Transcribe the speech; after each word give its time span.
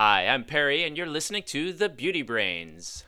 Hi, 0.00 0.28
I'm 0.28 0.44
Perry, 0.44 0.84
and 0.84 0.96
you're 0.96 1.08
listening 1.08 1.42
to 1.48 1.72
The 1.72 1.88
Beauty 1.88 2.22
Brains. 2.22 3.02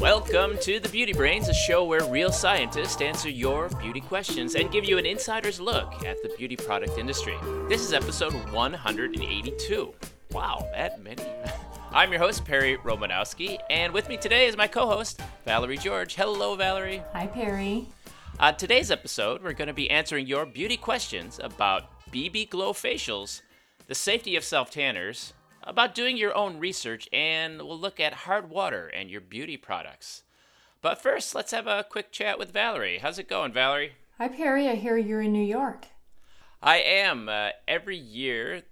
Welcome 0.00 0.56
to 0.62 0.80
The 0.80 0.88
Beauty 0.90 1.12
Brains, 1.12 1.50
a 1.50 1.52
show 1.52 1.84
where 1.84 2.06
real 2.06 2.32
scientists 2.32 3.02
answer 3.02 3.28
your 3.28 3.68
beauty 3.68 4.00
questions 4.00 4.54
and 4.54 4.72
give 4.72 4.86
you 4.86 4.96
an 4.96 5.04
insider's 5.04 5.60
look 5.60 6.06
at 6.06 6.22
the 6.22 6.34
beauty 6.38 6.56
product 6.56 6.96
industry. 6.96 7.36
This 7.68 7.82
is 7.82 7.92
episode 7.92 8.32
182. 8.50 9.94
Wow, 10.30 10.66
that 10.72 11.02
many. 11.02 11.26
I'm 11.94 12.10
your 12.10 12.22
host, 12.22 12.46
Perry 12.46 12.78
Romanowski, 12.78 13.58
and 13.68 13.92
with 13.92 14.08
me 14.08 14.16
today 14.16 14.46
is 14.46 14.56
my 14.56 14.66
co 14.66 14.86
host, 14.86 15.20
Valerie 15.44 15.76
George. 15.76 16.14
Hello, 16.14 16.56
Valerie. 16.56 17.02
Hi, 17.12 17.26
Perry. 17.26 17.86
On 18.40 18.56
today's 18.56 18.90
episode, 18.90 19.42
we're 19.42 19.52
going 19.52 19.68
to 19.68 19.74
be 19.74 19.90
answering 19.90 20.26
your 20.26 20.46
beauty 20.46 20.78
questions 20.78 21.38
about 21.42 21.90
BB 22.10 22.48
Glow 22.48 22.72
facials, 22.72 23.42
the 23.88 23.94
safety 23.94 24.36
of 24.36 24.42
self 24.42 24.70
tanners, 24.70 25.34
about 25.64 25.94
doing 25.94 26.16
your 26.16 26.34
own 26.34 26.58
research, 26.58 27.10
and 27.12 27.60
we'll 27.60 27.78
look 27.78 28.00
at 28.00 28.14
hard 28.14 28.48
water 28.48 28.86
and 28.86 29.10
your 29.10 29.20
beauty 29.20 29.58
products. 29.58 30.22
But 30.80 31.02
first, 31.02 31.34
let's 31.34 31.52
have 31.52 31.66
a 31.66 31.84
quick 31.86 32.10
chat 32.10 32.38
with 32.38 32.54
Valerie. 32.54 33.00
How's 33.02 33.18
it 33.18 33.28
going, 33.28 33.52
Valerie? 33.52 33.92
Hi, 34.16 34.28
Perry. 34.28 34.66
I 34.66 34.76
hear 34.76 34.96
you're 34.96 35.20
in 35.20 35.34
New 35.34 35.44
York. 35.44 35.88
I 36.62 36.78
am. 36.78 37.28
Uh, 37.28 37.50
every 37.68 37.98
year, 37.98 38.62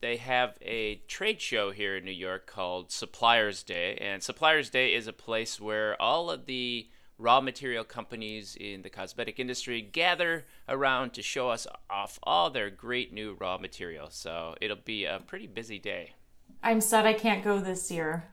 they 0.00 0.16
have 0.16 0.56
a 0.62 0.96
trade 1.08 1.40
show 1.40 1.70
here 1.70 1.96
in 1.96 2.04
New 2.04 2.10
York 2.10 2.46
called 2.46 2.90
Suppliers 2.90 3.62
Day. 3.62 3.96
And 4.00 4.22
Suppliers 4.22 4.70
Day 4.70 4.94
is 4.94 5.06
a 5.06 5.12
place 5.12 5.60
where 5.60 6.00
all 6.00 6.30
of 6.30 6.46
the 6.46 6.88
raw 7.18 7.40
material 7.40 7.84
companies 7.84 8.56
in 8.58 8.80
the 8.82 8.88
cosmetic 8.88 9.38
industry 9.38 9.82
gather 9.82 10.46
around 10.68 11.12
to 11.12 11.22
show 11.22 11.50
us 11.50 11.66
off 11.90 12.18
all 12.22 12.48
their 12.48 12.70
great 12.70 13.12
new 13.12 13.36
raw 13.38 13.58
materials. 13.58 14.14
So 14.14 14.54
it'll 14.60 14.76
be 14.76 15.04
a 15.04 15.20
pretty 15.26 15.46
busy 15.46 15.78
day. 15.78 16.14
I'm 16.62 16.80
sad 16.80 17.06
I 17.06 17.12
can't 17.12 17.44
go 17.44 17.60
this 17.60 17.90
year. 17.90 18.24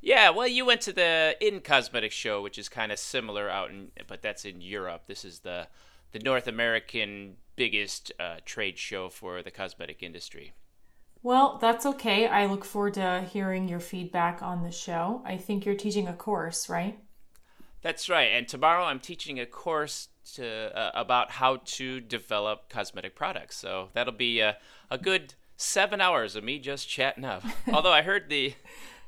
Yeah, 0.00 0.30
well, 0.30 0.48
you 0.48 0.64
went 0.64 0.80
to 0.82 0.92
the 0.92 1.36
In 1.40 1.60
Cosmetics 1.60 2.14
show, 2.14 2.42
which 2.42 2.58
is 2.58 2.68
kind 2.68 2.90
of 2.90 2.98
similar 2.98 3.48
out 3.48 3.70
in, 3.70 3.92
but 4.08 4.20
that's 4.20 4.44
in 4.44 4.60
Europe. 4.60 5.02
This 5.06 5.24
is 5.24 5.40
the 5.40 5.68
the 6.10 6.18
North 6.18 6.46
American 6.46 7.36
biggest 7.56 8.12
uh, 8.20 8.36
trade 8.44 8.78
show 8.78 9.08
for 9.08 9.42
the 9.42 9.50
cosmetic 9.50 10.02
industry. 10.02 10.52
Well, 11.22 11.58
that's 11.60 11.86
okay. 11.86 12.26
I 12.26 12.46
look 12.46 12.64
forward 12.64 12.94
to 12.94 13.26
hearing 13.32 13.68
your 13.68 13.80
feedback 13.80 14.42
on 14.42 14.62
the 14.62 14.72
show. 14.72 15.22
I 15.24 15.36
think 15.36 15.64
you're 15.64 15.76
teaching 15.76 16.08
a 16.08 16.12
course, 16.12 16.68
right? 16.68 16.98
That's 17.82 18.08
right. 18.08 18.30
And 18.32 18.48
tomorrow 18.48 18.84
I'm 18.84 19.00
teaching 19.00 19.38
a 19.38 19.46
course 19.46 20.08
to 20.34 20.76
uh, 20.76 20.90
about 20.94 21.32
how 21.32 21.58
to 21.64 22.00
develop 22.00 22.68
cosmetic 22.68 23.14
products. 23.14 23.56
So 23.56 23.90
that'll 23.92 24.12
be 24.12 24.40
a, 24.40 24.56
a 24.90 24.98
good 24.98 25.34
seven 25.56 26.00
hours 26.00 26.36
of 26.36 26.44
me 26.44 26.58
just 26.58 26.88
chatting 26.88 27.24
up. 27.24 27.44
Although 27.72 27.92
I 27.92 28.02
heard 28.02 28.28
the 28.28 28.54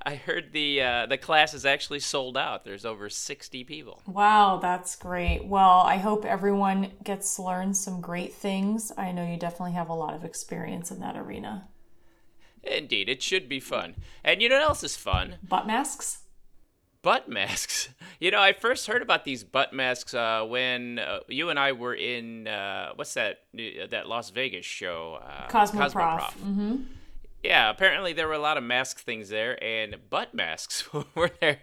I 0.06 0.16
heard 0.16 0.52
the 0.52 0.82
uh, 0.82 1.06
the 1.06 1.16
class 1.16 1.54
is 1.54 1.64
actually 1.64 2.00
sold 2.00 2.36
out. 2.36 2.64
There's 2.64 2.84
over 2.84 3.08
60 3.08 3.64
people. 3.64 4.02
Wow, 4.06 4.58
that's 4.60 4.96
great. 4.96 5.46
Well, 5.46 5.80
I 5.80 5.96
hope 5.96 6.24
everyone 6.24 6.92
gets 7.02 7.36
to 7.36 7.42
learn 7.42 7.74
some 7.74 8.00
great 8.00 8.34
things. 8.34 8.92
I 8.96 9.12
know 9.12 9.26
you 9.26 9.38
definitely 9.38 9.72
have 9.72 9.88
a 9.88 9.94
lot 9.94 10.14
of 10.14 10.24
experience 10.24 10.90
in 10.90 11.00
that 11.00 11.16
arena. 11.16 11.68
Indeed, 12.66 13.08
it 13.08 13.22
should 13.22 13.48
be 13.48 13.60
fun. 13.60 13.94
And 14.22 14.40
you 14.40 14.48
know 14.48 14.56
what 14.56 14.68
else 14.68 14.84
is 14.84 14.96
fun? 14.96 15.36
Butt 15.42 15.66
masks? 15.66 16.20
Butt 17.02 17.28
masks. 17.28 17.88
You 18.20 18.30
know, 18.30 18.40
I 18.40 18.54
first 18.54 18.86
heard 18.86 19.02
about 19.02 19.24
these 19.24 19.44
butt 19.44 19.74
masks 19.74 20.14
uh, 20.14 20.46
when 20.48 20.98
uh, 20.98 21.18
you 21.28 21.50
and 21.50 21.58
I 21.58 21.72
were 21.72 21.92
in 21.92 22.46
uh, 22.46 22.92
what's 22.94 23.12
that 23.14 23.40
that 23.90 24.06
Las 24.06 24.30
Vegas 24.30 24.64
show? 24.64 25.18
Uh, 25.22 25.48
Cosmoprof. 25.48 25.92
Cosmoprof. 25.92 26.20
Mm-hmm. 26.38 26.76
Yeah, 27.42 27.68
apparently 27.68 28.14
there 28.14 28.27
were 28.27 28.34
a 28.34 28.39
lot 28.39 28.56
of 28.56 28.64
mask 28.64 29.00
things 29.00 29.28
there, 29.28 29.62
and 29.62 29.96
butt 30.08 30.33
masks 30.33 30.89
were 31.14 31.33
there. 31.40 31.58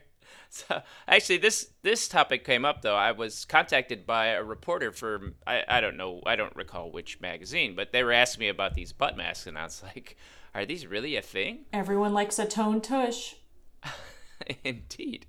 So 0.49 0.81
actually, 1.07 1.37
this 1.37 1.69
this 1.81 2.07
topic 2.07 2.43
came 2.43 2.65
up 2.65 2.81
though. 2.81 2.97
I 2.97 3.13
was 3.13 3.45
contacted 3.45 4.05
by 4.05 4.27
a 4.27 4.43
reporter 4.43 4.91
for 4.91 5.33
I, 5.47 5.63
I 5.67 5.81
don't 5.81 5.97
know 5.97 6.21
I 6.25 6.35
don't 6.35 6.55
recall 6.55 6.91
which 6.91 7.21
magazine, 7.21 7.73
but 7.73 7.91
they 7.91 8.03
were 8.03 8.11
asking 8.11 8.41
me 8.41 8.49
about 8.49 8.75
these 8.75 8.91
butt 8.93 9.17
masks, 9.17 9.47
and 9.47 9.57
I 9.57 9.63
was 9.63 9.81
like, 9.81 10.17
are 10.53 10.65
these 10.65 10.85
really 10.87 11.15
a 11.15 11.21
thing? 11.21 11.65
Everyone 11.71 12.13
likes 12.13 12.39
a 12.39 12.45
tone 12.45 12.81
tush. 12.81 13.35
Indeed. 14.63 15.27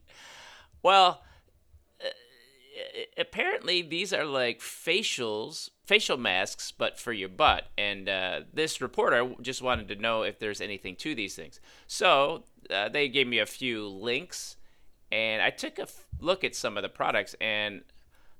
Well, 0.82 1.22
uh, 2.02 2.08
apparently 3.16 3.82
these 3.82 4.12
are 4.12 4.24
like 4.24 4.60
facials, 4.60 5.70
facial 5.86 6.16
masks, 6.16 6.72
but 6.72 6.98
for 6.98 7.12
your 7.12 7.28
butt. 7.28 7.68
And 7.78 8.08
uh, 8.08 8.40
this 8.52 8.80
reporter 8.80 9.34
just 9.40 9.62
wanted 9.62 9.88
to 9.88 9.96
know 9.96 10.22
if 10.22 10.38
there's 10.38 10.60
anything 10.60 10.96
to 10.96 11.14
these 11.14 11.36
things. 11.36 11.60
So 11.86 12.44
uh, 12.70 12.88
they 12.88 13.08
gave 13.08 13.28
me 13.28 13.38
a 13.38 13.46
few 13.46 13.86
links, 13.88 14.56
and 15.10 15.40
I 15.40 15.50
took 15.50 15.78
a 15.78 15.82
f- 15.82 16.06
look 16.20 16.42
at 16.42 16.56
some 16.56 16.76
of 16.76 16.82
the 16.82 16.88
products, 16.88 17.36
and 17.40 17.82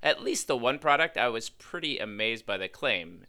at 0.03 0.23
least 0.23 0.49
the 0.49 0.57
one 0.57 0.79
product, 0.79 1.17
I 1.17 1.29
was 1.29 1.49
pretty 1.49 1.99
amazed 1.99 2.45
by 2.45 2.57
the 2.57 2.69
claim. 2.69 3.27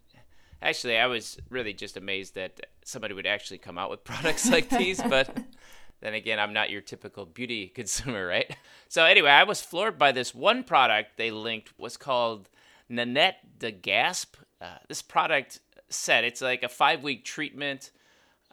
Actually, 0.64 0.96
I 0.96 1.06
was 1.06 1.36
really 1.50 1.74
just 1.74 1.98
amazed 1.98 2.36
that 2.36 2.58
somebody 2.84 3.12
would 3.12 3.26
actually 3.26 3.58
come 3.58 3.76
out 3.76 3.90
with 3.90 4.02
products 4.04 4.50
like 4.50 4.70
these, 4.70 5.02
but 5.02 5.28
then 6.00 6.14
again, 6.14 6.40
I'm 6.40 6.54
not 6.54 6.70
your 6.70 6.80
typical 6.80 7.26
beauty 7.26 7.68
consumer, 7.74 8.26
right? 8.26 8.56
So 8.88 9.04
anyway, 9.04 9.30
I 9.30 9.44
was 9.44 9.60
floored 9.60 9.98
by 9.98 10.12
this 10.12 10.34
one 10.34 10.64
product 10.64 11.18
they 11.18 11.30
linked 11.30 11.78
was 11.78 11.98
called 11.98 12.48
Nannette 12.88 13.58
de 13.58 13.72
Gaspé. 13.72 14.36
Uh, 14.60 14.76
this 14.88 15.02
product 15.02 15.60
said 15.90 16.24
it's 16.24 16.40
like 16.40 16.62
a 16.62 16.68
five 16.70 17.02
week 17.02 17.26
treatment, 17.26 17.90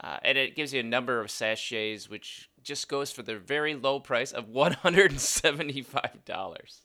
uh, 0.04 0.18
and 0.22 0.38
it 0.38 0.56
gives 0.56 0.74
you 0.74 0.82
a 0.82 0.84
number 0.84 1.22
of 1.22 1.32
sachets, 1.32 2.10
which 2.10 2.50
just 2.62 2.90
goes 2.90 3.10
for 3.12 3.24
the 3.24 3.38
very 3.38 3.76
low 3.76 4.02
price 4.02 4.34
of 4.34 4.50
$175. 4.50 6.82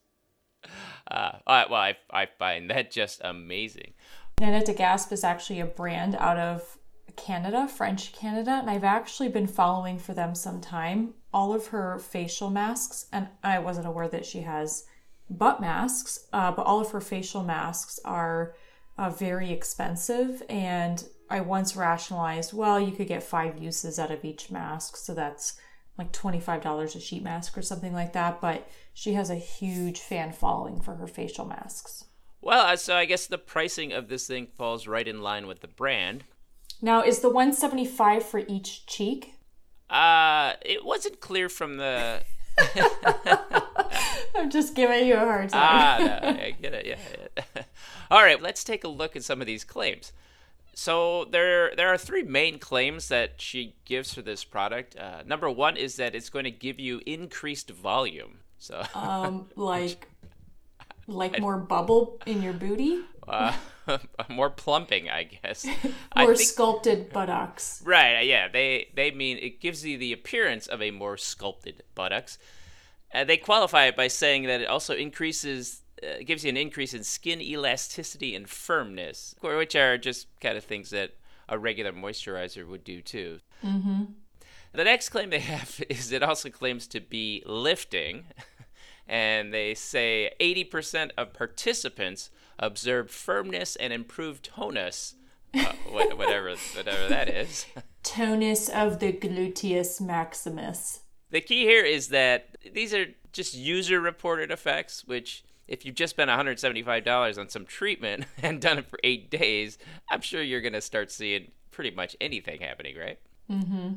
Uh, 1.09 1.33
well, 1.47 1.75
I, 1.75 1.97
I 2.11 2.27
find 2.27 2.71
that 2.71 2.93
just 2.93 3.21
amazing. 3.25 3.95
Nannette 4.39 4.67
de 4.67 4.75
Gaspé 4.75 5.13
is 5.13 5.25
actually 5.25 5.61
a 5.61 5.67
brand 5.67 6.15
out 6.17 6.37
of 6.37 6.77
Canada, 7.17 7.67
French 7.67 8.13
Canada, 8.13 8.51
and 8.51 8.69
I've 8.69 8.85
actually 8.85 9.31
been 9.31 9.47
following 9.47 9.99
for 9.99 10.13
them 10.13 10.35
some 10.35 10.61
time. 10.61 11.15
All 11.33 11.55
of 11.55 11.69
her 11.69 11.99
facial 11.99 12.51
masks, 12.51 13.07
and 13.13 13.29
I 13.43 13.59
wasn't 13.61 13.87
aware 13.87 14.09
that 14.09 14.27
she 14.27 14.43
has 14.43 14.85
butt 15.31 15.59
masks, 15.61 16.27
uh, 16.35 16.53
but 16.53 16.67
all 16.67 16.81
of 16.81 16.91
her 16.91 17.01
facial 17.01 17.43
masks 17.43 17.99
are 18.05 18.55
uh, 18.99 19.09
very 19.09 19.51
expensive. 19.51 20.43
And 20.51 21.03
I 21.31 21.41
once 21.41 21.75
rationalized, 21.75 22.53
well, 22.53 22.79
you 22.79 22.93
could 22.93 23.09
get 23.09 23.23
five 23.23 23.57
uses 23.57 23.99
out 23.99 24.11
of 24.11 24.23
each 24.23 24.51
mask, 24.51 24.99
so 24.99 25.15
that's 25.15 25.59
like 25.97 26.13
$25 26.13 26.95
a 26.95 27.01
sheet 27.01 27.23
mask 27.23 27.57
or 27.57 27.63
something 27.63 27.95
like 27.95 28.13
that. 28.13 28.43
But 28.43 28.69
she 28.93 29.15
has 29.15 29.31
a 29.31 29.37
huge 29.37 30.01
fan 30.01 30.33
following 30.33 30.83
for 30.83 30.97
her 30.97 31.07
facial 31.07 31.47
masks. 31.47 32.05
Well, 32.47 32.65
uh, 32.65 32.77
so 32.77 32.95
I 32.95 33.07
guess 33.07 33.27
the 33.27 33.39
pricing 33.39 33.93
of 33.93 34.07
this 34.07 34.29
thing 34.29 34.47
falls 34.47 34.87
right 34.87 35.09
in 35.09 35.21
line 35.21 35.49
with 35.49 35.63
the 35.63 35.67
brand. 35.67 36.23
Now, 36.81 37.03
is 37.03 37.19
the 37.19 37.29
175 37.29 38.25
for 38.25 38.45
each 38.47 38.87
cheek? 38.87 39.35
Uh, 39.91 40.53
it 40.65 40.85
wasn't 40.85 41.19
clear 41.19 41.49
from 41.49 41.79
the. 41.79 42.23
I'm 44.37 44.49
just 44.49 44.77
giving 44.77 45.09
you 45.09 45.15
a 45.15 45.19
hard 45.19 45.49
time. 45.49 45.61
ah, 45.61 45.97
no, 46.23 46.29
I 46.29 46.57
get 46.63 46.73
it. 46.73 46.87
Yeah. 46.87 46.99
yeah. 47.37 47.63
All 48.13 48.23
right, 48.23 48.41
let's 48.41 48.63
take 48.63 48.85
a 48.85 48.89
look 48.89 49.17
at 49.17 49.25
some 49.25 49.41
of 49.41 49.49
these 49.49 49.65
claims. 49.65 50.13
So 50.73 51.25
there, 51.25 51.75
there 51.75 51.93
are 51.93 51.99
three 51.99 52.23
main 52.23 52.61
claims 52.61 53.09
that 53.09 53.41
she 53.41 53.75
gives 53.85 54.15
for 54.15 54.23
this 54.23 54.45
product. 54.45 54.97
Uh, 54.97 55.25
number 55.27 55.51
one 55.51 55.77
is 55.77 55.97
that 55.97 56.15
it's 56.15 56.31
going 56.31 56.45
to 56.45 56.53
give 56.53 56.79
you 56.79 57.01
increased 57.07 57.71
volume. 57.71 58.39
So, 58.59 58.83
um, 58.95 59.49
like 59.57 60.09
like 61.07 61.41
more 61.41 61.59
bubble 61.59 62.21
in 62.27 62.43
your 62.43 62.53
booty? 62.53 63.01
Uh, 63.27 63.53
more 64.29 64.51
plumping, 64.51 65.09
I 65.09 65.25
guess. 65.25 65.67
more 66.17 66.35
think, 66.35 66.49
sculpted 66.49 67.13
buttocks. 67.13 67.83
Right, 67.85 68.19
uh, 68.19 68.23
yeah. 68.23 68.49
They 68.49 68.89
they 68.95 69.11
mean 69.11 69.39
it 69.39 69.61
gives 69.61 69.85
you 69.85 69.99
the 69.99 70.13
appearance 70.13 70.67
of 70.67 70.83
a 70.83 70.91
more 70.91 71.17
sculpted 71.17 71.83
buttocks. 71.95 72.39
Uh, 73.15 73.25
they 73.25 73.37
qualify 73.37 73.87
it 73.87 73.97
by 73.97 74.09
saying 74.09 74.45
that 74.45 74.61
it 74.61 74.69
also 74.69 74.95
increases 74.95 75.83
uh, 76.03 76.23
gives 76.25 76.45
you 76.45 76.51
an 76.51 76.57
increase 76.57 76.93
in 76.95 77.03
skin 77.03 77.41
elasticity 77.41 78.35
and 78.35 78.49
firmness, 78.49 79.35
which 79.41 79.75
are 79.75 79.97
just 79.97 80.27
kind 80.41 80.57
of 80.57 80.65
things 80.65 80.91
that 80.91 81.13
a 81.49 81.59
regular 81.59 81.93
moisturizer 81.93 82.67
would 82.67 82.85
do 82.85 83.01
too. 83.01 83.39
Mm-hmm. 83.65 84.05
The 84.73 84.85
next 84.85 85.09
claim 85.09 85.31
they 85.31 85.41
have 85.41 85.83
is 85.89 86.13
it 86.13 86.23
also 86.23 86.51
claims 86.51 86.87
to 86.89 87.01
be 87.01 87.43
lifting 87.47 88.27
and 89.09 89.53
they 89.53 89.75
say 89.75 90.33
80% 90.41 91.11
of 91.17 91.33
participants 91.33 92.31
observed 92.59 93.11
firmness 93.11 93.77
and 93.77 93.93
improved 93.93 94.45
tonus, 94.45 95.15
uh, 95.55 95.73
whatever 95.91 96.55
whatever 96.75 97.09
that 97.09 97.29
is. 97.29 97.67
Tonus 98.03 98.69
of 98.69 99.01
the 99.01 99.13
gluteus 99.13 100.01
maximus. 100.01 101.01
The 101.31 101.41
key 101.41 101.65
here 101.65 101.85
is 101.85 102.09
that 102.09 102.57
these 102.73 102.95
are 102.95 103.07
just 103.33 103.55
user 103.55 104.01
reported 104.01 104.51
effects, 104.51 105.05
which 105.05 105.45
if 105.67 105.85
you've 105.85 105.97
just 105.97 106.11
spent 106.11 106.31
$175 106.31 107.39
on 107.39 107.49
some 107.49 107.67
treatment 107.67 108.27
and 108.43 108.61
done 108.61 108.79
it 108.79 108.87
for 108.87 108.99
eight 109.03 109.31
days, 109.31 109.79
I'm 110.09 110.21
sure 110.21 110.43
you're 110.43 110.61
going 110.61 110.73
to 110.73 110.81
start 110.81 111.11
seeing 111.11 111.51
pretty 111.71 111.91
much 111.91 112.17
anything 112.21 112.61
happening, 112.61 112.97
right? 112.97 113.19
Mm-hmm. 113.51 113.95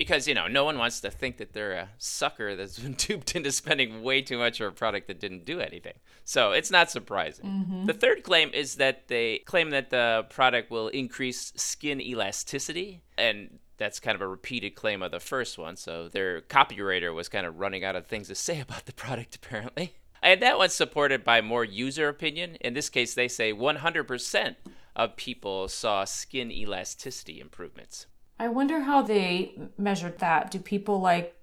Because, 0.00 0.26
you 0.26 0.32
know, 0.32 0.46
no 0.46 0.64
one 0.64 0.78
wants 0.78 1.02
to 1.02 1.10
think 1.10 1.36
that 1.36 1.52
they're 1.52 1.74
a 1.74 1.90
sucker 1.98 2.56
that's 2.56 2.78
been 2.84 2.94
duped 2.94 3.36
into 3.36 3.52
spending 3.52 4.02
way 4.02 4.22
too 4.22 4.38
much 4.38 4.56
for 4.56 4.66
a 4.66 4.72
product 4.72 5.08
that 5.08 5.20
didn't 5.20 5.44
do 5.44 5.60
anything. 5.60 5.92
So 6.24 6.52
it's 6.52 6.70
not 6.70 6.90
surprising. 6.90 7.44
Mm-hmm. 7.44 7.84
The 7.84 7.92
third 7.92 8.22
claim 8.22 8.50
is 8.54 8.76
that 8.76 9.08
they 9.08 9.40
claim 9.40 9.68
that 9.70 9.90
the 9.90 10.24
product 10.30 10.70
will 10.70 10.88
increase 10.88 11.52
skin 11.54 12.00
elasticity. 12.00 13.02
And 13.18 13.58
that's 13.76 14.00
kind 14.00 14.14
of 14.14 14.22
a 14.22 14.26
repeated 14.26 14.74
claim 14.74 15.02
of 15.02 15.10
the 15.10 15.20
first 15.20 15.58
one. 15.58 15.76
So 15.76 16.08
their 16.08 16.40
copywriter 16.40 17.14
was 17.14 17.28
kind 17.28 17.44
of 17.44 17.58
running 17.58 17.84
out 17.84 17.94
of 17.94 18.06
things 18.06 18.28
to 18.28 18.34
say 18.34 18.58
about 18.66 18.86
the 18.86 18.94
product, 18.94 19.36
apparently. 19.36 19.96
And 20.22 20.40
that 20.40 20.56
one's 20.56 20.72
supported 20.72 21.24
by 21.24 21.42
more 21.42 21.62
user 21.62 22.08
opinion. 22.08 22.56
In 22.62 22.72
this 22.72 22.88
case, 22.88 23.12
they 23.12 23.28
say 23.28 23.52
100% 23.52 24.56
of 24.96 25.16
people 25.16 25.68
saw 25.68 26.06
skin 26.06 26.50
elasticity 26.50 27.38
improvements. 27.38 28.06
I 28.40 28.48
wonder 28.48 28.80
how 28.80 29.02
they 29.02 29.52
measured 29.76 30.18
that. 30.20 30.50
Do 30.50 30.58
people 30.60 30.98
like 30.98 31.36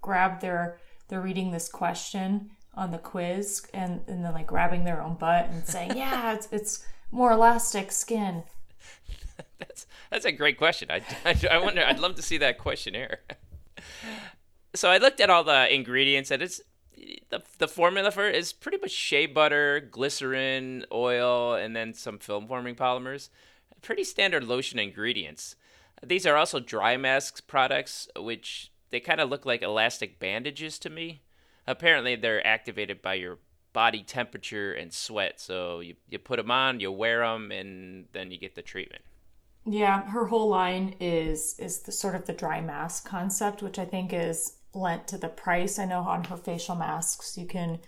grab 0.00 0.40
their 0.40 0.78
they're 1.08 1.20
reading 1.20 1.50
this 1.50 1.68
question 1.68 2.50
on 2.72 2.92
the 2.92 2.98
quiz 2.98 3.66
and, 3.74 4.02
and 4.06 4.24
then 4.24 4.32
like 4.32 4.46
grabbing 4.46 4.84
their 4.84 5.02
own 5.02 5.14
butt 5.14 5.48
and 5.50 5.66
saying, 5.66 5.92
Yeah, 5.96 6.34
it's 6.34 6.48
it's 6.52 6.86
more 7.10 7.32
elastic 7.32 7.90
skin. 7.90 8.44
that's 9.58 9.88
that's 10.08 10.24
a 10.24 10.30
great 10.30 10.56
question. 10.56 10.88
I, 10.88 11.02
I, 11.24 11.36
I 11.50 11.58
wonder. 11.58 11.84
I'd 11.84 11.98
love 11.98 12.14
to 12.14 12.22
see 12.22 12.38
that 12.38 12.58
questionnaire. 12.58 13.22
so 14.72 14.88
I 14.88 14.98
looked 14.98 15.20
at 15.20 15.30
all 15.30 15.42
the 15.42 15.74
ingredients, 15.74 16.30
and 16.30 16.42
it's 16.42 16.60
the 17.30 17.42
the 17.58 17.66
formula 17.66 18.12
for 18.12 18.28
it 18.28 18.36
is 18.36 18.52
pretty 18.52 18.78
much 18.78 18.92
shea 18.92 19.26
butter, 19.26 19.80
glycerin, 19.80 20.84
oil, 20.92 21.54
and 21.54 21.74
then 21.74 21.92
some 21.92 22.20
film 22.20 22.46
forming 22.46 22.76
polymers. 22.76 23.30
Pretty 23.82 24.04
standard 24.04 24.44
lotion 24.44 24.78
ingredients. 24.78 25.56
These 26.02 26.26
are 26.26 26.36
also 26.36 26.60
dry 26.60 26.96
masks 26.96 27.40
products, 27.40 28.08
which 28.16 28.72
they 28.90 29.00
kind 29.00 29.20
of 29.20 29.30
look 29.30 29.46
like 29.46 29.62
elastic 29.62 30.18
bandages 30.18 30.78
to 30.80 30.90
me. 30.90 31.22
Apparently, 31.66 32.16
they're 32.16 32.46
activated 32.46 33.02
by 33.02 33.14
your 33.14 33.38
body 33.72 34.02
temperature 34.02 34.72
and 34.72 34.92
sweat. 34.92 35.40
So 35.40 35.80
you, 35.80 35.96
you 36.08 36.18
put 36.18 36.36
them 36.36 36.50
on, 36.50 36.80
you 36.80 36.90
wear 36.92 37.20
them, 37.20 37.50
and 37.50 38.06
then 38.12 38.30
you 38.30 38.38
get 38.38 38.54
the 38.54 38.62
treatment. 38.62 39.02
Yeah, 39.66 40.08
her 40.08 40.26
whole 40.26 40.48
line 40.48 40.94
is 41.00 41.58
is 41.58 41.80
the 41.80 41.92
sort 41.92 42.14
of 42.14 42.24
the 42.24 42.32
dry 42.32 42.60
mask 42.60 43.06
concept, 43.06 43.62
which 43.62 43.78
I 43.78 43.84
think 43.84 44.12
is 44.12 44.58
lent 44.72 45.08
to 45.08 45.18
the 45.18 45.28
price. 45.28 45.78
I 45.78 45.86
know 45.86 46.00
on 46.00 46.24
her 46.24 46.36
facial 46.36 46.76
masks 46.76 47.36
you 47.36 47.46
can 47.46 47.80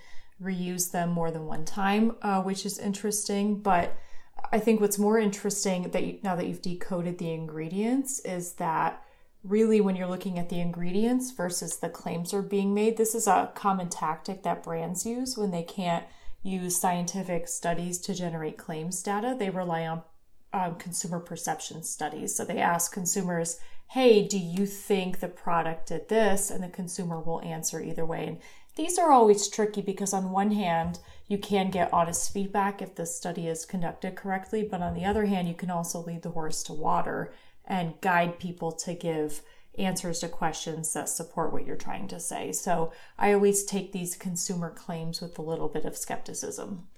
reuse 0.43 0.91
them 0.91 1.11
more 1.11 1.31
than 1.31 1.47
one 1.47 1.65
time, 1.65 2.17
uh, 2.21 2.43
which 2.43 2.67
is 2.67 2.79
interesting. 2.79 3.61
But 3.61 3.97
I 4.53 4.59
think 4.59 4.81
what's 4.81 4.99
more 4.99 5.19
interesting 5.19 5.91
that 5.91 6.05
you, 6.05 6.19
now 6.23 6.37
that 6.37 6.47
you've 6.47 6.63
decoded 6.63 7.19
the 7.19 7.33
ingredients 7.33 8.21
is 8.21 8.55
that 8.55 9.03
really 9.45 9.81
when 9.81 9.97
you're 9.97 10.09
looking 10.09 10.39
at 10.39 10.49
the 10.49 10.61
ingredients 10.61 11.31
versus 11.31 11.77
the 11.77 11.89
claims 11.89 12.35
are 12.35 12.43
being 12.43 12.75
made, 12.75 12.97
this 12.97 13.15
is 13.15 13.27
a 13.27 13.53
common 13.55 13.89
tactic 13.89 14.43
that 14.43 14.63
brands 14.63 15.07
use 15.07 15.37
when 15.37 15.51
they 15.51 15.63
can't 15.63 16.05
use 16.43 16.81
scientific 16.81 17.49
studies 17.49 17.99
to 17.99 18.15
generate 18.15 18.57
claims 18.57 19.03
data. 19.03 19.37
They 19.39 19.51
rely 19.51 19.87
on 19.87 20.03
um, 20.53 20.77
consumer 20.77 21.21
perception 21.21 21.83
studies. 21.83 22.35
So 22.35 22.45
they 22.45 22.59
ask 22.59 22.93
consumers, 22.93 23.59
hey, 23.89 24.27
do 24.27 24.39
you 24.39 24.67
think 24.67 25.21
the 25.21 25.29
product 25.29 25.89
did 25.89 26.09
this? 26.09 26.51
And 26.51 26.63
the 26.63 26.69
consumer 26.69 27.21
will 27.21 27.43
answer 27.43 27.81
either 27.81 28.07
way. 28.07 28.27
And 28.27 28.39
these 28.77 28.99
are 28.99 29.11
always 29.11 29.49
tricky 29.49 29.83
because, 29.83 30.13
on 30.13 30.31
one 30.31 30.53
hand, 30.53 31.01
you 31.29 31.39
can 31.39 31.71
get 31.71 31.93
honest 31.93 32.33
feedback 32.33 32.83
if 32.83 32.95
the 32.95 33.07
study 33.07 33.47
is 33.47 33.67
conducted 33.67 34.17
correctly. 34.17 34.63
But 34.63 34.81
on 34.81 34.95
the 34.95 35.05
other 35.05 35.27
hand, 35.27 35.47
you 35.47 35.55
can 35.55 35.71
also 35.71 36.01
lead 36.01 36.23
the 36.23 36.31
horse 36.31 36.63
to 36.65 36.73
water 36.73 37.33
and 37.67 38.01
guide 38.01 38.39
people 38.39 38.73
to 38.73 38.95
give 38.95 39.43
answers 39.79 40.21
to 40.21 40.29
questions 40.29 40.93
that 40.95 41.09
support 41.09 41.53
what 41.53 41.67
you're 41.67 41.77
trying 41.77 42.09
to 42.09 42.19
say. 42.19 42.51
So 42.51 42.93
I 43.19 43.33
always 43.33 43.65
take 43.65 43.93
these 43.93 44.17
consumer 44.17 44.71
claims 44.71 45.21
with 45.21 45.39
a 45.39 45.43
little 45.43 45.69
bit 45.69 45.85
of 45.85 45.97
skepticism. 45.97 46.89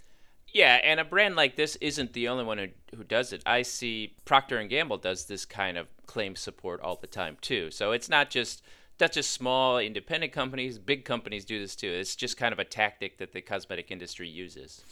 Yeah, 0.52 0.80
and 0.82 0.98
a 0.98 1.04
brand 1.04 1.36
like 1.36 1.56
this 1.56 1.76
isn't 1.76 2.12
the 2.12 2.28
only 2.28 2.44
one 2.44 2.58
who, 2.58 2.68
who 2.96 3.04
does 3.04 3.32
it. 3.32 3.42
I 3.46 3.62
see 3.62 4.16
Procter 4.24 4.58
and 4.58 4.70
Gamble 4.70 4.98
does 4.98 5.26
this 5.26 5.44
kind 5.44 5.76
of 5.76 5.88
claim 6.06 6.34
support 6.34 6.80
all 6.80 6.96
the 6.96 7.06
time 7.06 7.36
too. 7.40 7.70
So 7.70 7.92
it's 7.92 8.08
not 8.08 8.30
just 8.30 8.62
that's 9.00 9.14
just 9.14 9.32
small 9.32 9.78
independent 9.78 10.32
companies, 10.32 10.78
big 10.78 11.04
companies 11.04 11.44
do 11.44 11.58
this 11.58 11.74
too. 11.74 11.88
It's 11.88 12.14
just 12.14 12.36
kind 12.36 12.52
of 12.52 12.58
a 12.58 12.64
tactic 12.64 13.18
that 13.18 13.32
the 13.32 13.40
cosmetic 13.40 13.90
industry 13.90 14.28
uses. 14.28 14.84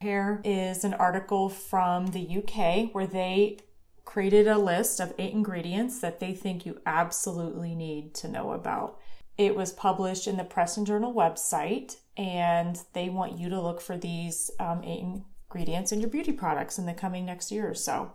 Here 0.00 0.40
is 0.42 0.82
an 0.82 0.94
article 0.94 1.48
from 1.48 2.08
the 2.08 2.38
UK 2.38 2.92
where 2.92 3.06
they 3.06 3.58
created 4.04 4.48
a 4.48 4.58
list 4.58 4.98
of 4.98 5.14
eight 5.18 5.32
ingredients 5.32 6.00
that 6.00 6.18
they 6.18 6.34
think 6.34 6.66
you 6.66 6.80
absolutely 6.86 7.74
need 7.76 8.14
to 8.14 8.28
know 8.28 8.52
about. 8.52 8.98
It 9.38 9.54
was 9.54 9.72
published 9.72 10.26
in 10.26 10.36
the 10.36 10.44
Press 10.44 10.76
and 10.76 10.86
Journal 10.86 11.14
website, 11.14 11.96
and 12.16 12.78
they 12.94 13.08
want 13.08 13.38
you 13.38 13.48
to 13.50 13.60
look 13.60 13.80
for 13.80 13.96
these 13.96 14.50
um, 14.58 14.82
eight 14.82 15.04
ingredients 15.04 15.92
in 15.92 16.00
your 16.00 16.10
beauty 16.10 16.32
products 16.32 16.78
in 16.78 16.86
the 16.86 16.94
coming 16.94 17.24
next 17.24 17.52
year 17.52 17.68
or 17.68 17.74
so. 17.74 18.12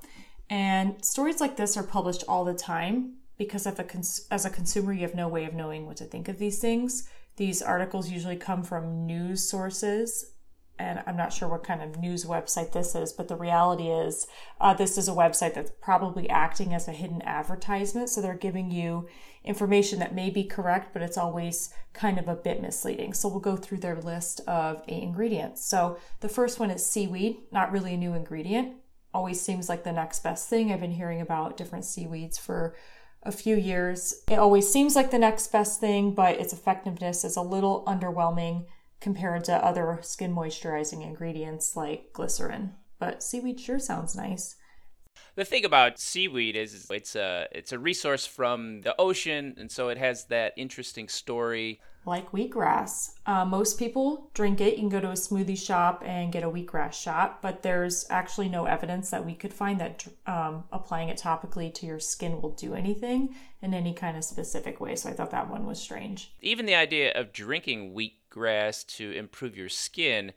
And 0.50 1.04
stories 1.06 1.40
like 1.40 1.56
this 1.56 1.78
are 1.78 1.84
published 1.84 2.24
all 2.28 2.46
the 2.46 2.54
time 2.54 3.17
because 3.38 3.66
a 3.66 3.72
cons- 3.72 4.28
as 4.32 4.46
a 4.46 4.50
consumer 4.50 4.94
you 4.94 5.02
have 5.02 5.16
no 5.16 5.28
way 5.28 5.46
of 5.46 5.54
knowing 5.54 5.86
what 5.86 5.98
to 5.98 6.06
think 6.06 6.28
of 6.28 6.40
these 6.40 6.60
things. 6.60 7.08
These 7.36 7.62
articles 7.62 8.10
usually 8.10 8.38
come 8.38 8.64
from 8.64 9.06
news 9.06 9.48
sources 9.48 10.34
and 10.80 11.02
I'm 11.08 11.18
not 11.18 11.34
sure 11.34 11.48
what 11.48 11.64
kind 11.64 11.82
of 11.82 12.00
news 12.00 12.26
website 12.26 12.72
this 12.72 12.94
is, 12.94 13.12
but 13.12 13.28
the 13.28 13.36
reality 13.36 13.88
is 13.88 14.28
uh, 14.62 14.74
this 14.74 14.98
is 14.98 15.08
a 15.08 15.14
website 15.14 15.54
that's 15.54 15.72
probably 15.82 16.30
acting 16.30 16.74
as 16.74 16.88
a 16.88 16.92
hidden 16.92 17.22
advertisement. 17.24 18.10
So 18.10 18.22
they're 18.22 18.36
giving 18.36 18.70
you 18.70 19.08
information 19.44 20.00
that 20.00 20.14
may 20.14 20.30
be 20.30 20.44
correct, 20.44 20.94
but 20.94 21.02
it's 21.02 21.18
always 21.18 21.74
kind 21.94 22.20
of 22.20 22.28
a 22.28 22.36
bit 22.36 22.62
misleading. 22.62 23.14
So 23.14 23.28
we'll 23.28 23.40
go 23.40 23.56
through 23.56 23.80
their 23.80 24.00
list 24.00 24.42
of 24.42 24.84
eight 24.88 25.04
ingredients. 25.04 25.66
So 25.66 25.98
the 26.20 26.30
first 26.30 26.60
one 26.60 26.70
is 26.70 26.86
seaweed, 26.86 27.38
not 27.52 27.72
really 27.72 27.94
a 27.94 27.98
new 27.98 28.14
ingredient. 28.14 28.76
Always 29.14 29.42
seems 29.42 29.70
like 29.70 29.84
the 29.84 29.92
next 29.92 30.22
best 30.22 30.48
thing. 30.48 30.72
I've 30.72 30.82
been 30.82 30.92
hearing 30.92 31.22
about 31.22 31.58
different 31.58 31.86
seaweeds 31.86 32.38
for 32.38 32.76
a 33.24 33.32
few 33.32 33.56
years. 33.56 34.24
It 34.30 34.40
always 34.40 34.72
seems 34.72 34.96
like 34.96 35.12
the 35.12 35.20
next 35.20 35.52
best 35.52 35.80
thing, 35.80 36.14
but 36.14 36.40
its 36.40 36.54
effectiveness 36.54 37.24
is 37.24 37.36
a 37.36 37.42
little 37.42 37.84
underwhelming 37.86 38.66
compared 39.00 39.44
to 39.46 39.66
other 39.66 40.00
skin 40.02 40.34
moisturizing 40.34 41.04
ingredients 41.04 41.76
like 41.76 42.14
glycerin. 42.14 42.74
But 43.00 43.22
seaweed 43.22 43.60
sure 43.60 43.80
sounds 43.80 44.16
nice. 44.16 44.56
The 45.38 45.46
thing 45.46 45.66
about 45.66 46.00
seaweed 46.00 46.56
is 46.56 46.88
it's 46.90 47.16
a 47.16 47.48
it's 47.52 47.72
a 47.72 47.78
resource 47.78 48.26
from 48.26 48.82
the 48.82 49.00
ocean, 49.00 49.54
and 49.60 49.72
so 49.72 49.90
it 49.90 50.00
has 50.00 50.26
that 50.26 50.54
interesting 50.58 51.08
story. 51.08 51.80
Like 52.08 52.32
wheatgrass, 52.32 53.12
uh, 53.28 53.46
most 53.46 53.78
people 53.78 54.32
drink 54.34 54.62
it. 54.62 54.74
You 54.74 54.80
can 54.80 54.90
go 54.90 55.00
to 55.00 55.12
a 55.12 55.14
smoothie 55.14 55.64
shop 55.64 56.02
and 56.04 56.34
get 56.34 56.42
a 56.42 56.50
wheatgrass 56.50 56.94
shot, 56.94 57.40
but 57.44 57.62
there's 57.62 58.08
actually 58.10 58.50
no 58.50 58.66
evidence 58.66 59.12
that 59.12 59.28
we 59.28 59.36
could 59.36 59.54
find 59.54 59.80
that 59.80 60.08
um, 60.26 60.64
applying 60.72 61.10
it 61.10 61.20
topically 61.20 61.72
to 61.76 61.86
your 61.86 62.00
skin 62.00 62.42
will 62.42 62.54
do 62.54 62.74
anything 62.74 63.36
in 63.62 63.76
any 63.76 63.94
kind 63.94 64.18
of 64.18 64.24
specific 64.24 64.80
way. 64.80 64.96
So 64.96 65.08
I 65.08 65.14
thought 65.14 65.30
that 65.30 65.52
one 65.52 65.68
was 65.68 65.80
strange. 65.80 66.34
Even 66.42 66.66
the 66.66 66.74
idea 66.74 67.12
of 67.12 67.32
drinking 67.32 67.94
wheatgrass 67.94 68.88
to 68.96 69.12
improve 69.12 69.56
your 69.56 69.70
skin, 69.70 70.34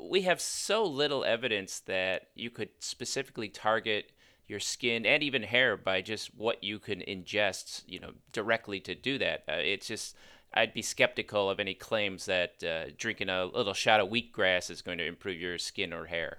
we 0.00 0.22
have 0.22 0.40
so 0.40 0.84
little 0.84 1.24
evidence 1.24 1.80
that 1.80 2.28
you 2.36 2.50
could 2.50 2.68
specifically 2.78 3.48
target 3.48 4.12
your 4.48 4.60
skin 4.60 5.06
and 5.06 5.22
even 5.22 5.42
hair 5.42 5.76
by 5.76 6.00
just 6.00 6.34
what 6.34 6.64
you 6.64 6.78
can 6.78 7.00
ingest, 7.00 7.82
you 7.86 8.00
know, 8.00 8.12
directly 8.32 8.80
to 8.80 8.94
do 8.94 9.18
that. 9.18 9.44
Uh, 9.48 9.56
it's 9.56 9.86
just 9.86 10.16
I'd 10.54 10.72
be 10.72 10.82
skeptical 10.82 11.50
of 11.50 11.60
any 11.60 11.74
claims 11.74 12.26
that 12.26 12.64
uh, 12.64 12.90
drinking 12.96 13.28
a 13.28 13.44
little 13.44 13.74
shot 13.74 14.00
of 14.00 14.08
wheatgrass 14.08 14.70
is 14.70 14.82
going 14.82 14.98
to 14.98 15.06
improve 15.06 15.38
your 15.38 15.58
skin 15.58 15.92
or 15.92 16.06
hair. 16.06 16.38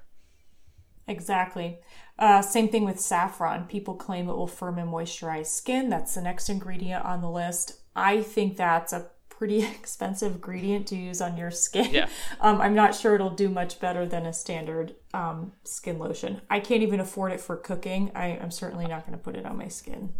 Exactly. 1.07 1.79
Uh, 2.17 2.41
same 2.41 2.69
thing 2.69 2.85
with 2.85 2.99
saffron. 2.99 3.65
People 3.65 3.95
claim 3.95 4.27
it 4.27 4.33
will 4.35 4.47
firm 4.47 4.77
and 4.77 4.91
moisturize 4.91 5.47
skin. 5.47 5.89
That's 5.89 6.15
the 6.15 6.21
next 6.21 6.49
ingredient 6.49 7.05
on 7.05 7.21
the 7.21 7.29
list. 7.29 7.79
I 7.95 8.21
think 8.21 8.57
that's 8.57 8.93
a 8.93 9.09
pretty 9.39 9.63
expensive 9.79 10.41
gradient 10.41 10.85
to 10.85 10.95
use 10.95 11.21
on 11.21 11.37
your 11.37 11.49
skin. 11.49 11.91
Yeah. 11.91 12.09
Um, 12.41 12.61
I'm 12.61 12.73
not 12.75 12.95
sure 12.95 13.15
it'll 13.15 13.31
do 13.31 13.49
much 13.49 13.79
better 13.81 14.05
than 14.05 14.25
a 14.25 14.31
standard 14.31 14.95
um, 15.13 15.51
skin 15.63 15.99
lotion. 15.99 16.41
I 16.49 16.59
can't 16.61 16.83
even 16.83 16.99
afford 17.01 17.33
it 17.33 17.41
for 17.41 17.57
cooking. 17.57 18.11
I, 18.15 18.27
am 18.27 18.51
certainly 18.51 18.87
not 18.87 19.05
going 19.05 19.17
to 19.17 19.23
put 19.23 19.35
it 19.35 19.45
on 19.45 19.57
my 19.57 19.67
skin. 19.67 20.13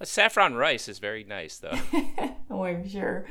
A 0.00 0.04
saffron 0.04 0.54
rice 0.54 0.88
is 0.88 0.98
very 0.98 1.24
nice, 1.24 1.58
though. 1.58 1.78
oh, 2.50 2.64
I'm 2.64 2.86
sure. 2.86 3.26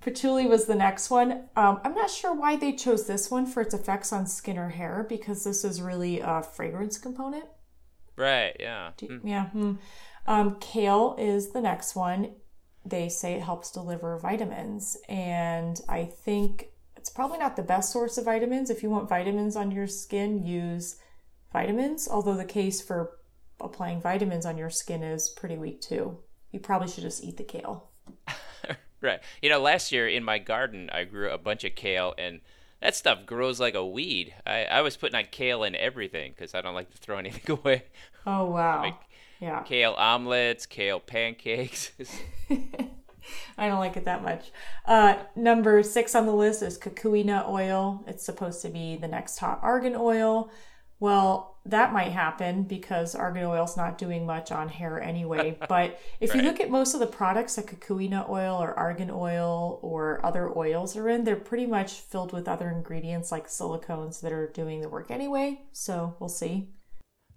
Patchouli 0.00 0.46
was 0.46 0.66
the 0.66 0.74
next 0.74 1.08
one. 1.08 1.48
Um, 1.56 1.80
I'm 1.84 1.94
not 1.94 2.10
sure 2.10 2.34
why 2.34 2.56
they 2.56 2.72
chose 2.72 3.06
this 3.06 3.30
one 3.30 3.46
for 3.46 3.62
its 3.62 3.72
effects 3.72 4.12
on 4.12 4.26
skin 4.26 4.58
or 4.58 4.68
hair 4.70 5.06
because 5.08 5.44
this 5.44 5.64
is 5.64 5.80
really 5.80 6.20
a 6.20 6.42
fragrance 6.42 6.98
component. 6.98 7.46
Right, 8.16 8.56
yeah. 8.60 8.90
mm. 8.98 9.20
Yeah. 9.24 9.48
Mm. 9.54 9.78
Um, 10.26 10.56
kale 10.60 11.16
is 11.18 11.52
the 11.52 11.62
next 11.62 11.94
one 11.96 12.34
they 12.84 13.08
say 13.08 13.34
it 13.34 13.42
helps 13.42 13.70
deliver 13.70 14.18
vitamins. 14.18 14.96
And 15.08 15.80
I 15.88 16.04
think 16.04 16.68
it's 16.96 17.10
probably 17.10 17.38
not 17.38 17.56
the 17.56 17.62
best 17.62 17.92
source 17.92 18.18
of 18.18 18.24
vitamins. 18.24 18.70
If 18.70 18.82
you 18.82 18.90
want 18.90 19.08
vitamins 19.08 19.56
on 19.56 19.70
your 19.70 19.86
skin, 19.86 20.44
use 20.44 20.96
vitamins, 21.52 22.08
although 22.10 22.36
the 22.36 22.44
case 22.44 22.80
for 22.80 23.18
applying 23.60 24.00
vitamins 24.00 24.44
on 24.44 24.58
your 24.58 24.70
skin 24.70 25.02
is 25.02 25.28
pretty 25.28 25.56
weak 25.56 25.80
too. 25.80 26.18
You 26.50 26.60
probably 26.60 26.88
should 26.88 27.02
just 27.02 27.24
eat 27.24 27.36
the 27.36 27.44
kale. 27.44 27.90
right. 29.00 29.20
You 29.40 29.50
know, 29.50 29.60
last 29.60 29.92
year 29.92 30.08
in 30.08 30.24
my 30.24 30.38
garden, 30.38 30.90
I 30.92 31.04
grew 31.04 31.30
a 31.30 31.38
bunch 31.38 31.64
of 31.64 31.74
kale 31.74 32.14
and 32.18 32.40
that 32.80 32.94
stuff 32.94 33.24
grows 33.24 33.58
like 33.58 33.74
a 33.74 33.84
weed. 33.84 34.34
I, 34.46 34.64
I 34.64 34.80
was 34.82 34.96
putting 34.96 35.16
on 35.16 35.24
kale 35.30 35.64
in 35.64 35.74
everything 35.74 36.32
because 36.32 36.54
I 36.54 36.60
don't 36.60 36.74
like 36.74 36.90
to 36.90 36.98
throw 36.98 37.16
anything 37.18 37.58
away. 37.58 37.84
Oh, 38.26 38.44
wow. 38.50 38.98
Yeah. 39.40 39.62
Kale 39.62 39.94
omelets, 39.94 40.66
kale 40.66 41.00
pancakes. 41.00 41.92
I 43.58 43.68
don't 43.68 43.80
like 43.80 43.96
it 43.96 44.04
that 44.04 44.22
much. 44.22 44.50
Uh, 44.84 45.16
number 45.36 45.82
six 45.82 46.14
on 46.14 46.26
the 46.26 46.32
list 46.32 46.62
is 46.62 46.78
nut 47.04 47.46
oil. 47.48 48.04
It's 48.06 48.24
supposed 48.24 48.62
to 48.62 48.68
be 48.68 48.96
the 48.96 49.08
next 49.08 49.38
hot 49.38 49.60
argan 49.62 49.94
oil. 49.96 50.50
Well, 51.00 51.58
that 51.66 51.92
might 51.92 52.12
happen 52.12 52.62
because 52.62 53.14
argan 53.14 53.44
oil 53.44 53.64
is 53.64 53.76
not 53.76 53.98
doing 53.98 54.26
much 54.26 54.52
on 54.52 54.68
hair 54.68 55.00
anyway. 55.00 55.58
But 55.68 55.98
if 56.20 56.30
right. 56.30 56.42
you 56.42 56.48
look 56.48 56.60
at 56.60 56.70
most 56.70 56.94
of 56.94 57.00
the 57.00 57.06
products 57.06 57.56
that 57.56 57.66
nut 57.88 58.26
oil 58.28 58.62
or 58.62 58.78
argan 58.78 59.10
oil 59.10 59.80
or 59.82 60.24
other 60.24 60.56
oils 60.56 60.96
are 60.96 61.08
in, 61.08 61.24
they're 61.24 61.36
pretty 61.36 61.66
much 61.66 61.92
filled 61.92 62.32
with 62.32 62.48
other 62.48 62.70
ingredients 62.70 63.32
like 63.32 63.48
silicones 63.48 64.20
that 64.20 64.32
are 64.32 64.48
doing 64.48 64.80
the 64.80 64.88
work 64.88 65.10
anyway. 65.10 65.62
So 65.72 66.14
we'll 66.20 66.28
see. 66.28 66.68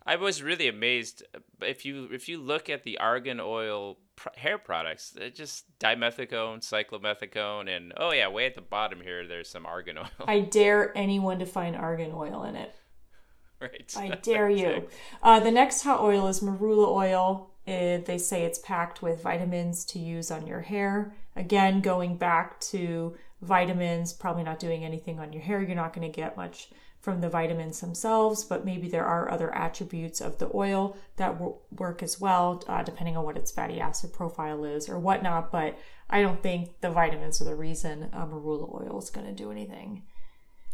I 0.08 0.16
was 0.16 0.42
really 0.42 0.70
amazed 0.70 1.24
if 1.62 1.86
you 1.86 2.08
if 2.12 2.30
you 2.30 2.40
look 2.40 2.70
at 2.70 2.84
the 2.84 2.98
argan 2.98 3.42
oil 3.42 3.98
hair 4.36 4.58
products, 4.58 5.14
it's 5.20 5.38
just 5.38 5.66
dimethicone, 5.80 6.60
cyclomethicone, 6.60 7.76
and 7.76 7.94
oh 7.98 8.12
yeah, 8.12 8.30
way 8.30 8.46
at 8.46 8.56
the 8.56 8.62
bottom 8.62 9.02
here, 9.02 9.28
there's 9.28 9.50
some 9.50 9.66
argan 9.66 9.98
oil. 10.00 10.08
I 10.26 10.40
dare 10.40 10.98
anyone 10.98 11.40
to 11.40 11.46
find 11.46 11.76
argan 11.76 12.12
oil 12.14 12.44
in 12.44 12.56
it. 12.56 12.74
Right. 13.60 13.92
I 13.98 14.10
dare 14.22 14.52
you. 14.52 14.88
Uh, 15.24 15.40
the 15.40 15.50
next 15.50 15.82
hot 15.82 16.00
oil 16.00 16.28
is 16.28 16.42
marula 16.42 16.90
oil. 16.90 17.50
It, 17.66 18.06
they 18.06 18.20
say 18.20 18.44
it's 18.44 18.60
packed 18.60 19.02
with 19.02 19.24
vitamins 19.24 19.84
to 19.86 20.00
use 20.00 20.30
on 20.30 20.46
your 20.46 20.62
hair. 20.62 21.16
Again, 21.36 21.82
going 21.82 22.18
back 22.18 22.60
to 22.60 23.16
vitamins, 23.42 24.14
probably 24.14 24.44
not 24.44 24.60
doing 24.60 24.86
anything 24.86 25.20
on 25.20 25.34
your 25.34 25.42
hair. 25.42 25.60
You're 25.60 25.76
not 25.76 25.92
going 25.92 26.08
to 26.08 26.16
get 26.16 26.38
much 26.38 26.70
from 27.02 27.22
the 27.22 27.30
vitamins 27.30 27.80
themselves, 27.80 28.44
but 28.44 28.66
maybe 28.66 28.90
there 28.90 29.06
are 29.06 29.32
other 29.32 29.54
attributes 29.56 30.20
of 30.20 30.40
the 30.40 30.50
oil 30.54 30.98
that 31.16 31.40
work 31.72 32.04
as 32.04 32.20
well, 32.20 32.64
uh, 32.68 32.84
depending 32.84 33.16
on 33.16 33.24
what 33.24 33.38
its 33.38 33.52
fatty 33.52 33.80
acid 33.80 34.12
profile 34.12 34.66
is 34.66 34.90
or 34.90 35.00
whatnot. 35.00 35.52
But 35.52 35.78
I 36.10 36.22
don't 36.22 36.42
think 36.42 36.82
the 36.82 36.90
vitamins 36.90 37.42
are 37.42 37.46
the 37.46 37.56
reason 37.56 38.10
uh, 38.14 38.26
marula 38.26 38.74
oil 38.74 39.00
is 39.00 39.10
going 39.10 39.28
to 39.28 39.34
do 39.34 39.52
anything. 39.52 40.04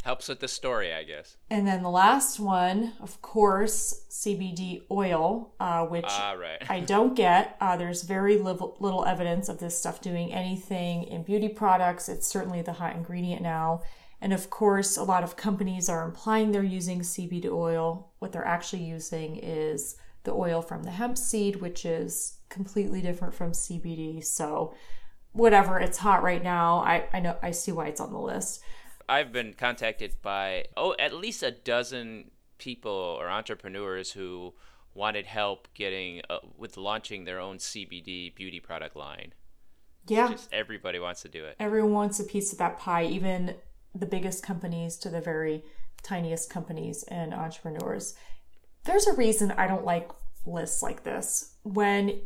Helps 0.04 0.28
with 0.28 0.42
the 0.42 0.50
story, 0.50 0.94
I 0.94 1.04
guess. 1.04 1.38
And 1.50 1.66
then 1.66 1.82
the 1.82 1.90
last 1.90 2.38
one, 2.38 2.92
of 3.00 3.22
course, 3.22 4.06
CBD 4.10 4.82
oil, 4.92 5.54
uh, 5.62 5.86
which 5.86 6.04
ah, 6.10 6.34
right. 6.34 6.62
I 6.70 6.80
don't 6.94 7.16
get. 7.16 7.56
Uh, 7.62 7.78
there's 7.78 8.04
very 8.04 8.38
little, 8.38 8.76
little 8.82 9.06
evidence 9.06 9.48
of 9.48 9.60
this 9.60 9.80
stuff 9.80 10.02
doing 10.02 10.34
anything 10.34 11.04
in 11.04 11.24
beauty 11.24 11.48
products. 11.48 12.10
It's 12.10 12.28
certainly 12.28 12.62
the 12.62 12.74
hot 12.74 12.98
ingredient 12.98 13.42
now. 13.42 13.82
And 14.24 14.32
of 14.32 14.50
course, 14.50 14.96
a 14.96 15.04
lot 15.04 15.26
of 15.26 15.36
companies 15.36 15.90
are 15.90 16.06
implying 16.06 16.54
they're 16.54 16.64
using 16.64 17.02
CBD 17.02 17.52
oil. 17.52 18.14
What 18.20 18.32
they're 18.32 18.48
actually 18.48 18.84
using 18.84 19.36
is 19.36 19.98
the 20.24 20.32
oil 20.32 20.62
from 20.62 20.84
the 20.84 20.92
hemp 20.92 21.18
seed, 21.18 21.58
which 21.58 21.86
is 21.86 22.38
completely 22.48 23.02
different 23.02 23.34
from 23.34 23.52
CBD. 23.52 24.24
So, 24.24 24.76
whatever, 25.34 25.78
it's 25.78 25.98
hot 25.98 26.24
right 26.24 26.42
now. 26.42 26.78
I, 26.78 27.04
I 27.12 27.20
know 27.20 27.36
I 27.44 27.52
see 27.52 27.74
why 27.74 27.88
it's 27.88 28.00
on 28.00 28.14
the 28.14 28.20
list. 28.20 28.62
I've 29.10 29.34
been 29.34 29.56
contacted 29.56 30.16
by 30.22 30.68
oh 30.78 30.96
at 30.98 31.14
least 31.14 31.44
a 31.44 31.52
dozen 31.52 32.32
people 32.60 33.18
or 33.20 33.28
entrepreneurs 33.30 34.14
who 34.14 34.54
wanted 34.94 35.26
help 35.26 35.68
getting 35.74 36.22
uh, 36.30 36.38
with 36.58 36.78
launching 36.78 37.26
their 37.26 37.42
own 37.42 37.58
CBD 37.58 38.34
beauty 38.34 38.62
product 38.62 38.96
line. 38.96 39.34
Yeah, 40.08 40.30
just 40.30 40.48
everybody 40.54 41.00
wants 41.00 41.24
to 41.24 41.28
do 41.28 41.44
it. 41.44 41.58
Everyone 41.60 41.92
wants 41.92 42.22
a 42.22 42.24
piece 42.24 42.54
of 42.54 42.60
that 42.60 42.80
pie, 42.80 43.04
even 43.04 43.56
the 43.96 44.06
biggest 44.06 44.44
companies 44.44 44.98
to 44.98 45.10
the 45.10 45.22
very 45.22 45.64
tiniest 46.02 46.50
companies 46.50 47.04
and 47.04 47.34
entrepreneurs. 47.34 48.16
There's 48.84 49.08
a 49.08 49.14
reason 49.14 49.52
I 49.52 49.68
don't 49.68 49.86
like 49.86 50.10
lists 50.46 50.84
like 50.84 51.04
this. 51.04 51.56
When 51.64 52.22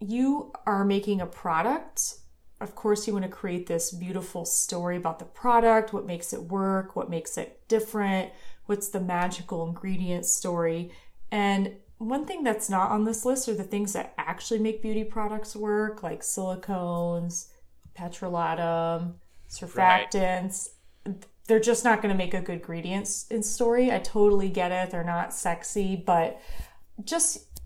you 0.00 0.52
are 0.66 0.84
making 0.84 1.20
a 1.20 1.26
product 1.26 2.18
of 2.60 2.74
course, 2.74 3.06
you 3.06 3.12
want 3.12 3.24
to 3.24 3.30
create 3.30 3.66
this 3.66 3.90
beautiful 3.90 4.44
story 4.44 4.96
about 4.96 5.18
the 5.18 5.24
product, 5.24 5.92
what 5.92 6.06
makes 6.06 6.32
it 6.32 6.44
work, 6.44 6.96
what 6.96 7.10
makes 7.10 7.36
it 7.36 7.60
different, 7.68 8.32
what's 8.66 8.88
the 8.88 9.00
magical 9.00 9.66
ingredient 9.66 10.24
story. 10.24 10.90
And 11.30 11.72
one 11.98 12.24
thing 12.24 12.42
that's 12.42 12.70
not 12.70 12.90
on 12.90 13.04
this 13.04 13.24
list 13.24 13.48
are 13.48 13.54
the 13.54 13.64
things 13.64 13.92
that 13.92 14.14
actually 14.16 14.60
make 14.60 14.82
beauty 14.82 15.04
products 15.04 15.56
work, 15.56 16.02
like 16.02 16.22
silicones, 16.22 17.48
petrolatum, 17.96 19.14
surfactants. 19.50 20.14
Right. 20.16 20.73
They're 21.46 21.60
just 21.60 21.84
not 21.84 22.00
going 22.00 22.12
to 22.12 22.18
make 22.18 22.34
a 22.34 22.40
good 22.40 22.60
ingredients 22.60 23.26
in 23.30 23.42
story. 23.42 23.92
I 23.92 23.98
totally 23.98 24.48
get 24.48 24.72
it. 24.72 24.90
They're 24.90 25.04
not 25.04 25.34
sexy, 25.34 25.96
but 25.96 26.40
just 27.02 27.60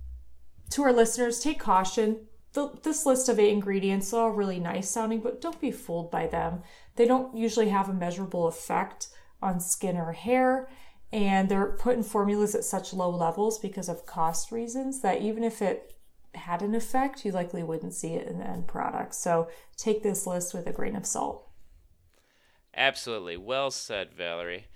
to 0.71 0.83
our 0.83 0.93
listeners, 0.93 1.41
take 1.41 1.61
caution 1.61 2.27
the, 2.53 2.73
this 2.83 3.07
list 3.07 3.29
of 3.29 3.39
eight 3.39 3.53
ingredients 3.53 4.13
are 4.13 4.23
all 4.23 4.31
really 4.31 4.59
nice 4.59 4.91
sounding, 4.91 5.21
but 5.21 5.41
don't 5.41 5.61
be 5.61 5.71
fooled 5.71 6.11
by 6.11 6.27
them. 6.27 6.63
They 6.97 7.07
don't 7.07 7.37
usually 7.37 7.69
have 7.69 7.89
a 7.89 7.95
measurable 7.95 8.49
effect 8.49 9.09
on 9.43 9.61
skin 9.61 9.97
or 9.97 10.13
hair, 10.13 10.69
and 11.13 11.49
they're 11.49 11.77
put 11.79 11.97
in 11.97 12.03
formulas 12.03 12.55
at 12.55 12.65
such 12.65 12.93
low 12.93 13.11
levels 13.11 13.59
because 13.59 13.89
of 13.89 14.07
cost 14.07 14.51
reasons 14.51 15.03
that 15.03 15.23
even 15.23 15.45
if 15.45 15.63
it 15.63 15.95
had 16.35 16.63
an 16.63 16.75
effect, 16.75 17.25
you 17.25 17.33
likely 17.33 17.63
wouldn't 17.63 17.95
see 17.95 18.15
it 18.15 18.27
in 18.27 18.39
the 18.39 18.47
end 18.47 18.67
product. 18.67 19.15
So 19.15 19.49
take 19.77 20.03
this 20.03 20.27
list 20.27 20.55
with 20.55 20.67
a 20.67 20.73
grain 20.73 20.97
of 20.97 21.07
salt. 21.07 21.48
Absolutely. 22.75 23.37
Well 23.37 23.71
said, 23.71 24.13
Valerie. 24.15 24.67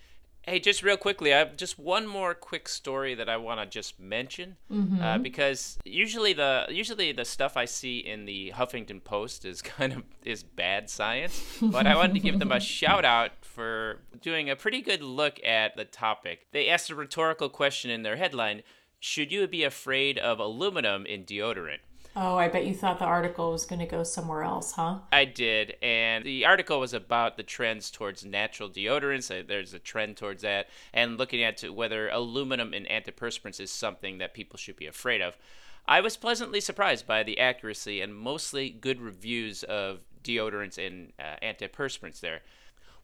Hey, 0.45 0.59
just 0.59 0.83
real 0.83 0.97
quickly, 0.97 1.33
I 1.33 1.39
have 1.39 1.57
just 1.57 1.79
one 1.79 2.05
more 2.05 2.35
quick 2.35 2.69
story 2.69 3.15
that 3.15 3.29
I 3.29 3.37
want 3.37 3.61
to 3.61 3.67
just 3.67 4.01
mention 4.01 4.57
mm-hmm. 4.69 5.01
uh, 5.01 5.19
because 5.19 5.79
usually 5.85 6.33
the 6.33 6.67
usually 6.69 7.13
the 7.13 7.25
stuff 7.25 7.57
I 7.57 7.65
see 7.65 7.99
in 7.99 8.25
the 8.25 8.53
Huffington 8.57 9.05
Post 9.05 9.45
is 9.45 9.63
kind 9.63 9.93
of 9.93 10.03
is 10.25 10.43
bad 10.43 10.91
science, 10.91 11.41
but 11.63 11.87
I 11.87 11.95
wanted 11.95 12.15
to 12.15 12.21
give 12.21 12.41
them 12.41 12.51
a 12.51 12.59
shout 12.79 13.05
out 13.05 13.31
for 13.43 14.01
doing 14.21 14.51
a 14.51 14.57
pretty 14.57 14.83
good 14.83 15.01
look 15.01 15.39
at 15.45 15.77
the 15.77 15.85
topic. 15.85 16.49
They 16.51 16.69
asked 16.69 16.91
a 16.91 16.97
rhetorical 16.97 17.49
question 17.49 17.93
in 17.93 18.03
their 18.03 18.17
headline: 18.17 18.63
"Should 18.99 19.31
you 19.31 19.47
be 19.47 19.63
afraid 19.63 20.19
of 20.19 20.41
aluminum 20.41 21.07
in 21.07 21.25
deodorant?" 21.25 21.83
Oh, 22.14 22.37
I 22.37 22.49
bet 22.49 22.66
you 22.66 22.75
thought 22.75 22.99
the 22.99 23.07
article 23.07 23.52
was 23.52 23.64
going 23.64 23.78
to 23.78 23.87
go 23.87 24.02
somewhere 24.02 24.42
else, 24.42 24.73
huh? 24.73 24.99
I 25.11 25.25
did. 25.25 25.76
And 25.81 26.25
the 26.25 26.45
article 26.45 26.78
was 26.78 26.92
about 26.92 27.38
the 27.38 27.42
trends 27.42 27.90
towards 27.90 28.25
natural 28.25 28.69
deodorants. 28.69 29.31
Uh, 29.31 29.42
there's 29.47 29.73
a 29.73 29.78
trend 29.78 30.19
towards 30.19 30.42
that. 30.42 30.69
And 30.92 31.16
looking 31.16 31.42
at 31.42 31.62
whether 31.62 32.11
aluminum 32.11 32.75
in 32.75 32.85
antiperspirants 32.85 33.61
is 33.61 33.71
something 33.71 34.19
that 34.19 34.35
people 34.35 34.59
should 34.59 34.76
be 34.76 34.87
afraid 34.87 35.23
of. 35.23 35.38
I 35.87 36.00
was 36.02 36.16
pleasantly 36.19 36.61
surprised 36.61 37.07
by 37.07 37.23
the 37.23 37.40
accuracy 37.40 38.02
and 38.02 38.14
mostly 38.14 38.69
good 38.69 39.00
reviews 39.00 39.62
of 39.64 40.00
deodorants 40.23 40.78
and 40.85 41.12
uh, 41.19 41.37
antiperspirants 41.42 42.21
there. 42.21 42.42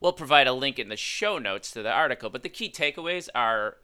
We'll 0.01 0.13
provide 0.13 0.47
a 0.47 0.53
link 0.53 0.79
in 0.79 0.91
the 0.91 0.97
show 0.97 1.39
notes 1.39 1.71
to 1.73 1.83
the 1.83 1.91
article, 1.91 2.31
but 2.31 2.43
the 2.43 2.49
key 2.49 2.71
takeaways 2.71 3.29
are 3.35 3.79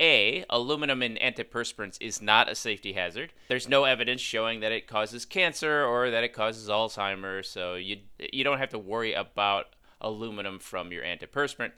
a, 0.00 0.44
aluminum 0.50 1.02
in 1.02 1.16
antiperspirants 1.16 1.98
is 2.00 2.22
not 2.22 2.50
a 2.50 2.54
safety 2.54 2.92
hazard. 2.92 3.32
There's 3.48 3.68
no 3.68 3.84
evidence 3.84 4.20
showing 4.20 4.60
that 4.60 4.72
it 4.72 4.86
causes 4.86 5.24
cancer 5.24 5.84
or 5.84 6.10
that 6.10 6.24
it 6.24 6.32
causes 6.32 6.68
Alzheimer's, 6.68 7.48
so 7.48 7.74
you 7.74 7.98
you 8.18 8.44
don't 8.44 8.58
have 8.58 8.70
to 8.70 8.78
worry 8.78 9.12
about 9.12 9.66
aluminum 10.00 10.58
from 10.58 10.92
your 10.92 11.04
antiperspirant. 11.04 11.72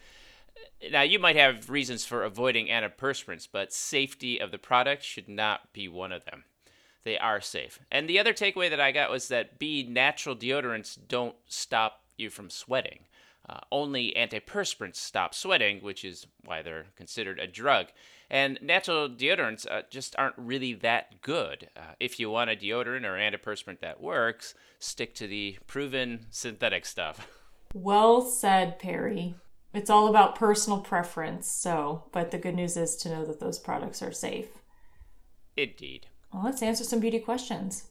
Now, 0.90 1.02
you 1.02 1.18
might 1.18 1.36
have 1.36 1.70
reasons 1.70 2.04
for 2.04 2.24
avoiding 2.24 2.66
antiperspirants, 2.66 3.48
but 3.50 3.72
safety 3.72 4.40
of 4.40 4.50
the 4.50 4.58
product 4.58 5.02
should 5.02 5.28
not 5.28 5.72
be 5.72 5.88
one 5.88 6.12
of 6.12 6.24
them. 6.24 6.44
They 7.04 7.18
are 7.18 7.40
safe. 7.40 7.80
And 7.90 8.08
the 8.08 8.18
other 8.18 8.32
takeaway 8.32 8.68
that 8.70 8.80
I 8.80 8.92
got 8.92 9.10
was 9.10 9.28
that 9.28 9.58
B, 9.58 9.86
natural 9.88 10.36
deodorants 10.36 10.98
don't 11.08 11.36
stop 11.46 12.02
you 12.16 12.30
from 12.30 12.50
sweating. 12.50 13.00
Uh, 13.48 13.60
only 13.72 14.14
antiperspirants 14.16 14.96
stop 14.96 15.34
sweating, 15.34 15.80
which 15.80 16.04
is 16.04 16.26
why 16.44 16.62
they're 16.62 16.86
considered 16.96 17.38
a 17.38 17.46
drug. 17.46 17.86
And 18.30 18.58
natural 18.60 19.08
deodorants 19.08 19.66
uh, 19.70 19.82
just 19.90 20.14
aren't 20.18 20.34
really 20.36 20.74
that 20.74 21.22
good. 21.22 21.70
Uh, 21.76 21.94
if 21.98 22.20
you 22.20 22.30
want 22.30 22.50
a 22.50 22.56
deodorant 22.56 23.04
or 23.04 23.16
antiperspirant 23.16 23.80
that 23.80 24.02
works, 24.02 24.54
stick 24.78 25.14
to 25.16 25.26
the 25.26 25.58
proven 25.66 26.26
synthetic 26.30 26.86
stuff. 26.86 27.26
Well 27.74 28.22
said, 28.22 28.78
Perry. 28.78 29.34
It's 29.74 29.90
all 29.90 30.08
about 30.08 30.34
personal 30.34 30.80
preference, 30.80 31.46
so, 31.46 32.04
but 32.12 32.30
the 32.30 32.38
good 32.38 32.54
news 32.54 32.78
is 32.78 32.96
to 32.96 33.10
know 33.10 33.26
that 33.26 33.40
those 33.40 33.58
products 33.58 34.02
are 34.02 34.10
safe. 34.10 34.48
Indeed. 35.54 36.06
Well, 36.32 36.44
let's 36.44 36.62
answer 36.62 36.84
some 36.84 37.00
beauty 37.00 37.18
questions. 37.18 37.84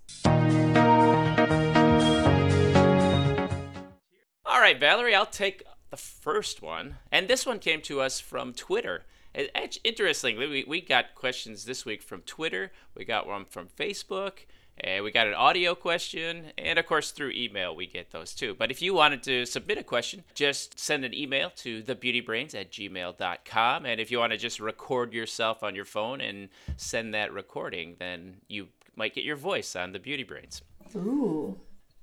All 4.58 4.64
right, 4.64 4.80
Valerie, 4.80 5.14
I'll 5.14 5.28
take 5.28 5.62
the 5.92 5.98
first 5.98 6.64
one, 6.64 6.96
and 7.12 7.28
this 7.28 7.46
one 7.46 7.60
came 7.60 7.80
to 7.84 8.02
us 8.02 8.20
from 8.20 8.54
Twitter. 8.54 9.04
It, 9.36 9.78
interestingly, 9.84 10.48
we, 10.48 10.66
we 10.68 10.82
got 10.82 11.14
questions 11.14 11.66
this 11.66 11.86
week 11.86 12.02
from 12.02 12.22
Twitter, 12.22 12.72
we 12.96 13.06
got 13.06 13.28
one 13.28 13.46
from 13.46 13.68
Facebook, 13.68 14.48
and 14.80 15.04
we 15.04 15.12
got 15.12 15.28
an 15.28 15.36
audio 15.36 15.76
question, 15.76 16.54
and 16.58 16.80
of 16.80 16.88
course, 16.88 17.12
through 17.12 17.34
email, 17.36 17.76
we 17.76 17.86
get 17.86 18.10
those 18.10 18.34
too. 18.34 18.56
But 18.56 18.72
if 18.72 18.82
you 18.82 18.96
wanted 18.96 19.22
to 19.24 19.46
submit 19.46 19.78
a 19.78 19.84
question, 19.84 20.24
just 20.34 20.80
send 20.80 21.06
an 21.06 21.14
email 21.14 21.52
to 21.58 21.84
thebeautybrains 21.84 22.60
at 22.60 22.72
gmail.com. 22.72 23.86
And 23.86 24.02
if 24.02 24.10
you 24.10 24.18
want 24.18 24.32
to 24.32 24.40
just 24.40 24.60
record 24.60 25.14
yourself 25.14 25.62
on 25.62 25.76
your 25.76 25.86
phone 25.86 26.20
and 26.20 26.50
send 26.78 27.14
that 27.14 27.32
recording, 27.32 27.98
then 28.00 28.38
you 28.48 28.70
might 28.96 29.14
get 29.14 29.24
your 29.24 29.36
voice 29.36 29.76
on 29.76 29.92
the 29.92 30.00
Beauty 30.00 30.24
Brains. 30.24 30.64
Ooh. 30.96 31.60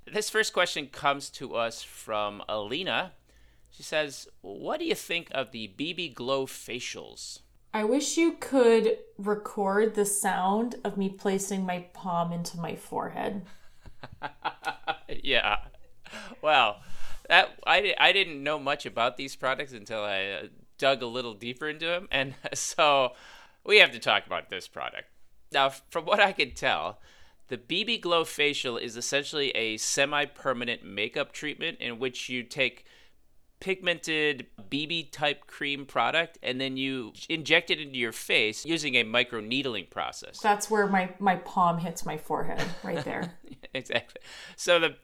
This 0.06 0.28
first 0.28 0.52
question 0.52 0.88
comes 0.88 1.30
to 1.30 1.54
us 1.54 1.82
from 1.82 2.42
Alina. 2.48 3.12
She 3.70 3.82
says, 3.82 4.28
What 4.42 4.78
do 4.78 4.86
you 4.86 4.94
think 4.94 5.28
of 5.32 5.50
the 5.50 5.72
BB 5.78 6.14
Glow 6.14 6.46
facials? 6.46 7.40
I 7.72 7.84
wish 7.84 8.16
you 8.16 8.36
could 8.38 8.98
record 9.18 9.94
the 9.94 10.06
sound 10.06 10.76
of 10.84 10.96
me 10.96 11.08
placing 11.08 11.66
my 11.66 11.86
palm 11.92 12.32
into 12.32 12.56
my 12.58 12.76
forehead. 12.76 13.46
yeah. 15.08 15.56
Well, 16.40 16.80
that 17.28 17.58
I, 17.66 17.94
I 17.98 18.12
didn't 18.12 18.42
know 18.42 18.58
much 18.58 18.86
about 18.86 19.16
these 19.16 19.34
products 19.34 19.72
until 19.72 20.04
I 20.04 20.24
uh, 20.24 20.46
dug 20.78 21.02
a 21.02 21.06
little 21.06 21.34
deeper 21.34 21.68
into 21.68 21.86
them, 21.86 22.08
and 22.12 22.34
so 22.54 23.14
we 23.64 23.78
have 23.78 23.92
to 23.92 23.98
talk 23.98 24.26
about 24.26 24.50
this 24.50 24.68
product. 24.68 25.08
Now, 25.50 25.70
from 25.90 26.04
what 26.04 26.20
I 26.20 26.32
can 26.32 26.52
tell, 26.52 27.00
the 27.48 27.58
BB 27.58 28.00
Glow 28.00 28.24
facial 28.24 28.76
is 28.76 28.96
essentially 28.96 29.50
a 29.50 29.76
semi-permanent 29.76 30.84
makeup 30.84 31.32
treatment 31.32 31.78
in 31.80 31.98
which 31.98 32.28
you 32.28 32.42
take 32.42 32.84
pigmented 33.60 34.46
BB 34.70 35.10
type 35.10 35.46
cream 35.46 35.86
product 35.86 36.38
and 36.42 36.60
then 36.60 36.76
you 36.76 37.12
inject 37.28 37.70
it 37.70 37.80
into 37.80 37.96
your 37.96 38.12
face 38.12 38.64
using 38.66 38.94
a 38.96 39.02
micro 39.02 39.40
needling 39.40 39.86
process. 39.90 40.38
That's 40.38 40.70
where 40.70 40.86
my, 40.86 41.10
my 41.18 41.36
palm 41.36 41.78
hits 41.78 42.04
my 42.04 42.18
forehead, 42.18 42.62
right 42.82 43.04
there. 43.04 43.32
exactly. 43.74 44.20
So 44.56 44.78
the 44.78 44.96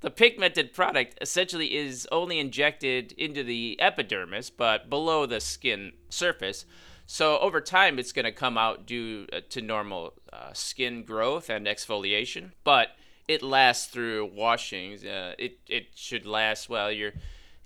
the 0.00 0.10
pigmented 0.10 0.72
product 0.72 1.18
essentially 1.20 1.74
is 1.74 2.06
only 2.12 2.38
injected 2.38 3.12
into 3.12 3.42
the 3.42 3.76
epidermis 3.80 4.50
but 4.50 4.88
below 4.90 5.26
the 5.26 5.40
skin 5.40 5.92
surface. 6.10 6.64
So 7.06 7.38
over 7.38 7.60
time, 7.60 7.98
it's 7.98 8.12
going 8.12 8.24
to 8.24 8.32
come 8.32 8.58
out 8.58 8.86
due 8.86 9.26
uh, 9.32 9.40
to 9.50 9.60
normal 9.60 10.14
uh, 10.32 10.52
skin 10.52 11.04
growth 11.04 11.48
and 11.48 11.66
exfoliation, 11.66 12.50
but 12.64 12.88
it 13.28 13.42
lasts 13.42 13.86
through 13.86 14.26
washings. 14.26 15.04
Uh, 15.04 15.34
it 15.38 15.58
it 15.68 15.88
should 15.94 16.26
last 16.26 16.68
well. 16.68 16.90
You're 16.90 17.12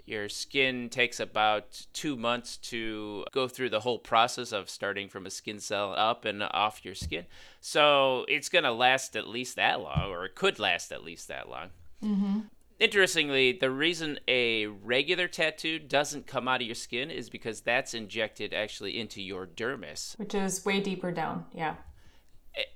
your 0.07 0.29
skin 0.29 0.89
takes 0.89 1.21
about 1.21 1.87
two 1.93 2.17
months 2.17 2.57
to 2.57 3.25
go 3.33 3.47
through 3.47 3.71
the 3.71 3.81
whole 3.81 3.99
process 3.99 4.51
of 4.51 4.69
starting 4.69 5.09
from 5.09 5.25
a 5.25 5.31
skin 5.31 5.61
cell 5.61 5.95
up 5.97 6.25
and 6.25 6.43
off 6.43 6.85
your 6.85 6.97
skin. 6.97 7.27
So 7.61 8.25
it's 8.29 8.49
going 8.49 8.65
to 8.65 8.73
last 8.73 9.17
at 9.17 9.29
least 9.29 9.57
that 9.57 9.81
long, 9.81 10.11
or 10.11 10.25
it 10.25 10.35
could 10.35 10.59
last 10.59 10.91
at 10.91 11.05
least 11.05 11.29
that 11.29 11.49
long. 11.49 11.69
Mm-hmm. 12.03 12.41
Interestingly, 12.81 13.53
the 13.53 13.71
reason 13.71 14.19
a 14.27 14.67
regular 14.67 15.29
tattoo 15.29 15.79
doesn't 15.79 16.27
come 16.27 16.49
out 16.49 16.63
of 16.63 16.67
your 16.67 16.75
skin 16.75 17.11
is 17.11 17.29
because 17.29 17.61
that's 17.61 17.93
injected 17.93 18.55
actually 18.55 18.99
into 18.99 19.21
your 19.21 19.47
dermis, 19.47 20.19
which 20.19 20.35
is 20.35 20.65
way 20.65 20.81
deeper 20.81 21.13
down. 21.13 21.45
Yeah. 21.53 21.75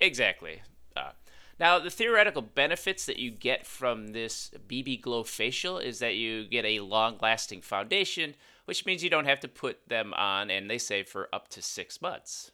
Exactly. 0.01 0.61
Uh, 0.95 1.13
now, 1.59 1.79
the 1.79 1.89
theoretical 1.89 2.43
benefits 2.43 3.07
that 3.07 3.19
you 3.19 3.31
get 3.31 3.67
from 3.67 4.09
this 4.09 4.51
BB 4.69 5.01
Glow 5.01 5.25
facial 5.25 5.79
is 5.79 6.01
that 6.01 6.17
you 6.17 6.47
get 6.47 6.67
a 6.67 6.81
long 6.81 7.17
lasting 7.23 7.63
foundation, 7.63 8.35
which 8.67 8.85
means 8.85 9.03
you 9.03 9.11
don't 9.11 9.25
have 9.25 9.41
to 9.41 9.49
put 9.49 9.89
them 9.89 10.13
on, 10.15 10.51
and 10.51 10.71
they 10.71 10.79
say 10.79 11.03
for 11.03 11.29
up 11.33 11.49
to 11.49 11.63
six 11.63 12.03
months. 12.03 12.51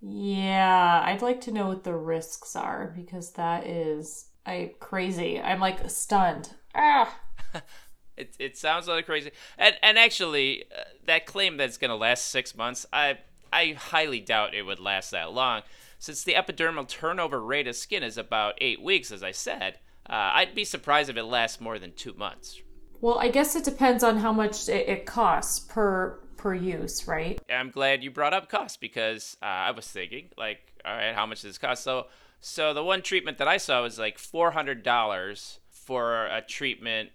Yeah, 0.00 1.02
I'd 1.04 1.22
like 1.22 1.40
to 1.42 1.52
know 1.52 1.66
what 1.66 1.82
the 1.82 1.96
risks 1.96 2.54
are 2.54 2.92
because 2.94 3.32
that 3.32 3.66
is 3.66 4.26
I 4.44 4.74
crazy. 4.80 5.40
I'm 5.40 5.60
like 5.60 5.88
stunned. 5.90 6.50
Ah. 6.74 7.18
it 8.16 8.34
it 8.38 8.56
sounds 8.56 8.88
like 8.88 9.06
crazy. 9.06 9.30
And 9.58 9.76
and 9.82 9.98
actually, 9.98 10.64
uh, 10.76 10.84
that 11.06 11.26
claim 11.26 11.56
that 11.56 11.64
it's 11.64 11.78
going 11.78 11.90
to 11.90 11.96
last 11.96 12.26
6 12.28 12.56
months, 12.56 12.86
I 12.92 13.18
I 13.52 13.76
highly 13.78 14.20
doubt 14.20 14.54
it 14.54 14.62
would 14.62 14.80
last 14.80 15.10
that 15.10 15.32
long 15.32 15.62
since 16.02 16.24
the 16.24 16.34
epidermal 16.34 16.88
turnover 16.88 17.40
rate 17.40 17.68
of 17.68 17.76
skin 17.76 18.02
is 18.02 18.18
about 18.18 18.54
eight 18.60 18.82
weeks, 18.82 19.12
as 19.12 19.22
I 19.22 19.30
said, 19.30 19.78
uh, 20.10 20.34
I'd 20.34 20.52
be 20.52 20.64
surprised 20.64 21.08
if 21.08 21.16
it 21.16 21.22
lasts 21.22 21.60
more 21.60 21.78
than 21.78 21.92
two 21.92 22.12
months. 22.14 22.60
Well, 23.00 23.20
I 23.20 23.28
guess 23.28 23.54
it 23.54 23.62
depends 23.62 24.02
on 24.02 24.18
how 24.18 24.32
much 24.32 24.68
it, 24.68 24.88
it 24.88 25.06
costs 25.06 25.60
per 25.60 26.18
per 26.36 26.54
use, 26.54 27.06
right? 27.06 27.40
I'm 27.48 27.70
glad 27.70 28.02
you 28.02 28.10
brought 28.10 28.34
up 28.34 28.48
cost 28.48 28.80
because 28.80 29.36
uh, 29.40 29.46
I 29.46 29.70
was 29.70 29.86
thinking, 29.86 30.30
like, 30.36 30.72
all 30.84 30.92
right, 30.92 31.14
how 31.14 31.24
much 31.24 31.42
does 31.42 31.50
this 31.50 31.58
cost? 31.58 31.84
So, 31.84 32.08
so 32.40 32.74
the 32.74 32.82
one 32.82 33.02
treatment 33.02 33.38
that 33.38 33.46
I 33.46 33.58
saw 33.58 33.80
was 33.82 33.96
like 33.96 34.18
four 34.18 34.50
hundred 34.50 34.82
dollars 34.82 35.60
for 35.92 36.24
a 36.24 36.40
treatment 36.40 37.10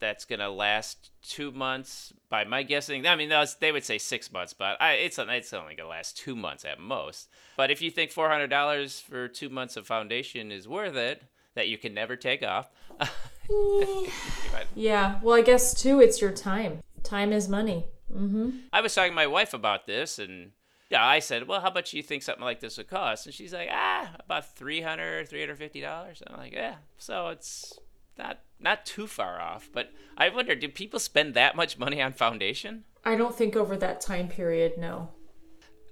that's 0.00 0.24
gonna 0.24 0.50
last 0.50 1.12
two 1.22 1.52
months. 1.52 2.12
By 2.28 2.42
my 2.42 2.64
guessing, 2.64 3.06
I 3.06 3.14
mean 3.14 3.32
they 3.60 3.70
would 3.70 3.84
say 3.84 3.98
six 3.98 4.32
months, 4.32 4.52
but 4.52 4.76
I, 4.82 4.94
it's 4.94 5.20
it's 5.20 5.52
only 5.52 5.76
gonna 5.76 5.88
last 5.88 6.18
two 6.18 6.34
months 6.34 6.64
at 6.64 6.80
most. 6.80 7.28
But 7.56 7.70
if 7.70 7.80
you 7.80 7.92
think 7.92 8.10
four 8.10 8.28
hundred 8.28 8.48
dollars 8.48 8.98
for 8.98 9.28
two 9.28 9.48
months 9.48 9.76
of 9.76 9.86
foundation 9.86 10.50
is 10.50 10.66
worth 10.66 10.96
it, 10.96 11.22
that 11.54 11.68
you 11.68 11.78
can 11.78 11.94
never 11.94 12.16
take 12.16 12.42
off. 12.42 12.70
yeah, 14.74 15.20
well, 15.22 15.36
I 15.36 15.42
guess 15.42 15.72
too, 15.80 16.00
it's 16.00 16.20
your 16.20 16.32
time. 16.32 16.80
Time 17.04 17.32
is 17.32 17.48
money. 17.48 17.86
Mm-hmm. 18.12 18.50
I 18.72 18.80
was 18.80 18.96
talking 18.96 19.12
to 19.12 19.16
my 19.16 19.28
wife 19.28 19.54
about 19.54 19.86
this, 19.86 20.18
and 20.18 20.50
yeah, 20.90 21.06
I 21.06 21.20
said, 21.20 21.46
"Well, 21.46 21.60
how 21.60 21.70
much 21.70 21.92
do 21.92 21.98
you 21.98 22.02
think 22.02 22.24
something 22.24 22.44
like 22.44 22.58
this 22.58 22.78
would 22.78 22.88
cost?" 22.88 23.26
And 23.26 23.34
she's 23.34 23.52
like, 23.52 23.68
"Ah, 23.70 24.10
about 24.18 24.56
300 24.56 25.28
350 25.28 25.80
dollars." 25.80 26.20
I'm 26.26 26.36
like, 26.36 26.52
"Yeah." 26.52 26.74
So 26.98 27.28
it's 27.28 27.78
not 28.18 28.40
not 28.60 28.84
too 28.84 29.06
far 29.06 29.40
off. 29.40 29.68
But 29.72 29.92
I 30.16 30.28
wonder, 30.28 30.54
do 30.54 30.68
people 30.68 31.00
spend 31.00 31.34
that 31.34 31.56
much 31.56 31.78
money 31.78 32.02
on 32.02 32.12
foundation? 32.12 32.84
I 33.04 33.16
don't 33.16 33.34
think 33.34 33.56
over 33.56 33.76
that 33.76 34.00
time 34.00 34.28
period, 34.28 34.76
no. 34.76 35.10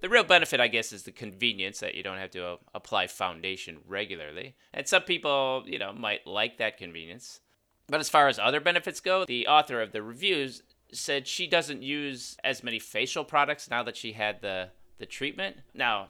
The 0.02 0.08
real 0.08 0.24
benefit, 0.24 0.60
I 0.60 0.68
guess, 0.68 0.92
is 0.92 1.04
the 1.04 1.12
convenience 1.12 1.80
that 1.80 1.94
you 1.94 2.02
don't 2.02 2.18
have 2.18 2.30
to 2.32 2.46
uh, 2.46 2.56
apply 2.74 3.06
foundation 3.06 3.78
regularly. 3.86 4.54
And 4.74 4.86
some 4.86 5.02
people, 5.02 5.64
you 5.66 5.78
know, 5.78 5.92
might 5.92 6.26
like 6.26 6.58
that 6.58 6.76
convenience. 6.76 7.40
But 7.88 8.00
as 8.00 8.08
far 8.08 8.28
as 8.28 8.38
other 8.38 8.60
benefits 8.60 9.00
go, 9.00 9.24
the 9.24 9.46
author 9.46 9.80
of 9.80 9.92
the 9.92 10.02
reviews 10.02 10.62
said 10.92 11.26
she 11.26 11.46
doesn't 11.46 11.82
use 11.82 12.36
as 12.44 12.62
many 12.62 12.78
facial 12.78 13.24
products 13.24 13.70
now 13.70 13.82
that 13.84 13.96
she 13.96 14.12
had 14.12 14.42
the 14.42 14.70
the 14.98 15.06
treatment. 15.06 15.56
Now, 15.74 16.08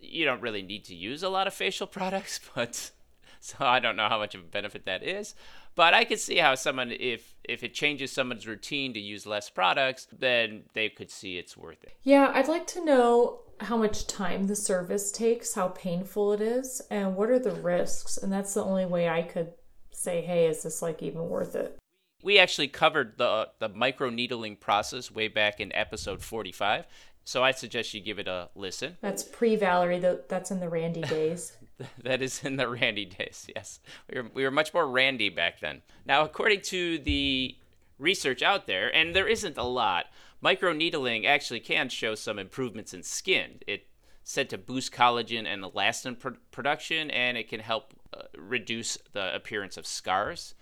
you 0.00 0.24
don't 0.24 0.42
really 0.42 0.62
need 0.62 0.84
to 0.84 0.94
use 0.94 1.22
a 1.22 1.28
lot 1.28 1.46
of 1.46 1.54
facial 1.54 1.86
products, 1.98 2.40
but 2.54 2.90
so 3.40 3.56
I 3.60 3.80
don't 3.80 3.96
know 3.96 4.08
how 4.08 4.18
much 4.18 4.34
of 4.34 4.42
a 4.42 4.44
benefit 4.44 4.86
that 4.86 5.02
is. 5.02 5.34
But 5.74 5.94
I 5.94 6.04
could 6.04 6.18
see 6.18 6.38
how 6.38 6.56
someone, 6.56 6.90
if 6.90 7.34
if 7.44 7.62
it 7.62 7.72
changes 7.72 8.10
someone's 8.10 8.46
routine 8.46 8.92
to 8.94 9.00
use 9.00 9.26
less 9.26 9.48
products, 9.48 10.08
then 10.10 10.64
they 10.74 10.88
could 10.88 11.10
see 11.10 11.38
it's 11.38 11.56
worth 11.56 11.84
it. 11.84 11.94
Yeah, 12.02 12.32
I'd 12.34 12.48
like 12.48 12.66
to 12.68 12.84
know 12.84 13.40
how 13.60 13.76
much 13.76 14.06
time 14.06 14.46
the 14.46 14.56
service 14.56 15.12
takes, 15.12 15.54
how 15.54 15.68
painful 15.68 16.32
it 16.32 16.40
is, 16.40 16.82
and 16.90 17.16
what 17.16 17.30
are 17.30 17.38
the 17.38 17.52
risks. 17.52 18.16
And 18.16 18.32
that's 18.32 18.54
the 18.54 18.64
only 18.64 18.86
way 18.86 19.08
I 19.08 19.22
could 19.22 19.52
say, 19.92 20.20
hey, 20.22 20.46
is 20.46 20.62
this 20.62 20.82
like 20.82 21.02
even 21.02 21.28
worth 21.28 21.54
it? 21.54 21.78
We 22.22 22.38
actually 22.38 22.68
covered 22.68 23.16
the 23.16 23.50
the 23.60 23.68
micro 23.68 24.10
needling 24.10 24.56
process 24.56 25.10
way 25.10 25.28
back 25.28 25.60
in 25.60 25.72
episode 25.74 26.22
45. 26.22 26.86
So 27.24 27.44
I 27.44 27.50
suggest 27.50 27.92
you 27.92 28.00
give 28.00 28.18
it 28.18 28.26
a 28.26 28.48
listen. 28.54 28.96
That's 29.02 29.22
pre 29.22 29.54
Valerie. 29.54 29.98
That's 30.28 30.50
in 30.50 30.60
the 30.60 30.68
Randy 30.68 31.02
days. 31.02 31.52
that 32.02 32.22
is 32.22 32.44
in 32.44 32.56
the 32.56 32.68
Randy 32.68 33.04
days. 33.04 33.48
Yes, 33.54 33.80
we 34.10 34.20
were 34.20 34.28
we 34.34 34.44
were 34.44 34.50
much 34.50 34.74
more 34.74 34.88
Randy 34.88 35.28
back 35.28 35.60
then. 35.60 35.82
Now, 36.06 36.24
according 36.24 36.62
to 36.62 36.98
the 36.98 37.56
research 37.98 38.42
out 38.42 38.66
there, 38.66 38.94
and 38.94 39.14
there 39.14 39.28
isn't 39.28 39.58
a 39.58 39.64
lot, 39.64 40.06
microneedling 40.42 41.26
actually 41.26 41.60
can 41.60 41.88
show 41.88 42.14
some 42.14 42.38
improvements 42.38 42.94
in 42.94 43.02
skin. 43.02 43.60
It 43.66 43.86
said 44.22 44.50
to 44.50 44.58
boost 44.58 44.92
collagen 44.92 45.46
and 45.46 45.62
elastin 45.62 46.18
pr- 46.18 46.40
production, 46.50 47.10
and 47.10 47.36
it 47.36 47.48
can 47.48 47.60
help 47.60 47.94
uh, 48.12 48.22
reduce 48.36 48.98
the 49.12 49.34
appearance 49.34 49.76
of 49.76 49.86
scars. 49.86 50.54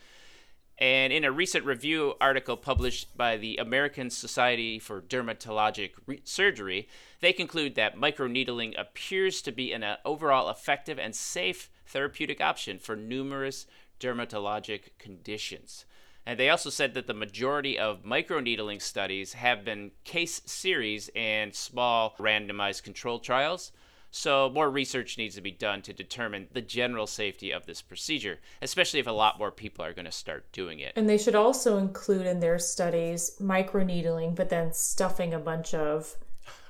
And 0.79 1.11
in 1.11 1.25
a 1.25 1.33
recent 1.33 1.65
review 1.65 2.15
article 2.21 2.57
published 2.57 3.17
by 3.17 3.39
the 3.39 3.57
American 3.57 4.11
Society 4.11 4.79
for 4.79 5.01
Dermatologic 5.01 5.93
Re- 6.07 6.21
Surgery, 6.25 6.87
they 7.21 7.33
conclude 7.33 7.77
that 7.77 7.97
microneedling 7.97 8.79
appears 8.79 9.41
to 9.43 9.53
be 9.53 9.73
an 9.73 9.83
uh, 9.83 9.97
overall 10.05 10.51
effective 10.51 10.99
and 10.99 11.15
safe 11.15 11.71
therapeutic 11.87 12.43
option 12.43 12.79
for 12.79 12.95
numerous 12.95 13.67
dermatologic 14.01 14.91
conditions. 14.99 15.87
And 16.27 16.39
they 16.39 16.51
also 16.51 16.71
said 16.71 16.93
that 16.95 17.07
the 17.07 17.15
majority 17.15 17.79
of 17.79 18.03
microneedling 18.03 18.83
studies 18.83 19.35
have 19.35 19.65
been 19.65 19.93
case 20.05 20.43
series 20.45 21.09
and 21.15 21.55
small 21.55 22.17
randomized 22.19 22.83
control 22.83 23.21
trials. 23.21 23.73
So, 24.11 24.51
more 24.51 24.71
research 24.71 25.19
needs 25.19 25.35
to 25.35 25.41
be 25.41 25.51
done 25.51 25.83
to 25.83 25.93
determine 25.93 26.49
the 26.53 26.63
general 26.63 27.07
safety 27.07 27.51
of 27.51 27.67
this 27.67 27.83
procedure, 27.83 28.39
especially 28.63 29.01
if 29.01 29.07
a 29.07 29.13
lot 29.13 29.39
more 29.39 29.51
people 29.51 29.85
are 29.85 29.93
going 29.93 30.07
to 30.07 30.13
start 30.13 30.51
doing 30.53 30.79
it. 30.79 30.93
And 30.97 31.09
they 31.09 31.19
should 31.19 31.35
also 31.35 31.77
include 31.77 32.27
in 32.27 32.41
their 32.41 32.59
studies 32.59 33.37
microneedling, 33.41 34.35
but 34.35 34.49
then 34.49 34.73
stuffing 34.73 35.35
a 35.35 35.39
bunch 35.39 35.75
of 35.75 36.17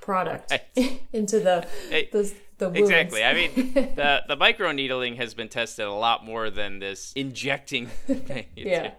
product 0.01 0.53
into 1.12 1.38
the, 1.40 1.66
the, 1.90 2.35
the 2.59 2.68
wounds. 2.68 2.90
Exactly. 2.90 3.25
I 3.25 3.35
mean, 3.35 3.53
the, 3.75 4.22
the 4.27 4.37
microneedling 4.37 5.16
has 5.16 5.35
been 5.35 5.49
tested 5.49 5.87
a 5.87 5.92
lot 5.92 6.25
more 6.25 6.51
than 6.51 6.81
this 6.81 7.12
injecting. 7.14 7.87
Thing. 8.07 8.46
Yeah 8.57 8.92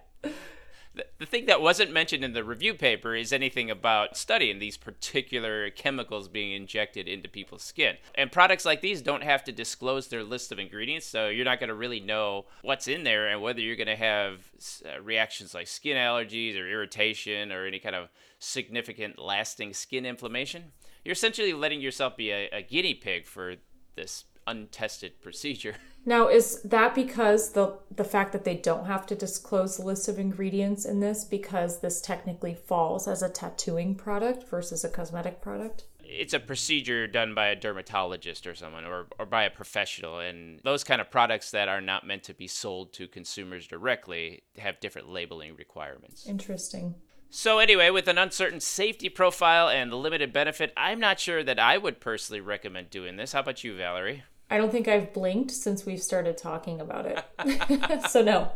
the 1.17 1.25
thing 1.25 1.45
that 1.45 1.61
wasn't 1.61 1.91
mentioned 1.91 2.23
in 2.23 2.33
the 2.33 2.43
review 2.43 2.73
paper 2.73 3.15
is 3.15 3.33
anything 3.33 3.69
about 3.69 4.17
studying 4.17 4.59
these 4.59 4.77
particular 4.77 5.69
chemicals 5.69 6.27
being 6.27 6.51
injected 6.51 7.07
into 7.07 7.27
people's 7.27 7.63
skin. 7.63 7.97
And 8.15 8.31
products 8.31 8.65
like 8.65 8.81
these 8.81 9.01
don't 9.01 9.23
have 9.23 9.43
to 9.45 9.51
disclose 9.51 10.07
their 10.07 10.23
list 10.23 10.51
of 10.51 10.59
ingredients, 10.59 11.05
so 11.05 11.27
you're 11.27 11.45
not 11.45 11.59
going 11.59 11.69
to 11.69 11.75
really 11.75 11.99
know 11.99 12.45
what's 12.61 12.87
in 12.87 13.03
there 13.03 13.27
and 13.27 13.41
whether 13.41 13.59
you're 13.59 13.75
going 13.75 13.87
to 13.87 13.95
have 13.95 14.51
uh, 14.85 15.01
reactions 15.01 15.53
like 15.53 15.67
skin 15.67 15.97
allergies 15.97 16.57
or 16.57 16.67
irritation 16.67 17.51
or 17.51 17.65
any 17.65 17.79
kind 17.79 17.95
of 17.95 18.09
significant 18.39 19.19
lasting 19.19 19.73
skin 19.73 20.05
inflammation. 20.05 20.71
You're 21.03 21.13
essentially 21.13 21.53
letting 21.53 21.81
yourself 21.81 22.17
be 22.17 22.31
a, 22.31 22.49
a 22.49 22.61
guinea 22.61 22.93
pig 22.93 23.25
for 23.25 23.55
this 23.95 24.25
untested 24.45 25.21
procedure. 25.21 25.75
Now, 26.07 26.29
is 26.29 26.61
that 26.61 26.95
because 26.95 27.51
the 27.51 27.79
the 27.93 28.05
fact 28.05 28.31
that 28.31 28.45
they 28.45 28.55
don't 28.55 28.85
have 28.85 29.05
to 29.07 29.15
disclose 29.15 29.75
the 29.75 29.83
list 29.83 30.07
of 30.07 30.17
ingredients 30.17 30.85
in 30.85 31.01
this 31.01 31.25
because 31.25 31.81
this 31.81 31.99
technically 31.99 32.55
falls 32.55 33.09
as 33.09 33.21
a 33.21 33.27
tattooing 33.29 33.93
product 33.93 34.47
versus 34.47 34.85
a 34.85 34.89
cosmetic 34.89 35.41
product? 35.41 35.83
It's 35.99 36.33
a 36.33 36.39
procedure 36.39 37.07
done 37.07 37.35
by 37.35 37.47
a 37.47 37.57
dermatologist 37.57 38.47
or 38.47 38.55
someone 38.55 38.85
or, 38.85 39.07
or 39.19 39.25
by 39.25 39.43
a 39.43 39.49
professional. 39.49 40.19
And 40.19 40.61
those 40.63 40.85
kind 40.85 41.01
of 41.01 41.11
products 41.11 41.51
that 41.51 41.67
are 41.67 41.81
not 41.81 42.07
meant 42.07 42.23
to 42.23 42.33
be 42.33 42.47
sold 42.47 42.93
to 42.93 43.09
consumers 43.09 43.67
directly 43.67 44.43
have 44.59 44.79
different 44.79 45.09
labeling 45.09 45.57
requirements. 45.57 46.25
Interesting. 46.25 46.95
So, 47.29 47.59
anyway, 47.59 47.89
with 47.89 48.07
an 48.07 48.17
uncertain 48.17 48.61
safety 48.61 49.09
profile 49.09 49.67
and 49.67 49.93
limited 49.93 50.31
benefit, 50.31 50.71
I'm 50.77 51.01
not 51.01 51.19
sure 51.19 51.43
that 51.43 51.59
I 51.59 51.77
would 51.77 51.99
personally 51.99 52.39
recommend 52.39 52.91
doing 52.91 53.17
this. 53.17 53.33
How 53.33 53.41
about 53.41 53.65
you, 53.65 53.75
Valerie? 53.75 54.23
I 54.49 54.57
don't 54.57 54.71
think 54.71 54.87
I've 54.87 55.13
blinked 55.13 55.51
since 55.51 55.85
we've 55.85 56.01
started 56.01 56.37
talking 56.37 56.79
about 56.79 57.05
it. 57.05 58.09
so 58.09 58.21
no. 58.21 58.51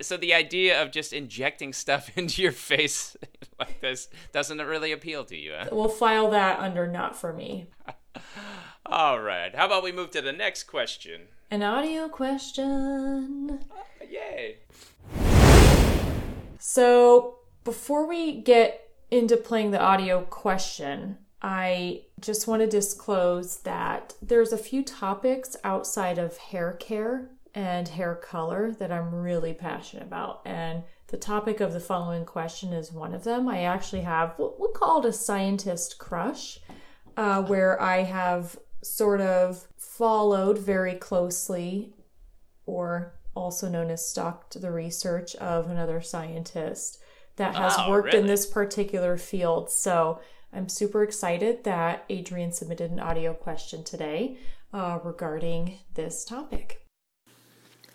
So 0.00 0.16
the 0.16 0.34
idea 0.34 0.82
of 0.82 0.90
just 0.90 1.12
injecting 1.12 1.72
stuff 1.72 2.10
into 2.16 2.42
your 2.42 2.52
face 2.52 3.16
like 3.58 3.80
this 3.80 4.08
doesn't 4.32 4.58
really 4.58 4.92
appeal 4.92 5.24
to 5.26 5.36
you. 5.36 5.52
Huh? 5.58 5.68
We'll 5.72 5.88
file 5.88 6.30
that 6.30 6.58
under 6.58 6.86
not 6.86 7.16
for 7.16 7.32
me. 7.32 7.68
All 8.86 9.20
right. 9.20 9.54
How 9.54 9.66
about 9.66 9.82
we 9.82 9.92
move 9.92 10.10
to 10.10 10.20
the 10.20 10.32
next 10.32 10.64
question? 10.64 11.22
An 11.50 11.62
audio 11.62 12.08
question. 12.08 13.60
Uh, 13.70 14.04
yay. 14.08 14.58
So, 16.58 17.38
before 17.64 18.06
we 18.06 18.40
get 18.40 18.88
into 19.10 19.36
playing 19.36 19.70
the 19.70 19.80
audio 19.80 20.22
question, 20.22 21.18
I 21.42 22.02
just 22.20 22.46
want 22.46 22.60
to 22.60 22.66
disclose 22.66 23.58
that 23.58 24.14
there's 24.20 24.52
a 24.52 24.58
few 24.58 24.82
topics 24.82 25.56
outside 25.64 26.18
of 26.18 26.36
hair 26.36 26.72
care 26.72 27.30
and 27.54 27.88
hair 27.88 28.14
color 28.14 28.72
that 28.72 28.92
I'm 28.92 29.14
really 29.14 29.54
passionate 29.54 30.06
about. 30.06 30.42
And 30.44 30.84
the 31.08 31.16
topic 31.16 31.60
of 31.60 31.72
the 31.72 31.80
following 31.80 32.24
question 32.24 32.72
is 32.72 32.92
one 32.92 33.14
of 33.14 33.24
them. 33.24 33.48
I 33.48 33.62
actually 33.62 34.02
have 34.02 34.34
what 34.36 34.60
we 34.60 34.68
call 34.74 35.00
it 35.00 35.08
a 35.08 35.12
scientist 35.12 35.98
crush, 35.98 36.60
uh, 37.16 37.42
where 37.42 37.80
I 37.80 38.02
have 38.02 38.58
sort 38.82 39.20
of 39.20 39.66
followed 39.76 40.58
very 40.58 40.94
closely, 40.94 41.94
or 42.66 43.14
also 43.34 43.68
known 43.68 43.90
as 43.90 44.06
stalked 44.06 44.60
the 44.60 44.70
research 44.70 45.34
of 45.36 45.68
another 45.68 46.00
scientist 46.00 46.98
that 47.36 47.54
has 47.56 47.74
oh, 47.78 47.90
worked 47.90 48.06
really? 48.06 48.18
in 48.20 48.26
this 48.26 48.46
particular 48.46 49.16
field. 49.16 49.70
So 49.70 50.20
I'm 50.52 50.68
super 50.68 51.02
excited 51.02 51.64
that 51.64 52.04
Adrian 52.08 52.52
submitted 52.52 52.90
an 52.90 52.98
audio 52.98 53.34
question 53.34 53.84
today 53.84 54.36
uh, 54.72 54.98
regarding 55.04 55.78
this 55.94 56.24
topic. 56.24 56.86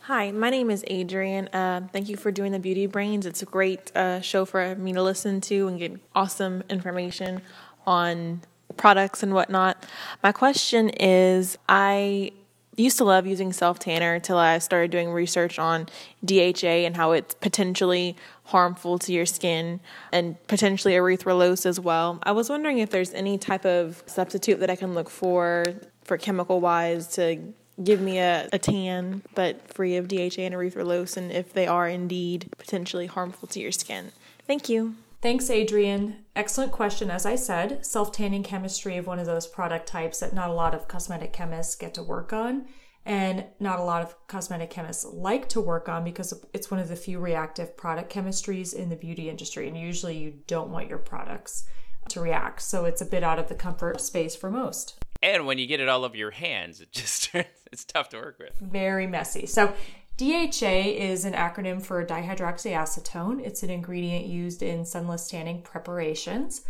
Hi, 0.02 0.32
my 0.32 0.50
name 0.52 0.70
is 0.70 0.84
Adrian. 0.88 1.48
Uh, 1.48 1.88
thank 1.92 2.08
you 2.10 2.16
for 2.16 2.32
doing 2.32 2.52
the 2.52 2.60
Beauty 2.60 2.86
Brains. 2.86 3.26
It's 3.26 3.42
a 3.42 3.46
great 3.46 3.96
uh, 3.96 4.22
show 4.22 4.46
for 4.46 4.76
me 4.76 4.94
to 4.94 5.02
listen 5.02 5.42
to 5.42 5.68
and 5.68 5.80
get 5.80 6.00
awesome 6.14 6.64
information 6.70 7.42
on 7.88 8.42
products 8.78 9.24
and 9.24 9.34
whatnot. 9.34 9.84
My 10.22 10.32
question 10.32 10.90
is 10.90 11.58
I 11.68 12.32
used 12.78 12.98
to 12.98 13.04
love 13.04 13.26
using 13.26 13.54
self 13.54 13.80
tanner 13.80 14.16
until 14.16 14.38
I 14.38 14.58
started 14.60 14.92
doing 14.92 15.12
research 15.12 15.60
on 15.60 15.88
DHA 16.24 16.86
and 16.86 16.96
how 16.96 17.12
it's 17.12 17.34
potentially 17.36 18.16
harmful 18.46 19.00
to 19.00 19.12
your 19.12 19.26
skin 19.26 19.80
and 20.12 20.36
potentially 20.48 20.94
erythrulose 20.94 21.66
as 21.66 21.80
well. 21.80 22.20
I 22.24 22.32
was 22.32 22.50
wondering 22.50 22.80
if 22.80 22.90
there's 22.90 23.14
any 23.14 23.38
type 23.38 23.66
of 23.66 24.04
substitute 24.06 24.60
that 24.60 24.70
I 24.70 24.76
can 24.76 24.94
look 24.94 25.10
for 25.10 25.66
for 26.04 26.18
chemical 26.18 26.60
wise 26.62 27.08
to 27.16 27.42
give 27.84 28.00
me 28.00 28.20
a, 28.20 28.48
a 28.54 28.60
tan 28.60 29.22
but 29.34 29.68
free 29.68 29.98
of 29.98 30.08
DHA 30.08 30.42
and 30.42 30.56
erythrulose 30.56 31.18
and 31.18 31.32
if 31.32 31.54
they 31.54 31.68
are 31.68 31.88
indeed 31.88 32.50
potentially 32.58 33.08
harmful 33.08 33.48
to 33.50 33.60
your 33.60 33.72
skin. 33.72 34.12
Thank 34.48 34.70
you. 34.70 34.96
Thanks, 35.26 35.50
Adrian. 35.50 36.18
Excellent 36.36 36.72
question. 36.72 37.10
As 37.10 37.26
I 37.26 37.34
said, 37.34 37.84
self 37.84 38.12
tanning 38.12 38.44
chemistry 38.44 38.96
of 38.98 39.08
one 39.08 39.18
of 39.18 39.26
those 39.26 39.48
product 39.48 39.88
types 39.88 40.20
that 40.20 40.36
not 40.36 40.52
a 40.52 40.54
lot 40.54 40.76
of 40.76 40.88
cosmetic 40.88 41.34
chemists 41.34 41.76
get 41.76 41.96
to 41.96 42.04
work 42.04 42.32
on, 42.32 42.68
and 43.08 43.46
not 43.60 43.80
a 43.80 43.84
lot 43.84 44.04
of 44.04 44.16
cosmetic 44.28 44.70
chemists 44.70 45.04
like 45.04 45.50
to 45.50 45.60
work 45.60 45.90
on 45.90 46.04
because 46.04 46.32
it's 46.54 46.70
one 46.70 46.80
of 46.80 46.90
the 46.90 46.96
few 46.96 47.18
reactive 47.18 47.76
product 47.76 48.14
chemistries 48.14 48.72
in 48.72 48.90
the 48.90 48.96
beauty 48.96 49.28
industry. 49.28 49.68
And 49.68 49.76
usually 49.76 50.16
you 50.16 50.32
don't 50.46 50.70
want 50.70 50.90
your 50.90 51.00
products 51.00 51.66
to 52.10 52.22
react. 52.22 52.62
So 52.62 52.86
it's 52.86 53.02
a 53.02 53.06
bit 53.06 53.24
out 53.24 53.40
of 53.40 53.50
the 53.50 53.56
comfort 53.56 54.02
space 54.02 54.36
for 54.36 54.52
most. 54.52 55.00
And 55.24 55.48
when 55.48 55.58
you 55.58 55.66
get 55.66 55.80
it 55.80 55.90
all 55.90 56.06
over 56.06 56.16
your 56.16 56.30
hands, 56.30 56.82
it 56.82 56.92
just 56.92 57.32
it's 57.72 57.84
tough 57.84 58.10
to 58.10 58.18
work 58.18 58.38
with. 58.38 58.60
Very 58.60 59.08
messy. 59.08 59.48
So 59.48 59.74
DHA 60.18 60.94
is 60.98 61.26
an 61.26 61.34
acronym 61.34 61.82
for 61.82 62.06
dihydroxyacetone. 62.06 63.46
It's 63.46 63.64
an 63.64 63.70
ingredient 63.70 64.26
used 64.26 64.64
in 64.64 64.86
sunless 64.86 65.28
tanning 65.28 65.62
preparations. 65.62 66.62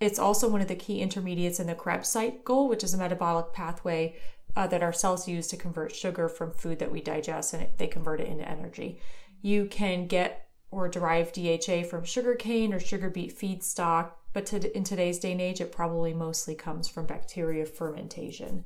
It's 0.00 0.18
also 0.18 0.48
one 0.48 0.60
of 0.60 0.66
the 0.66 0.74
key 0.74 1.00
intermediates 1.00 1.60
in 1.60 1.68
the 1.68 1.74
Krebs 1.76 2.08
cycle, 2.08 2.68
which 2.68 2.82
is 2.82 2.92
a 2.92 2.98
metabolic 2.98 3.52
pathway 3.52 4.16
uh, 4.56 4.66
that 4.66 4.82
our 4.82 4.92
cells 4.92 5.28
use 5.28 5.46
to 5.48 5.56
convert 5.56 5.94
sugar 5.94 6.28
from 6.28 6.52
food 6.52 6.80
that 6.80 6.90
we 6.90 7.00
digest 7.00 7.54
and 7.54 7.62
it, 7.62 7.78
they 7.78 7.86
convert 7.86 8.20
it 8.20 8.26
into 8.26 8.48
energy. 8.48 8.98
You 9.40 9.66
can 9.66 10.08
get 10.08 10.48
or 10.72 10.88
derive 10.88 11.32
DHA 11.32 11.84
from 11.84 12.04
sugarcane 12.04 12.72
or 12.72 12.80
sugar 12.80 13.10
beet 13.10 13.38
feedstock, 13.38 14.12
but 14.32 14.46
to, 14.46 14.76
in 14.76 14.82
today's 14.82 15.18
day 15.18 15.32
and 15.32 15.40
age, 15.40 15.60
it 15.60 15.72
probably 15.72 16.14
mostly 16.14 16.54
comes 16.54 16.88
from 16.88 17.06
bacteria 17.06 17.66
fermentation. 17.66 18.64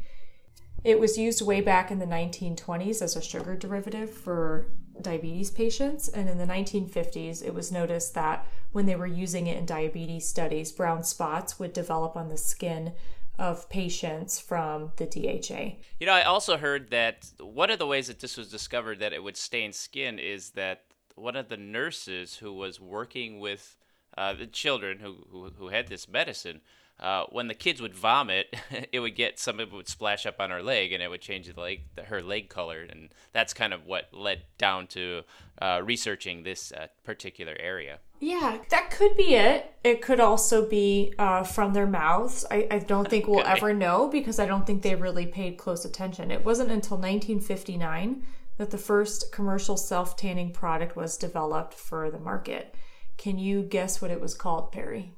It 0.84 1.00
was 1.00 1.16
used 1.16 1.40
way 1.40 1.62
back 1.62 1.90
in 1.90 1.98
the 1.98 2.06
1920s 2.06 3.00
as 3.00 3.16
a 3.16 3.22
sugar 3.22 3.56
derivative 3.56 4.10
for 4.10 4.66
diabetes 5.00 5.50
patients. 5.50 6.08
And 6.08 6.28
in 6.28 6.36
the 6.36 6.46
1950s, 6.46 7.42
it 7.42 7.54
was 7.54 7.72
noticed 7.72 8.14
that 8.14 8.46
when 8.72 8.84
they 8.84 8.94
were 8.94 9.06
using 9.06 9.46
it 9.46 9.56
in 9.56 9.64
diabetes 9.64 10.28
studies, 10.28 10.72
brown 10.72 11.02
spots 11.02 11.58
would 11.58 11.72
develop 11.72 12.16
on 12.16 12.28
the 12.28 12.36
skin 12.36 12.92
of 13.38 13.68
patients 13.68 14.38
from 14.38 14.92
the 14.96 15.06
DHA. 15.06 15.78
You 15.98 16.06
know, 16.06 16.12
I 16.12 16.22
also 16.22 16.56
heard 16.56 16.90
that 16.90 17.32
one 17.40 17.70
of 17.70 17.78
the 17.78 17.86
ways 17.86 18.06
that 18.06 18.20
this 18.20 18.36
was 18.36 18.50
discovered 18.50 19.00
that 19.00 19.12
it 19.12 19.22
would 19.22 19.36
stain 19.36 19.72
skin 19.72 20.18
is 20.18 20.50
that 20.50 20.84
one 21.16 21.34
of 21.34 21.48
the 21.48 21.56
nurses 21.56 22.36
who 22.36 22.52
was 22.52 22.78
working 22.78 23.40
with 23.40 23.76
uh, 24.16 24.34
the 24.34 24.46
children 24.46 25.00
who, 25.00 25.26
who, 25.30 25.50
who 25.58 25.68
had 25.68 25.88
this 25.88 26.08
medicine 26.08 26.60
uh, 27.00 27.24
when 27.30 27.48
the 27.48 27.54
kids 27.54 27.82
would 27.82 27.94
vomit, 27.94 28.54
it 28.92 29.00
would 29.00 29.16
get 29.16 29.38
some 29.38 29.60
of 29.60 29.72
it 29.72 29.74
would 29.74 29.88
splash 29.88 30.26
up 30.26 30.36
on 30.38 30.50
her 30.50 30.62
leg, 30.62 30.92
and 30.92 31.02
it 31.02 31.10
would 31.10 31.20
change 31.20 31.52
the 31.52 31.60
leg, 31.60 31.82
her 32.06 32.22
leg 32.22 32.48
color, 32.48 32.86
and 32.88 33.10
that's 33.32 33.52
kind 33.52 33.72
of 33.72 33.84
what 33.86 34.08
led 34.12 34.44
down 34.58 34.86
to 34.86 35.22
uh, 35.60 35.80
researching 35.84 36.42
this 36.42 36.72
uh, 36.72 36.86
particular 37.02 37.56
area. 37.58 37.98
Yeah, 38.20 38.58
that 38.70 38.90
could 38.90 39.16
be 39.16 39.34
it. 39.34 39.74
It 39.82 40.00
could 40.00 40.20
also 40.20 40.68
be 40.68 41.12
uh, 41.18 41.42
from 41.42 41.74
their 41.74 41.86
mouths. 41.86 42.46
I, 42.50 42.66
I 42.70 42.78
don't 42.78 43.08
think 43.08 43.26
we'll 43.26 43.40
ever 43.46 43.74
know 43.74 44.08
because 44.08 44.38
I 44.38 44.46
don't 44.46 44.66
think 44.66 44.82
they 44.82 44.94
really 44.94 45.26
paid 45.26 45.58
close 45.58 45.84
attention. 45.84 46.30
It 46.30 46.44
wasn't 46.44 46.70
until 46.70 46.96
1959 46.96 48.24
that 48.56 48.70
the 48.70 48.78
first 48.78 49.32
commercial 49.32 49.76
self 49.76 50.16
tanning 50.16 50.52
product 50.52 50.96
was 50.96 51.18
developed 51.18 51.74
for 51.74 52.10
the 52.10 52.20
market. 52.20 52.74
Can 53.16 53.38
you 53.38 53.62
guess 53.62 54.00
what 54.00 54.10
it 54.10 54.20
was 54.20 54.34
called, 54.34 54.72
Perry? 54.72 55.12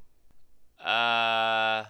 Uh, 0.87 1.85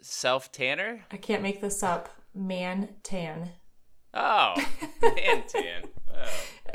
self 0.00 0.50
tanner. 0.50 1.04
I 1.10 1.16
can't 1.16 1.42
make 1.42 1.60
this 1.60 1.82
up. 1.82 2.08
Man 2.34 2.88
tan. 3.02 3.50
Oh, 4.14 4.54
man 5.02 5.44
tan. 5.46 5.88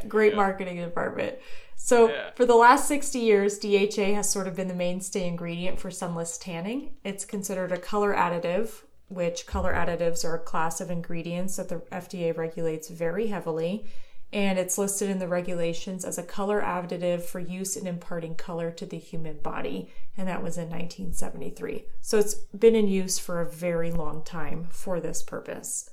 Great 0.07 0.33
yeah. 0.33 0.37
marketing 0.37 0.77
department. 0.77 1.35
So, 1.75 2.09
yeah. 2.09 2.31
for 2.35 2.45
the 2.45 2.55
last 2.55 2.87
60 2.87 3.19
years, 3.19 3.59
DHA 3.59 4.13
has 4.15 4.29
sort 4.29 4.47
of 4.47 4.55
been 4.55 4.67
the 4.67 4.73
mainstay 4.73 5.27
ingredient 5.27 5.79
for 5.79 5.91
sunless 5.91 6.37
tanning. 6.37 6.95
It's 7.03 7.25
considered 7.25 7.71
a 7.71 7.77
color 7.77 8.13
additive 8.15 8.83
which 9.07 9.45
color 9.45 9.73
additives 9.73 10.25
are 10.25 10.35
a 10.35 10.39
class 10.39 10.81
of 10.81 10.89
ingredients 10.89 11.57
that 11.57 11.69
the 11.69 11.77
FDA 11.91 12.35
regulates 12.35 12.89
very 12.89 13.27
heavily. 13.27 13.85
And 14.33 14.59
it's 14.59 14.77
listed 14.77 15.09
in 15.09 15.19
the 15.19 15.27
regulations 15.27 16.03
as 16.03 16.17
a 16.17 16.23
color 16.23 16.61
additive 16.61 17.21
for 17.21 17.39
use 17.39 17.77
in 17.77 17.87
imparting 17.87 18.35
color 18.35 18.71
to 18.71 18.85
the 18.85 18.97
human 18.97 19.39
body. 19.39 19.89
And 20.17 20.27
that 20.27 20.43
was 20.43 20.57
in 20.57 20.69
1973. 20.69 21.85
So 22.01 22.19
it's 22.19 22.33
been 22.33 22.75
in 22.75 22.87
use 22.87 23.17
for 23.17 23.39
a 23.39 23.49
very 23.49 23.91
long 23.91 24.23
time 24.23 24.67
for 24.71 24.99
this 24.99 25.23
purpose. 25.23 25.89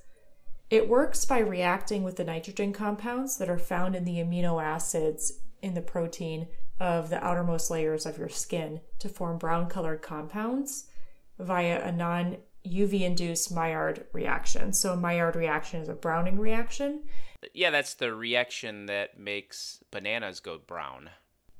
It 0.71 0.89
works 0.89 1.25
by 1.25 1.39
reacting 1.39 2.03
with 2.03 2.17
the 2.17 2.25
nitrogen 2.25 2.73
compounds 2.73 3.37
that 3.37 3.51
are 3.51 3.59
found 3.59 3.95
in 3.95 4.05
the 4.05 4.17
amino 4.17 4.63
acids 4.63 5.35
in 5.61 5.75
the 5.75 5.83
protein 5.83 6.49
of 6.81 7.11
the 7.11 7.23
outermost 7.23 7.71
layers 7.71 8.07
of 8.07 8.19
your 8.19 8.29
skin 8.29 8.81
to 8.99 9.09
form 9.09 9.39
brown 9.39 9.69
colored 9.69 10.03
compounds 10.03 10.87
via 11.39 11.87
a 11.87 11.93
non 11.93 12.39
UV 12.67 13.03
induced 13.03 13.55
Maillard 13.55 14.07
reaction. 14.13 14.73
So, 14.73 14.93
a 14.93 14.97
Maillard 14.97 15.37
reaction 15.37 15.81
is 15.83 15.89
a 15.89 15.95
browning 15.95 16.39
reaction. 16.39 17.03
Yeah, 17.55 17.71
that's 17.71 17.95
the 17.95 18.15
reaction 18.15 18.87
that 18.87 19.19
makes 19.19 19.83
bananas 19.91 20.41
go 20.41 20.59
brown. 20.59 21.11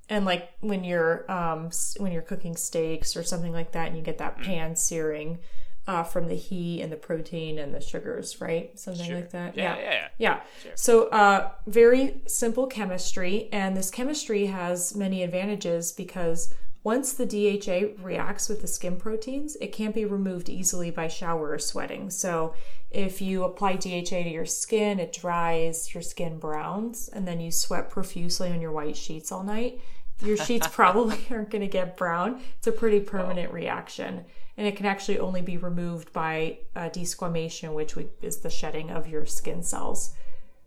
And 0.09 0.25
like 0.25 0.51
when 0.61 0.85
you're 0.85 1.31
um, 1.31 1.71
when 1.99 2.13
you're 2.13 2.23
cooking 2.23 2.57
steaks 2.57 3.17
or 3.17 3.23
something 3.23 3.53
like 3.53 3.73
that, 3.73 3.89
and 3.89 3.97
you 3.97 4.03
get 4.03 4.19
that 4.19 4.39
mm. 4.39 4.45
pan 4.45 4.77
searing, 4.77 5.39
uh, 5.87 6.05
from 6.05 6.29
the 6.29 6.35
heat 6.35 6.81
and 6.81 6.93
the 6.93 6.97
protein 6.97 7.59
and 7.59 7.75
the 7.75 7.81
sugars, 7.81 8.41
right? 8.41 8.79
Something 8.79 9.07
sure. 9.07 9.17
like 9.17 9.31
that. 9.31 9.57
Yeah, 9.57 9.77
yeah, 9.77 9.83
yeah. 9.83 10.09
yeah. 10.19 10.41
Sure. 10.63 10.73
So, 10.75 11.09
uh, 11.09 11.51
very 11.67 12.23
simple 12.27 12.67
chemistry, 12.67 13.49
and 13.53 13.77
this 13.77 13.91
chemistry 13.91 14.47
has 14.47 14.95
many 14.95 15.23
advantages 15.23 15.93
because 15.93 16.55
once 16.85 17.13
the 17.13 17.27
DHA 17.27 18.03
reacts 18.03 18.49
with 18.49 18.61
the 18.61 18.67
skin 18.67 18.97
proteins, 18.97 19.57
it 19.57 19.73
can't 19.73 19.95
be 19.95 20.05
removed 20.05 20.49
easily 20.49 20.91
by 20.91 21.09
shower 21.09 21.51
or 21.51 21.59
sweating. 21.59 22.11
So, 22.11 22.55
if 22.91 23.23
you 23.23 23.45
apply 23.45 23.77
DHA 23.77 24.03
to 24.05 24.29
your 24.29 24.47
skin, 24.47 24.99
it 24.99 25.13
dries, 25.13 25.95
your 25.95 26.03
skin 26.03 26.39
browns, 26.39 27.09
and 27.09 27.27
then 27.27 27.41
you 27.41 27.51
sweat 27.51 27.89
profusely 27.89 28.51
on 28.51 28.61
your 28.61 28.73
white 28.73 28.97
sheets 28.97 29.33
all 29.33 29.45
night. 29.45 29.81
Your 30.23 30.37
sheets 30.37 30.67
probably 30.73 31.19
aren't 31.31 31.51
going 31.51 31.63
to 31.63 31.69
get 31.69 31.97
brown. 31.97 32.43
It's 32.59 32.67
a 32.67 32.73
pretty 32.73 33.01
permanent 33.01 33.51
oh. 33.51 33.55
reaction 33.55 34.25
and 34.57 34.67
it 34.67 34.77
can 34.77 34.87
actually 34.87 35.19
only 35.19 35.43
be 35.43 35.57
removed 35.57 36.13
by 36.13 36.59
uh, 36.77 36.91
desquamation, 36.91 37.73
which 37.73 37.95
is 38.21 38.39
the 38.39 38.51
shedding 38.51 38.91
of 38.91 39.09
your 39.09 39.25
skin 39.25 39.63
cells. 39.63 40.15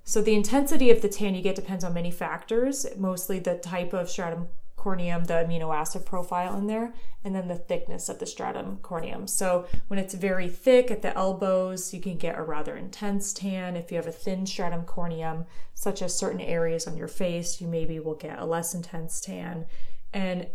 So 0.04 0.21
the 0.21 0.36
intensity 0.36 0.91
of 0.91 1.01
the 1.01 1.10
tan 1.10 1.36
you 1.36 1.41
get 1.41 1.56
depends 1.56 1.84
on 1.84 1.93
many 1.93 2.12
factors, 2.12 2.86
mostly 2.97 3.39
the 3.39 3.58
type 3.58 3.93
of 3.93 4.10
stratum 4.10 4.47
corneum, 4.85 5.25
the 5.25 5.33
amino 5.33 5.75
acid 5.75 6.05
profile 6.05 6.55
in 6.55 6.67
there, 6.67 6.93
and 7.23 7.33
then 7.33 7.47
the 7.47 7.55
thickness 7.55 8.07
of 8.07 8.19
the 8.19 8.25
stratum 8.25 8.77
corneum. 8.83 9.27
So 9.27 9.65
when 9.87 9.99
it's 9.99 10.13
very 10.13 10.47
thick 10.47 10.91
at 10.91 11.01
the 11.01 11.17
elbows, 11.17 11.93
you 11.93 11.99
can 11.99 12.17
get 12.17 12.37
a 12.37 12.43
rather 12.43 12.77
intense 12.77 13.33
tan. 13.33 13.75
If 13.75 13.91
you 13.91 13.97
have 13.97 14.07
a 14.07 14.11
thin 14.11 14.45
stratum 14.45 14.83
corneum, 14.83 15.47
such 15.73 16.01
as 16.03 16.15
certain 16.15 16.41
areas 16.41 16.87
on 16.87 16.97
your 16.97 17.07
face, 17.07 17.59
you 17.59 17.67
maybe 17.67 17.99
will 17.99 18.15
get 18.15 18.37
a 18.37 18.45
less 18.45 18.75
intense 18.75 19.19
tan. 19.19 19.65
And 20.13 20.47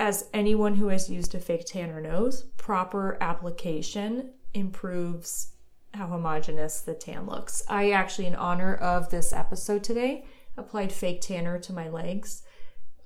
as 0.00 0.28
anyone 0.34 0.74
who 0.74 0.88
has 0.88 1.08
used 1.08 1.34
a 1.34 1.38
fake 1.38 1.66
tanner 1.66 2.00
knows, 2.00 2.42
proper 2.56 3.16
application 3.20 4.32
improves 4.52 5.52
how 5.94 6.08
homogeneous 6.08 6.80
the 6.80 6.94
tan 6.94 7.26
looks. 7.26 7.62
I 7.68 7.92
actually, 7.92 8.26
in 8.26 8.34
honor 8.34 8.74
of 8.74 9.10
this 9.10 9.32
episode 9.32 9.84
today, 9.84 10.24
applied 10.56 10.90
fake 10.92 11.20
tanner 11.20 11.58
to 11.60 11.72
my 11.72 11.88
legs. 11.88 12.42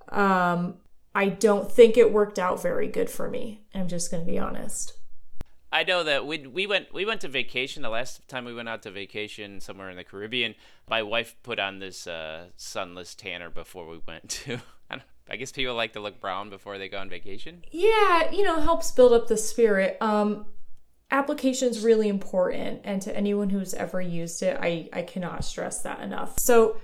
Um, 0.09 0.77
I 1.15 1.29
don't 1.29 1.71
think 1.71 1.97
it 1.97 2.13
worked 2.13 2.39
out 2.39 2.61
very 2.61 2.89
good 2.89 3.11
for 3.11 3.29
me. 3.29 3.63
I'm 3.75 3.89
just 3.89 4.11
going 4.11 4.25
to 4.25 4.31
be 4.31 4.39
honest. 4.39 4.93
I 5.73 5.83
know 5.83 6.05
that 6.05 6.27
we 6.27 6.47
we 6.47 6.67
went 6.67 6.95
we 6.95 7.05
went 7.05 7.21
to 7.23 7.29
vacation 7.29 7.83
the 7.83 7.89
last 7.89 8.27
time 8.29 8.45
we 8.45 8.55
went 8.55 8.69
out 8.69 8.83
to 8.83 8.91
vacation 8.91 9.61
somewhere 9.61 9.91
in 9.91 9.97
the 9.97 10.05
Caribbean. 10.05 10.55
My 10.89 11.03
wife 11.03 11.35
put 11.43 11.59
on 11.59 11.81
this 11.81 12.07
uh, 12.07 12.47
sunless 12.57 13.15
tanner 13.15 13.51
before 13.51 13.87
we 13.87 14.01
went 14.07 14.31
to 14.31 14.61
I 15.29 15.37
guess 15.37 15.53
people 15.53 15.75
like 15.75 15.93
to 15.95 16.01
look 16.01 16.21
brown 16.21 16.51
before 16.51 16.79
they 16.79 16.89
go 16.89 16.99
on 16.99 17.09
vacation. 17.09 17.65
Yeah, 17.73 18.31
you 18.31 18.45
know, 18.45 18.61
helps 18.61 18.93
build 18.93 19.13
up 19.13 19.27
the 19.27 19.37
spirit. 19.37 19.97
Um, 20.01 20.47
application's 21.11 21.83
really 21.83 22.09
important, 22.09 22.83
and 22.85 23.03
to 23.03 23.17
anyone 23.17 23.51
who's 23.51 23.75
ever 23.75 24.01
used 24.01 24.43
it, 24.43 24.57
I 24.61 24.89
I 24.93 25.03
cannot 25.03 25.45
stress 25.45 25.83
that 25.83 26.01
enough. 26.01 26.39
So 26.39 26.77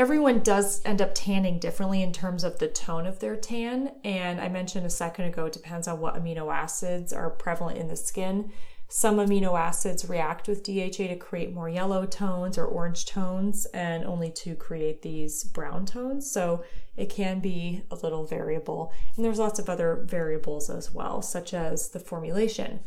everyone 0.00 0.38
does 0.38 0.80
end 0.86 1.02
up 1.02 1.10
tanning 1.14 1.58
differently 1.58 2.02
in 2.02 2.10
terms 2.10 2.42
of 2.42 2.58
the 2.58 2.66
tone 2.66 3.06
of 3.06 3.18
their 3.18 3.36
tan, 3.36 3.92
and 4.02 4.40
I 4.40 4.48
mentioned 4.48 4.86
a 4.86 4.90
second 4.90 5.26
ago, 5.26 5.44
it 5.44 5.52
depends 5.52 5.86
on 5.86 6.00
what 6.00 6.14
amino 6.14 6.50
acids 6.50 7.12
are 7.12 7.28
prevalent 7.28 7.76
in 7.76 7.88
the 7.88 7.96
skin. 7.96 8.50
Some 8.88 9.18
amino 9.18 9.60
acids 9.60 10.08
react 10.08 10.48
with 10.48 10.62
DHA 10.62 11.08
to 11.08 11.16
create 11.16 11.52
more 11.52 11.68
yellow 11.68 12.06
tones 12.06 12.56
or 12.56 12.64
orange 12.64 13.04
tones, 13.04 13.66
and 13.74 14.06
only 14.06 14.30
to 14.30 14.54
create 14.54 15.02
these 15.02 15.44
brown 15.44 15.84
tones. 15.84 16.30
So 16.30 16.64
it 16.96 17.10
can 17.10 17.40
be 17.40 17.82
a 17.90 17.94
little 17.96 18.24
variable. 18.24 18.94
And 19.16 19.24
there's 19.24 19.38
lots 19.38 19.58
of 19.58 19.68
other 19.68 20.02
variables 20.06 20.70
as 20.70 20.94
well, 20.94 21.20
such 21.20 21.52
as 21.52 21.90
the 21.90 22.00
formulation. 22.00 22.80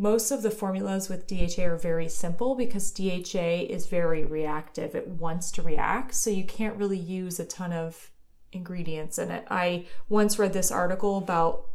Most 0.00 0.30
of 0.30 0.40
the 0.40 0.50
formulas 0.50 1.10
with 1.10 1.26
DHA 1.26 1.62
are 1.62 1.76
very 1.76 2.08
simple 2.08 2.54
because 2.54 2.90
DHA 2.90 3.66
is 3.68 3.86
very 3.86 4.24
reactive. 4.24 4.94
It 4.94 5.06
wants 5.06 5.50
to 5.52 5.62
react, 5.62 6.14
so 6.14 6.30
you 6.30 6.42
can't 6.42 6.76
really 6.76 6.98
use 6.98 7.38
a 7.38 7.44
ton 7.44 7.70
of 7.74 8.10
ingredients 8.50 9.18
in 9.18 9.30
it. 9.30 9.44
I 9.50 9.84
once 10.08 10.38
read 10.38 10.54
this 10.54 10.72
article 10.72 11.18
about 11.18 11.66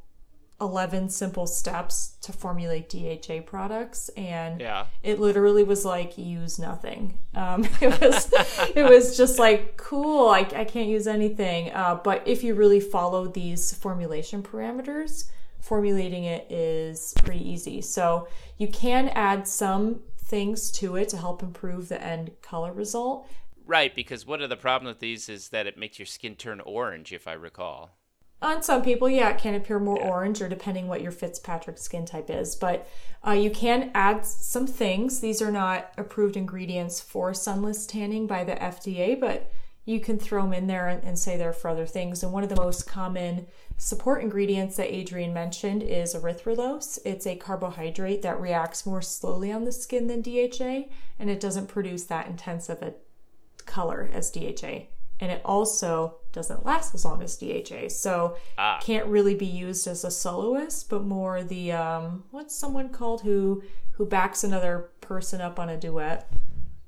11 0.60 1.10
simple 1.10 1.46
steps 1.46 2.16
to 2.22 2.34
formulate 2.34 2.90
DHA 2.90 3.42
products 3.46 4.10
and 4.18 4.60
yeah. 4.60 4.88
it 5.04 5.20
literally 5.20 5.64
was 5.64 5.86
like 5.86 6.18
use 6.18 6.58
nothing. 6.58 7.20
Um, 7.36 7.68
it 7.80 8.02
was 8.02 8.34
it 8.76 8.90
was 8.90 9.16
just 9.18 9.38
like 9.38 9.78
cool. 9.78 10.30
I, 10.30 10.40
I 10.40 10.64
can't 10.64 10.90
use 10.90 11.06
anything. 11.06 11.72
Uh, 11.74 12.00
but 12.04 12.24
if 12.26 12.44
you 12.44 12.56
really 12.56 12.80
follow 12.80 13.28
these 13.28 13.72
formulation 13.72 14.42
parameters, 14.42 15.26
formulating 15.66 16.26
it 16.26 16.46
is 16.52 17.14
pretty 17.24 17.50
easy. 17.50 17.82
So 17.82 18.28
you 18.58 18.68
can 18.68 19.10
add 19.10 19.48
some 19.48 20.02
things 20.18 20.72
to 20.74 20.96
it 20.96 21.10
to 21.10 21.18
help 21.18 21.42
improve 21.42 21.90
the 21.90 22.02
end 22.02 22.32
color 22.44 22.72
result. 22.72 23.28
Right, 23.66 23.96
because 23.96 24.28
one 24.28 24.44
of 24.44 24.50
the 24.50 24.56
problems 24.56 24.94
with 24.94 25.00
these 25.00 25.28
is 25.28 25.50
that 25.50 25.66
it 25.66 25.76
makes 25.76 25.98
your 25.98 26.06
skin 26.06 26.36
turn 26.36 26.60
orange, 26.60 27.12
if 27.12 27.28
I 27.28 27.34
recall. 27.34 27.98
On 28.44 28.62
some 28.62 28.84
people, 28.84 29.10
yeah, 29.10 29.32
it 29.32 29.40
can 29.40 29.56
appear 29.56 29.80
more 29.80 29.98
yeah. 29.98 30.08
orange 30.08 30.40
or 30.40 30.48
depending 30.48 30.88
what 30.88 31.02
your 31.02 31.12
Fitzpatrick 31.12 31.80
skin 31.80 32.06
type 32.06 32.30
is. 32.30 32.56
But 32.56 32.88
uh, 33.26 33.32
you 33.32 33.50
can 33.50 33.90
add 33.96 34.24
some 34.24 34.68
things. 34.68 35.20
These 35.20 35.42
are 35.42 35.52
not 35.52 35.92
approved 35.98 36.38
ingredients 36.38 37.02
for 37.02 37.34
sunless 37.34 37.88
tanning 37.88 38.28
by 38.28 38.44
the 38.44 38.54
FDA, 38.54 39.20
but 39.20 39.52
you 39.86 40.00
can 40.00 40.18
throw 40.18 40.44
them 40.44 40.54
in 40.54 40.68
there 40.68 40.88
and, 40.88 41.04
and 41.04 41.18
say 41.18 41.38
they're 41.38 41.54
for 41.54 41.70
other 41.70 41.86
things. 41.86 42.24
And 42.24 42.32
one 42.34 42.44
of 42.44 42.50
the 42.50 42.56
most 42.56 42.88
common 42.88 43.48
support 43.78 44.22
ingredients 44.22 44.78
that 44.78 44.94
Adrian 44.94 45.34
mentioned 45.34 45.84
is 45.84 46.14
erythrulose. 46.14 47.00
It's 47.06 47.28
a 47.28 47.36
carbohydrate 47.36 48.22
that 48.24 48.42
reacts 48.42 48.86
more 48.86 49.02
slowly 49.02 49.52
on 49.52 49.64
the 49.64 49.72
skin 49.72 50.08
than 50.08 50.22
DHA, 50.22 50.90
and 51.20 51.30
it 51.30 51.40
doesn't 51.40 51.68
produce 51.68 52.06
that 52.06 52.28
intense 52.28 52.70
of 52.70 52.82
a 52.82 52.96
color 53.66 54.10
as 54.12 54.32
DHA 54.32 54.88
and 55.20 55.32
it 55.32 55.42
also 55.46 56.16
doesn't 56.34 56.66
last 56.66 56.94
as 56.94 57.06
long 57.06 57.22
as 57.22 57.38
DHA. 57.38 57.90
So 57.90 58.38
ah. 58.58 58.80
can't 58.82 59.06
really 59.08 59.36
be 59.36 59.46
used 59.46 59.88
as 59.88 60.04
a 60.04 60.12
soloist, 60.12 60.90
but 60.90 61.04
more 61.04 61.44
the 61.44 61.72
um, 61.72 62.24
what's 62.32 62.56
someone 62.56 62.90
called 62.90 63.22
who 63.22 63.64
who 63.94 64.06
backs 64.06 64.44
another 64.44 64.90
person 65.00 65.40
up 65.40 65.60
on 65.60 65.70
a 65.70 65.78
duet. 65.78 66.30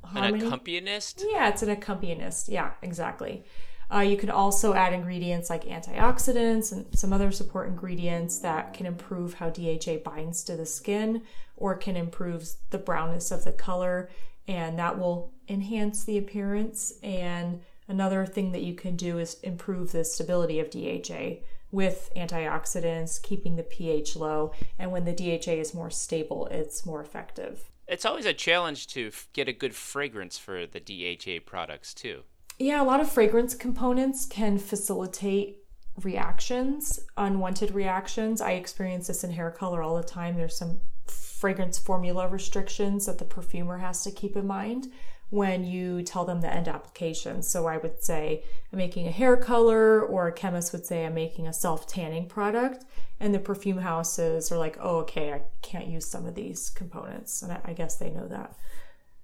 Harmony? 0.08 0.41
An 0.41 0.48
accompanist? 0.48 1.24
Yeah, 1.28 1.50
it's 1.50 1.63
an 1.63 1.70
accompanist. 1.70 2.50
Yeah, 2.50 2.72
exactly. 2.82 3.46
Uh, 3.93 4.00
you 4.00 4.17
can 4.17 4.30
also 4.30 4.74
add 4.74 4.91
ingredients 4.91 5.50
like 5.50 5.63
antioxidants 5.63 6.74
and 6.74 6.86
some 6.98 7.13
other 7.13 7.32
support 7.32 7.70
ingredients 7.70 8.39
that 8.39 8.74
can 8.74 8.86
improve 8.86 9.36
how 9.36 9.50
DHA 9.50 9.98
binds 10.04 10.43
to 10.43 10.58
the 10.58 10.65
skin 10.65 11.22
or 11.56 11.76
can 11.76 11.96
improve 11.96 12.50
the 12.70 12.78
brownness 12.78 13.32
of 13.32 13.46
the 13.46 13.54
color, 13.54 14.10
and 14.48 14.78
that 14.78 15.00
will 15.00 15.32
enhance 15.48 16.04
the 16.04 16.17
appearance 16.17 16.93
and 17.02 17.62
Another 17.88 18.26
thing 18.26 18.52
that 18.52 18.63
you 18.63 18.74
can 18.74 18.96
do 18.96 19.17
is 19.17 19.39
improve 19.43 19.91
the 19.91 20.04
stability 20.04 20.60
of 20.60 20.70
DHA 20.70 21.41
with 21.72 22.12
antioxidants, 22.15 23.22
keeping 23.22 23.56
the 23.56 23.63
pH 23.63 24.15
low, 24.15 24.52
and 24.78 24.91
when 24.91 25.06
the 25.06 25.13
DHA 25.13 25.54
is 25.54 25.74
more 25.74 25.89
stable, 25.89 26.48
it's 26.48 26.86
more 26.86 27.02
effective. 27.02 27.70
It's 27.88 28.06
always 28.06 28.26
a 28.26 28.34
challenge 28.34 28.88
to 28.88 29.12
get 29.34 29.47
a 29.47 29.54
good 29.54 29.73
fragrance 29.73 30.38
for 30.38 30.65
the 30.65 30.80
DHA 30.80 31.45
products, 31.45 31.93
too. 31.93 32.23
Yeah, 32.60 32.82
a 32.82 32.84
lot 32.84 33.00
of 33.00 33.10
fragrance 33.10 33.56
components 33.56 34.26
can 34.26 34.58
facilitate 34.58 35.60
reactions, 36.04 37.00
unwanted 37.15 37.71
reactions. 37.71 38.41
I 38.41 38.52
experience 38.52 39.08
this 39.08 39.23
in 39.23 39.32
hair 39.32 39.52
color 39.52 39.82
all 39.82 39.95
the 39.95 40.04
time. 40.04 40.36
There's 40.36 40.58
some 40.58 40.82
fragrance 41.08 41.78
formula 41.78 42.28
restrictions 42.28 43.06
that 43.06 43.19
the 43.19 43.26
perfumer 43.26 43.78
has 43.78 44.04
to 44.04 44.12
keep 44.12 44.36
in 44.36 44.47
mind 44.47 44.88
when 45.29 45.65
you 45.65 46.01
tell 46.03 46.25
them 46.25 46.41
the 46.41 46.53
end 46.53 46.67
application. 46.67 47.41
So 47.41 47.67
I 47.67 47.77
would 47.77 48.01
say 48.01 48.43
I'm 48.71 48.77
making 48.77 49.07
a 49.07 49.11
hair 49.11 49.35
color, 49.37 50.01
or 50.01 50.27
a 50.27 50.31
chemist 50.31 50.71
would 50.71 50.85
say 50.85 51.05
I'm 51.05 51.13
making 51.13 51.47
a 51.47 51.53
self 51.53 51.87
tanning 51.87 52.27
product. 52.27 52.85
And 53.19 53.33
the 53.33 53.39
perfume 53.39 53.79
houses 53.79 54.51
are 54.51 54.57
like, 54.57 54.77
oh, 54.79 54.97
okay, 54.99 55.33
I 55.33 55.41
can't 55.61 55.87
use 55.87 56.05
some 56.05 56.25
of 56.25 56.35
these 56.35 56.69
components. 56.69 57.41
And 57.41 57.51
I, 57.51 57.59
I 57.65 57.73
guess 57.73 57.95
they 57.95 58.09
know 58.09 58.27
that. 58.27 58.55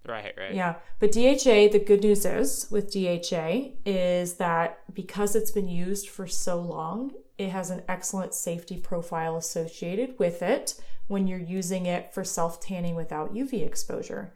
Right, 0.05 0.33
right. 0.37 0.53
Yeah. 0.53 0.75
But 0.99 1.13
DHA, 1.13 1.69
the 1.71 1.83
good 1.85 2.01
news 2.01 2.25
is 2.25 2.67
with 2.69 2.91
DHA 2.91 3.75
is 3.85 4.33
that 4.35 4.79
because 4.93 5.35
it's 5.35 5.51
been 5.51 5.69
used 5.69 6.09
for 6.09 6.27
so 6.27 6.59
long, 6.59 7.13
it 7.37 7.49
has 7.49 7.69
an 7.69 7.83
excellent 7.87 8.33
safety 8.33 8.77
profile 8.77 9.37
associated 9.37 10.19
with 10.19 10.41
it 10.41 10.75
when 11.07 11.27
you're 11.27 11.39
using 11.39 11.85
it 11.85 12.13
for 12.13 12.23
self 12.23 12.59
tanning 12.59 12.95
without 12.95 13.33
UV 13.33 13.65
exposure. 13.65 14.33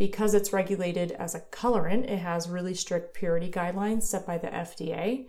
Because 0.00 0.32
it's 0.32 0.54
regulated 0.54 1.12
as 1.12 1.34
a 1.34 1.40
colorant, 1.40 2.10
it 2.10 2.20
has 2.20 2.48
really 2.48 2.72
strict 2.72 3.12
purity 3.12 3.50
guidelines 3.50 4.04
set 4.04 4.26
by 4.26 4.38
the 4.38 4.46
FDA. 4.46 5.26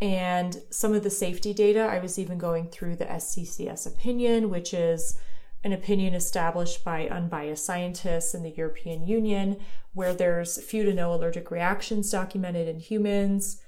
And 0.00 0.60
some 0.70 0.92
of 0.92 1.04
the 1.04 1.08
safety 1.08 1.54
data, 1.54 1.82
I 1.82 2.00
was 2.00 2.18
even 2.18 2.36
going 2.36 2.68
through 2.68 2.96
the 2.96 3.04
SCCS 3.04 3.86
opinion, 3.86 4.50
which 4.50 4.74
is 4.74 5.20
an 5.62 5.72
opinion 5.72 6.14
established 6.14 6.84
by 6.84 7.06
unbiased 7.06 7.64
scientists 7.64 8.34
in 8.34 8.42
the 8.42 8.50
European 8.50 9.06
Union, 9.06 9.60
where 9.94 10.12
there's 10.12 10.60
few 10.64 10.82
to 10.82 10.92
no 10.92 11.14
allergic 11.14 11.52
reactions 11.52 12.10
documented 12.10 12.66
in 12.66 12.80
humans, 12.80 13.62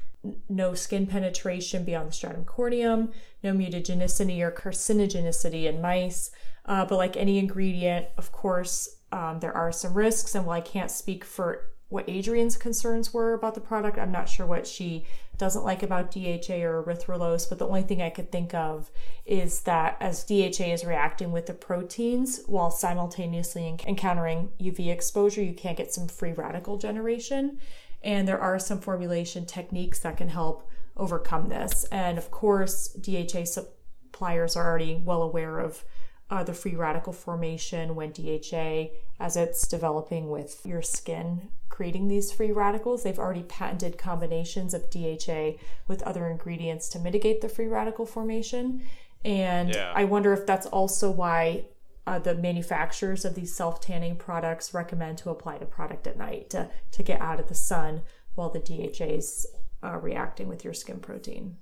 no 0.48 0.74
skin 0.74 1.06
penetration 1.06 1.84
beyond 1.84 2.08
the 2.08 2.12
stratum 2.12 2.44
corneum, 2.44 3.12
no 3.44 3.52
mutagenicity 3.52 4.40
or 4.40 4.50
carcinogenicity 4.50 5.66
in 5.66 5.80
mice. 5.80 6.32
Uh, 6.64 6.84
but 6.84 6.96
like 6.96 7.16
any 7.16 7.38
ingredient, 7.38 8.06
of 8.18 8.32
course, 8.32 8.96
um, 9.12 9.40
there 9.40 9.56
are 9.56 9.72
some 9.72 9.94
risks. 9.94 10.34
And 10.34 10.46
while 10.46 10.56
I 10.56 10.60
can't 10.60 10.90
speak 10.90 11.24
for 11.24 11.70
what 11.88 12.08
Adrienne's 12.08 12.56
concerns 12.56 13.12
were 13.12 13.34
about 13.34 13.54
the 13.54 13.60
product, 13.60 13.98
I'm 13.98 14.12
not 14.12 14.28
sure 14.28 14.46
what 14.46 14.66
she 14.66 15.06
doesn't 15.36 15.64
like 15.64 15.82
about 15.82 16.12
DHA 16.12 16.62
or 16.62 16.84
erythrulose, 16.84 17.48
but 17.48 17.58
the 17.58 17.66
only 17.66 17.82
thing 17.82 18.00
I 18.00 18.10
could 18.10 18.30
think 18.30 18.54
of 18.54 18.90
is 19.26 19.62
that 19.62 19.96
as 19.98 20.22
DHA 20.24 20.72
is 20.72 20.84
reacting 20.84 21.32
with 21.32 21.46
the 21.46 21.54
proteins 21.54 22.42
while 22.46 22.70
simultaneously 22.70 23.76
encountering 23.86 24.50
UV 24.60 24.88
exposure, 24.88 25.42
you 25.42 25.54
can't 25.54 25.78
get 25.78 25.92
some 25.92 26.06
free 26.06 26.32
radical 26.32 26.78
generation. 26.78 27.58
And 28.02 28.28
there 28.28 28.40
are 28.40 28.58
some 28.58 28.80
formulation 28.80 29.46
techniques 29.46 29.98
that 30.00 30.16
can 30.16 30.28
help 30.28 30.68
overcome 30.96 31.48
this. 31.48 31.84
And 31.90 32.18
of 32.18 32.30
course, 32.30 32.88
DHA 32.88 33.44
suppliers 33.44 34.56
are 34.56 34.66
already 34.66 35.02
well 35.04 35.22
aware 35.22 35.58
of 35.58 35.84
uh, 36.30 36.44
the 36.44 36.54
free 36.54 36.76
radical 36.76 37.12
formation 37.12 37.96
when 37.96 38.12
DHA, 38.12 38.90
as 39.18 39.36
it's 39.36 39.66
developing 39.66 40.30
with 40.30 40.64
your 40.64 40.80
skin, 40.80 41.48
creating 41.68 42.08
these 42.08 42.30
free 42.30 42.52
radicals. 42.52 43.02
They've 43.02 43.18
already 43.18 43.42
patented 43.42 43.98
combinations 43.98 44.72
of 44.72 44.90
DHA 44.90 45.52
with 45.88 46.02
other 46.02 46.28
ingredients 46.28 46.88
to 46.90 46.98
mitigate 46.98 47.40
the 47.40 47.48
free 47.48 47.66
radical 47.66 48.06
formation. 48.06 48.82
And 49.24 49.74
yeah. 49.74 49.92
I 49.94 50.04
wonder 50.04 50.32
if 50.32 50.46
that's 50.46 50.66
also 50.66 51.10
why 51.10 51.64
uh, 52.06 52.18
the 52.18 52.34
manufacturers 52.34 53.24
of 53.24 53.34
these 53.34 53.54
self 53.54 53.80
tanning 53.80 54.16
products 54.16 54.72
recommend 54.72 55.18
to 55.18 55.30
apply 55.30 55.58
the 55.58 55.66
product 55.66 56.06
at 56.06 56.16
night 56.16 56.48
to, 56.50 56.70
to 56.92 57.02
get 57.02 57.20
out 57.20 57.40
of 57.40 57.48
the 57.48 57.54
sun 57.54 58.02
while 58.34 58.50
the 58.50 58.60
DHA 58.60 59.04
is 59.04 59.46
uh, 59.82 59.98
reacting 59.98 60.48
with 60.48 60.64
your 60.64 60.74
skin 60.74 61.00
protein. 61.00 61.56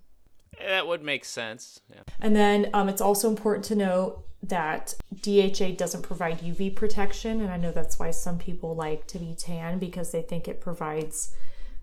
That 0.58 0.86
would 0.86 1.02
make 1.02 1.24
sense. 1.24 1.80
Yeah. 1.90 2.02
And 2.20 2.34
then 2.34 2.70
um, 2.74 2.88
it's 2.88 3.00
also 3.00 3.28
important 3.28 3.64
to 3.66 3.76
note 3.76 4.24
that 4.42 4.94
DHA 5.22 5.72
doesn't 5.76 6.02
provide 6.02 6.40
UV 6.40 6.74
protection. 6.74 7.40
And 7.40 7.50
I 7.50 7.56
know 7.56 7.72
that's 7.72 7.98
why 7.98 8.10
some 8.10 8.38
people 8.38 8.74
like 8.74 9.06
to 9.08 9.18
be 9.18 9.34
tan 9.36 9.78
because 9.78 10.12
they 10.12 10.22
think 10.22 10.46
it 10.46 10.60
provides 10.60 11.34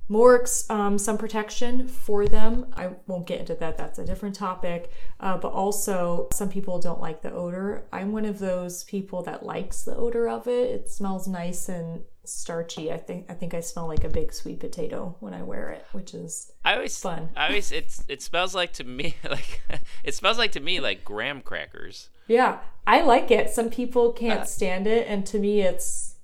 more 0.07 0.45
um, 0.69 0.97
sun 0.97 1.17
protection 1.17 1.87
for 1.87 2.27
them. 2.27 2.67
I 2.73 2.89
won't 3.07 3.25
get 3.25 3.39
into 3.39 3.55
that, 3.55 3.77
that's 3.77 3.99
a 3.99 4.05
different 4.05 4.35
topic. 4.35 4.91
Uh, 5.19 5.37
but 5.37 5.51
also, 5.51 6.27
some 6.31 6.49
people 6.49 6.79
don't 6.79 7.01
like 7.01 7.21
the 7.21 7.31
odor. 7.31 7.85
I'm 7.91 8.11
one 8.11 8.25
of 8.25 8.39
those 8.39 8.83
people 8.83 9.23
that 9.23 9.45
likes 9.45 9.83
the 9.83 9.95
odor 9.95 10.29
of 10.29 10.47
it. 10.47 10.69
It 10.69 10.89
smells 10.89 11.27
nice 11.27 11.69
and 11.69 12.03
starchy. 12.23 12.91
I 12.91 12.97
think 12.97 13.25
I 13.29 13.33
think 13.33 13.53
I 13.53 13.59
smell 13.59 13.87
like 13.87 14.03
a 14.03 14.09
big 14.09 14.33
sweet 14.33 14.59
potato 14.59 15.15
when 15.19 15.33
I 15.33 15.43
wear 15.43 15.69
it, 15.69 15.85
which 15.91 16.13
is 16.13 16.51
I 16.63 16.75
always 16.75 16.97
fun. 16.97 17.29
I 17.35 17.47
always 17.47 17.71
it's 17.71 18.03
it 18.07 18.21
smells 18.21 18.55
like 18.55 18.73
to 18.73 18.83
me 18.83 19.15
like 19.29 19.61
it 20.03 20.13
smells 20.15 20.37
like 20.37 20.51
to 20.53 20.59
me 20.59 20.79
like 20.79 21.03
graham 21.03 21.41
crackers. 21.41 22.09
Yeah, 22.27 22.59
I 22.87 23.01
like 23.01 23.31
it. 23.31 23.49
Some 23.49 23.69
people 23.69 24.11
can't 24.11 24.41
uh, 24.41 24.45
stand 24.45 24.87
it, 24.87 25.07
and 25.07 25.25
to 25.27 25.39
me, 25.39 25.61
it's 25.61 26.15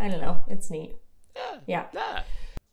I 0.00 0.08
don't 0.08 0.20
know, 0.20 0.40
it's 0.48 0.70
neat. 0.70 0.96
Yeah, 1.36 1.86
yeah. 1.94 2.22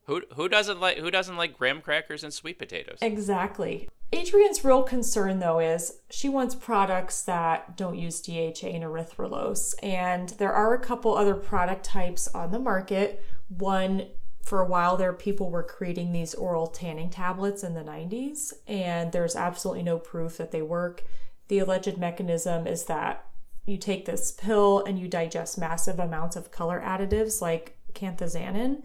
Who 0.09 0.23
who 0.35 0.49
doesn't 0.49 0.79
like 0.79 0.97
who 0.97 1.11
doesn't 1.11 1.37
like 1.37 1.55
graham 1.55 1.81
crackers 1.81 2.23
and 2.23 2.33
sweet 2.33 2.57
potatoes? 2.57 2.97
Exactly. 2.99 3.87
Adrienne's 4.11 4.65
real 4.65 4.81
concern 4.81 5.37
though 5.37 5.59
is 5.59 5.99
she 6.09 6.27
wants 6.27 6.55
products 6.55 7.21
that 7.21 7.77
don't 7.77 7.95
use 7.95 8.19
DHA 8.19 8.69
and 8.69 8.83
erythrulose. 8.83 9.75
And 9.83 10.29
there 10.29 10.51
are 10.51 10.73
a 10.73 10.79
couple 10.79 11.15
other 11.15 11.35
product 11.35 11.85
types 11.85 12.27
on 12.29 12.49
the 12.49 12.57
market. 12.57 13.23
One 13.49 14.07
for 14.41 14.61
a 14.61 14.65
while 14.65 14.97
there 14.97 15.13
people 15.13 15.51
were 15.51 15.61
creating 15.61 16.11
these 16.11 16.33
oral 16.33 16.65
tanning 16.65 17.11
tablets 17.11 17.63
in 17.63 17.75
the 17.75 17.83
90s 17.83 18.53
and 18.67 19.11
there's 19.11 19.35
absolutely 19.35 19.83
no 19.83 19.99
proof 19.99 20.37
that 20.37 20.49
they 20.49 20.63
work. 20.63 21.03
The 21.49 21.59
alleged 21.59 21.99
mechanism 21.99 22.65
is 22.65 22.85
that 22.85 23.27
you 23.67 23.77
take 23.77 24.05
this 24.05 24.31
pill 24.31 24.83
and 24.83 24.97
you 24.97 25.07
digest 25.07 25.59
massive 25.59 25.99
amounts 25.99 26.35
of 26.35 26.49
color 26.49 26.81
additives 26.83 27.43
like 27.43 27.77
canthaxanthin 27.93 28.81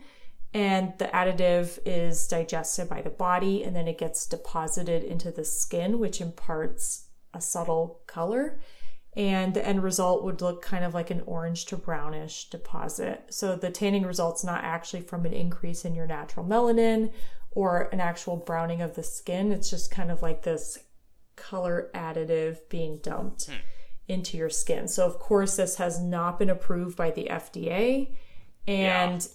and 0.54 0.92
the 0.98 1.06
additive 1.06 1.80
is 1.84 2.28
digested 2.28 2.88
by 2.88 3.02
the 3.02 3.10
body 3.10 3.64
and 3.64 3.74
then 3.74 3.88
it 3.88 3.98
gets 3.98 4.24
deposited 4.24 5.02
into 5.02 5.32
the 5.32 5.44
skin 5.44 5.98
which 5.98 6.20
imparts 6.20 7.08
a 7.34 7.40
subtle 7.40 8.00
color. 8.06 8.60
And 9.16 9.52
the 9.52 9.66
end 9.66 9.82
result 9.82 10.24
would 10.24 10.40
look 10.40 10.62
kind 10.62 10.84
of 10.84 10.94
like 10.94 11.10
an 11.10 11.22
orange 11.26 11.66
to 11.66 11.76
brownish 11.76 12.50
deposit. 12.50 13.24
So 13.30 13.56
the 13.56 13.70
tanning 13.70 14.04
result's 14.04 14.44
not 14.44 14.62
actually 14.64 15.02
from 15.02 15.26
an 15.26 15.32
increase 15.32 15.84
in 15.84 15.94
your 15.94 16.06
natural 16.06 16.46
melanin 16.46 17.12
or 17.50 17.88
an 17.92 18.00
actual 18.00 18.36
browning 18.36 18.80
of 18.80 18.94
the 18.94 19.02
skin. 19.02 19.52
It's 19.52 19.70
just 19.70 19.90
kind 19.90 20.10
of 20.10 20.22
like 20.22 20.42
this 20.42 20.78
color 21.34 21.90
additive 21.94 22.58
being 22.68 22.98
dumped 22.98 23.46
hmm. 23.46 23.54
into 24.06 24.36
your 24.36 24.50
skin. 24.50 24.86
So 24.86 25.04
of 25.04 25.18
course 25.18 25.56
this 25.56 25.76
has 25.76 26.00
not 26.00 26.38
been 26.38 26.50
approved 26.50 26.96
by 26.96 27.10
the 27.10 27.24
fda 27.24 28.14
and 28.68 29.22
yeah 29.22 29.28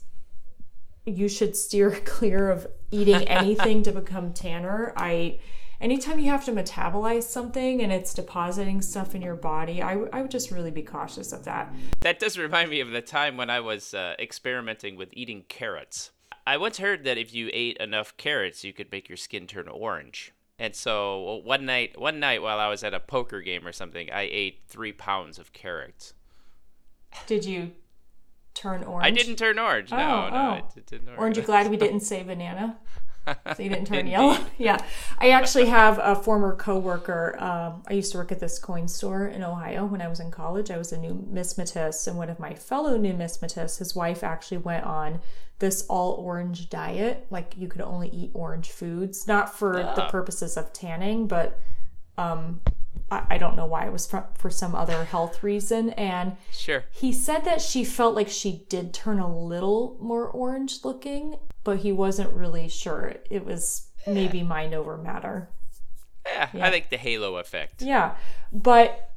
you 1.09 1.27
should 1.27 1.55
steer 1.55 1.91
clear 2.05 2.49
of 2.49 2.67
eating 2.91 3.15
anything 3.27 3.83
to 3.83 3.91
become 3.91 4.33
tanner. 4.33 4.93
I 4.95 5.39
anytime 5.81 6.19
you 6.19 6.29
have 6.29 6.45
to 6.45 6.51
metabolize 6.51 7.23
something 7.23 7.81
and 7.81 7.91
it's 7.91 8.13
depositing 8.13 8.81
stuff 8.81 9.15
in 9.15 9.21
your 9.21 9.35
body, 9.35 9.81
I, 9.81 9.93
w- 9.93 10.09
I 10.11 10.21
would 10.21 10.31
just 10.31 10.51
really 10.51 10.71
be 10.71 10.81
cautious 10.81 11.31
of 11.31 11.45
that. 11.45 11.73
That 12.01 12.19
does 12.19 12.37
remind 12.37 12.69
me 12.69 12.81
of 12.81 12.91
the 12.91 13.01
time 13.01 13.37
when 13.37 13.49
I 13.49 13.59
was 13.59 13.93
uh, 13.93 14.15
experimenting 14.19 14.95
with 14.95 15.09
eating 15.13 15.43
carrots. 15.47 16.11
I 16.45 16.57
once 16.57 16.79
heard 16.79 17.03
that 17.03 17.17
if 17.17 17.33
you 17.33 17.49
ate 17.53 17.77
enough 17.77 18.17
carrots, 18.17 18.63
you 18.63 18.73
could 18.73 18.91
make 18.91 19.07
your 19.07 19.17
skin 19.17 19.47
turn 19.47 19.67
orange. 19.67 20.33
And 20.57 20.75
so 20.75 21.41
one 21.45 21.65
night, 21.65 21.99
one 21.99 22.19
night 22.19 22.41
while 22.41 22.59
I 22.59 22.67
was 22.67 22.83
at 22.83 22.93
a 22.93 22.99
poker 22.99 23.39
game 23.39 23.65
or 23.65 23.71
something, 23.71 24.09
I 24.11 24.23
ate 24.23 24.63
three 24.67 24.91
pounds 24.91 25.39
of 25.39 25.53
carrots. 25.53 26.13
Did 27.27 27.45
you 27.45 27.71
turn 28.53 28.83
orange? 28.83 29.05
I 29.05 29.11
didn't 29.11 29.37
turn 29.37 29.59
orange. 29.59 29.91
No, 29.91 29.97
oh, 29.97 30.29
no, 30.29 30.61
oh. 30.61 30.81
didn't. 30.85 31.07
Orange. 31.09 31.19
Aren't 31.19 31.37
you 31.37 31.43
glad 31.43 31.69
we 31.69 31.77
didn't 31.85 32.01
say 32.01 32.23
banana? 32.23 32.77
so 33.55 33.63
you 33.63 33.69
didn't 33.69 33.87
turn 33.87 34.07
yellow. 34.07 34.37
yeah, 34.57 34.83
I 35.19 35.31
actually 35.31 35.65
have 35.65 35.99
a 36.01 36.15
former 36.15 36.55
coworker. 36.55 37.35
Um, 37.39 37.83
I 37.87 37.93
used 37.93 38.11
to 38.13 38.17
work 38.17 38.31
at 38.31 38.39
this 38.39 38.59
coin 38.59 38.87
store 38.87 39.27
in 39.27 39.43
Ohio 39.43 39.85
when 39.85 40.01
I 40.01 40.07
was 40.07 40.19
in 40.19 40.31
college. 40.31 40.71
I 40.71 40.77
was 40.77 40.91
a 40.91 40.97
numismatist, 40.97 42.07
and 42.07 42.17
one 42.17 42.29
of 42.29 42.39
my 42.39 42.53
fellow 42.53 42.97
numismatists, 42.97 43.79
his 43.79 43.95
wife 43.95 44.23
actually 44.23 44.57
went 44.57 44.85
on 44.85 45.21
this 45.59 45.85
all 45.89 46.13
orange 46.13 46.69
diet. 46.69 47.27
Like 47.29 47.53
you 47.57 47.67
could 47.67 47.81
only 47.81 48.09
eat 48.09 48.31
orange 48.33 48.69
foods, 48.69 49.27
not 49.27 49.57
for 49.57 49.73
the 49.73 50.05
ah. 50.05 50.09
purposes 50.09 50.57
of 50.57 50.73
tanning, 50.73 51.27
but 51.27 51.59
um, 52.17 52.61
I, 53.11 53.37
don't 53.39 53.55
know 53.55 53.65
why 53.65 53.87
it 53.87 53.91
was 53.91 54.05
for, 54.05 54.27
for 54.35 54.49
some 54.49 54.75
other 54.75 55.03
health 55.05 55.41
reason. 55.41 55.89
And 55.91 56.37
sure, 56.51 56.85
he 56.91 57.11
said 57.11 57.43
that 57.45 57.61
she 57.61 57.83
felt 57.83 58.15
like 58.15 58.29
she 58.29 58.65
did 58.69 58.93
turn 58.93 59.19
a 59.19 59.33
little 59.33 59.97
more 59.99 60.27
orange 60.27 60.83
looking, 60.83 61.37
but 61.63 61.79
he 61.79 61.91
wasn't 61.91 62.31
really 62.33 62.67
sure. 62.69 63.15
It 63.29 63.45
was 63.45 63.87
maybe 64.05 64.43
mind 64.43 64.73
over 64.73 64.97
matter. 64.97 65.49
Yeah, 66.25 66.49
yeah, 66.53 66.67
I 66.67 66.69
think 66.69 66.89
the 66.89 66.97
halo 66.97 67.37
effect. 67.37 67.81
Yeah, 67.81 68.15
but 68.51 69.09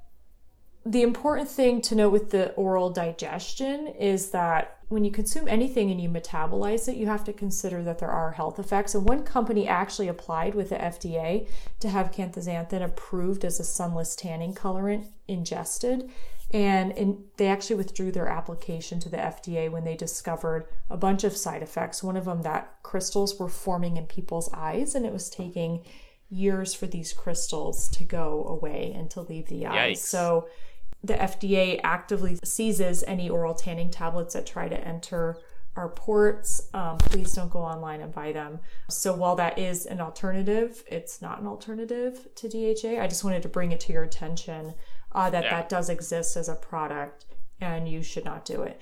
the 0.85 1.03
important 1.03 1.49
thing 1.49 1.81
to 1.83 1.95
know 1.95 2.09
with 2.09 2.31
the 2.31 2.53
oral 2.53 2.91
digestion 2.91 3.87
is 3.87 4.31
that 4.31 4.79
when 4.89 5.05
you 5.05 5.11
consume 5.11 5.49
anything 5.49 5.91
and 5.91 6.01
you 6.01 6.09
metabolize 6.09 6.89
it, 6.89 6.97
you 6.97 7.07
have 7.07 7.25
to 7.25 7.33
consider 7.33 7.83
that 7.83 7.99
there 7.99 8.11
are 8.11 8.33
health 8.33 8.59
effects. 8.59 8.95
And 8.95 9.09
one 9.09 9.23
company 9.23 9.67
actually 9.67 10.09
applied 10.09 10.55
with 10.55 10.69
the 10.69 10.77
FDA 10.77 11.49
to 11.81 11.89
have 11.89 12.13
canthaxanthin 12.13 12.85
approved 12.85 13.45
as 13.45 13.59
a 13.59 13.65
sunless 13.65 14.15
tanning 14.17 14.55
colorant 14.55 15.07
ingested. 15.29 16.11
And 16.53 16.93
in, 16.93 17.25
they 17.39 17.47
actually 17.47 17.77
withdrew 17.77 18.13
their 18.13 18.29
application 18.29 19.01
to 19.01 19.09
the 19.09 19.17
FDA 19.17 19.71
when 19.71 19.85
they 19.85 19.97
discovered 19.97 20.67
a 20.91 20.99
bunch 20.99 21.25
of 21.25 21.37
side 21.37 21.63
effects. 21.63 22.03
One 22.03 22.17
of 22.17 22.27
them 22.27 22.43
that 22.43 22.75
crystals 22.83 23.39
were 23.39 23.49
forming 23.49 23.97
in 23.97 24.05
people's 24.05 24.53
eyes, 24.53 24.95
and 24.95 25.07
it 25.07 25.13
was 25.13 25.31
taking 25.31 25.85
years 26.29 26.75
for 26.75 26.87
these 26.87 27.15
crystals 27.15 27.89
to 27.91 28.05
go 28.05 28.45
away 28.47 28.93
and 28.95 29.11
to 29.13 29.23
leave 29.23 29.47
the 29.47 29.67
eyes. 29.67 29.99
Yikes. 29.99 30.05
So 30.05 30.49
the 31.05 31.15
FDA 31.15 31.81
actively 31.83 32.39
seizes 32.45 33.03
any 33.07 33.29
oral 33.29 33.55
tanning 33.55 33.91
tablets 33.91 34.35
that 34.35 34.47
try 34.47 34.69
to 34.69 34.79
enter 34.87 35.39
our 35.75 35.89
ports. 35.89 36.69
Um, 36.75 36.99
please 36.99 37.33
don't 37.33 37.51
go 37.51 37.61
online 37.61 38.03
and 38.03 38.15
buy 38.15 38.33
them. 38.33 38.61
So 38.91 39.15
while 39.15 39.35
that 39.37 39.59
is 39.59 39.87
an 39.87 40.01
alternative, 40.01 40.85
it's 40.87 41.23
not 41.23 41.41
an 41.41 41.47
alternative 41.47 42.29
to 42.37 42.49
DHA. 42.49 43.01
I 43.03 43.07
just 43.07 43.25
wanted 43.25 43.43
to 43.43 43.49
bring 43.49 43.73
it 43.73 43.81
to 43.81 43.93
your 43.93 44.03
attention 44.03 44.75
uh, 45.13 45.31
that 45.31 45.45
Yeah. 45.45 45.51
that 45.51 45.69
does 45.69 45.89
exist 45.89 46.37
as 46.37 46.49
a 46.49 46.55
product 46.55 47.25
and 47.61 47.89
you 47.89 48.03
should 48.03 48.25
not 48.25 48.45
do 48.45 48.63
it. 48.63 48.79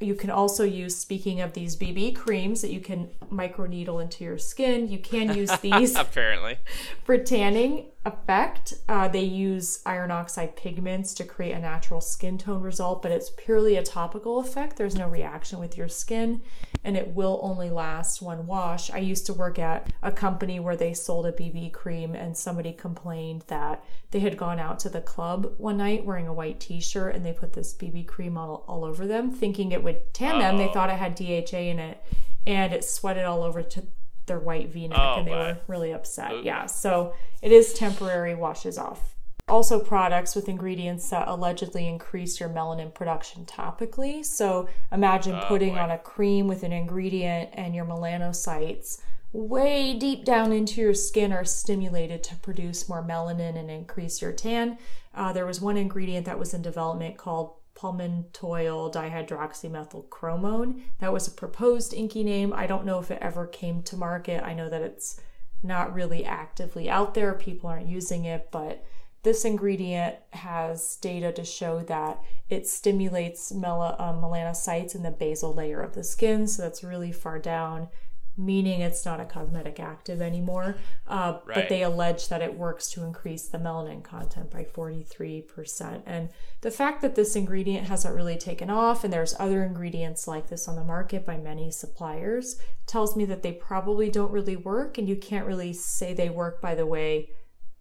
You 0.00 0.16
can 0.16 0.30
also 0.30 0.64
use, 0.64 0.96
speaking 0.96 1.40
of 1.42 1.52
these 1.52 1.76
BB 1.76 2.16
creams 2.16 2.60
that 2.62 2.72
you 2.72 2.80
can 2.80 3.08
microneedle 3.30 4.02
into 4.02 4.24
your 4.24 4.36
skin, 4.36 4.88
you 4.88 4.98
can 4.98 5.32
use 5.36 5.56
these 5.60 5.94
Apparently. 5.94 6.58
for 7.04 7.18
tanning 7.18 7.91
effect. 8.04 8.74
Uh, 8.88 9.06
they 9.08 9.22
use 9.22 9.80
iron 9.86 10.10
oxide 10.10 10.56
pigments 10.56 11.14
to 11.14 11.24
create 11.24 11.52
a 11.52 11.58
natural 11.60 12.00
skin 12.00 12.36
tone 12.36 12.60
result, 12.60 13.00
but 13.02 13.12
it's 13.12 13.30
purely 13.30 13.76
a 13.76 13.82
topical 13.82 14.38
effect. 14.40 14.76
There's 14.76 14.96
no 14.96 15.08
reaction 15.08 15.60
with 15.60 15.76
your 15.76 15.88
skin, 15.88 16.42
and 16.82 16.96
it 16.96 17.08
will 17.14 17.38
only 17.42 17.70
last 17.70 18.20
one 18.20 18.46
wash. 18.46 18.90
I 18.90 18.98
used 18.98 19.26
to 19.26 19.34
work 19.34 19.58
at 19.58 19.92
a 20.02 20.10
company 20.10 20.58
where 20.58 20.76
they 20.76 20.94
sold 20.94 21.26
a 21.26 21.32
BB 21.32 21.72
cream, 21.72 22.14
and 22.14 22.36
somebody 22.36 22.72
complained 22.72 23.44
that 23.46 23.84
they 24.10 24.20
had 24.20 24.36
gone 24.36 24.58
out 24.58 24.80
to 24.80 24.88
the 24.88 25.00
club 25.00 25.52
one 25.58 25.76
night 25.76 26.04
wearing 26.04 26.26
a 26.26 26.34
white 26.34 26.60
t 26.60 26.80
shirt 26.80 27.14
and 27.14 27.24
they 27.24 27.32
put 27.32 27.52
this 27.54 27.72
BB 27.74 28.06
cream 28.06 28.36
all, 28.36 28.64
all 28.66 28.84
over 28.84 29.06
them, 29.06 29.30
thinking 29.30 29.72
it 29.72 29.82
would 29.82 30.12
tan 30.12 30.38
them. 30.40 30.56
They 30.58 30.68
Oh. 30.68 30.72
thought 30.72 30.90
it 30.90 30.96
had 30.98 31.14
DHA 31.14 31.70
in 31.70 31.78
it, 31.78 32.02
and 32.46 32.72
it 32.72 32.84
sweated 32.84 33.24
all 33.24 33.42
over 33.42 33.62
to 33.62 33.84
their 34.26 34.38
white 34.38 34.70
v 34.70 34.88
neck, 34.88 34.98
Oh, 35.00 35.14
and 35.18 35.26
they 35.26 35.32
were 35.32 35.58
really 35.66 35.92
upset. 35.92 36.44
Yeah, 36.44 36.66
so 36.66 37.14
it 37.40 37.52
is 37.52 37.72
temporary, 37.72 38.34
washes 38.34 38.78
off. 38.78 39.14
Also, 39.48 39.80
products 39.80 40.36
with 40.36 40.48
ingredients 40.48 41.10
that 41.10 41.26
allegedly 41.26 41.88
increase 41.88 42.38
your 42.38 42.48
melanin 42.48 42.94
production 42.94 43.44
topically. 43.44 44.24
So, 44.24 44.68
imagine 44.92 45.38
putting 45.48 45.74
boy. 45.74 45.80
on 45.80 45.90
a 45.90 45.98
cream 45.98 46.46
with 46.46 46.62
an 46.62 46.72
ingredient, 46.72 47.50
and 47.54 47.74
your 47.74 47.84
melanocytes 47.84 49.00
way 49.32 49.94
deep 49.94 50.24
down 50.24 50.52
into 50.52 50.80
your 50.80 50.94
skin 50.94 51.32
are 51.32 51.44
stimulated 51.44 52.22
to 52.22 52.36
produce 52.36 52.88
more 52.88 53.02
melanin 53.02 53.58
and 53.58 53.70
increase 53.70 54.20
your 54.20 54.32
tan. 54.32 54.78
Uh, 55.14 55.32
there 55.32 55.46
was 55.46 55.60
one 55.60 55.76
ingredient 55.76 56.26
that 56.26 56.38
was 56.38 56.54
in 56.54 56.62
development 56.62 57.16
called 57.16 57.54
palmitoyl 57.74 58.92
dihydroxymethylchromone. 58.92 60.82
That 61.00 61.12
was 61.12 61.28
a 61.28 61.32
proposed 61.32 61.92
INCI 61.92 62.24
name. 62.24 62.52
I 62.52 62.66
don't 62.66 62.86
know 62.86 62.98
if 62.98 63.10
it 63.10 63.18
ever 63.20 63.46
came 63.46 63.82
to 63.84 63.96
market. 63.96 64.44
I 64.44 64.54
know 64.54 64.68
that 64.68 64.82
it's 64.82 65.20
not 65.62 65.94
really 65.94 66.24
actively 66.24 66.90
out 66.90 67.14
there. 67.14 67.34
People 67.34 67.70
aren't 67.70 67.88
using 67.88 68.24
it, 68.24 68.48
but 68.50 68.84
this 69.22 69.44
ingredient 69.44 70.16
has 70.30 70.96
data 70.96 71.32
to 71.32 71.44
show 71.44 71.80
that 71.84 72.20
it 72.48 72.66
stimulates 72.66 73.52
mel- 73.52 73.96
uh, 73.98 74.12
melanocytes 74.12 74.94
in 74.94 75.02
the 75.04 75.12
basal 75.12 75.54
layer 75.54 75.80
of 75.80 75.94
the 75.94 76.02
skin. 76.02 76.48
So 76.48 76.62
that's 76.62 76.82
really 76.82 77.12
far 77.12 77.38
down, 77.38 77.88
meaning 78.36 78.80
it's 78.80 79.04
not 79.04 79.20
a 79.20 79.24
cosmetic 79.24 79.78
active 79.78 80.22
anymore. 80.22 80.76
Uh, 81.06 81.38
But 81.46 81.68
they 81.68 81.82
allege 81.82 82.28
that 82.28 82.42
it 82.42 82.54
works 82.54 82.90
to 82.92 83.04
increase 83.04 83.48
the 83.48 83.58
melanin 83.58 84.02
content 84.02 84.50
by 84.50 84.64
43%. 84.64 86.02
And 86.06 86.30
the 86.62 86.70
fact 86.70 87.02
that 87.02 87.14
this 87.14 87.36
ingredient 87.36 87.86
hasn't 87.86 88.14
really 88.14 88.38
taken 88.38 88.70
off 88.70 89.04
and 89.04 89.12
there's 89.12 89.34
other 89.38 89.62
ingredients 89.62 90.26
like 90.26 90.48
this 90.48 90.68
on 90.68 90.76
the 90.76 90.84
market 90.84 91.26
by 91.26 91.36
many 91.36 91.70
suppliers 91.70 92.58
tells 92.86 93.16
me 93.16 93.24
that 93.26 93.42
they 93.42 93.52
probably 93.52 94.10
don't 94.10 94.32
really 94.32 94.56
work 94.56 94.98
and 94.98 95.08
you 95.08 95.16
can't 95.16 95.46
really 95.46 95.72
say 95.72 96.14
they 96.14 96.30
work 96.30 96.60
by 96.60 96.74
the 96.74 96.86
way 96.86 97.28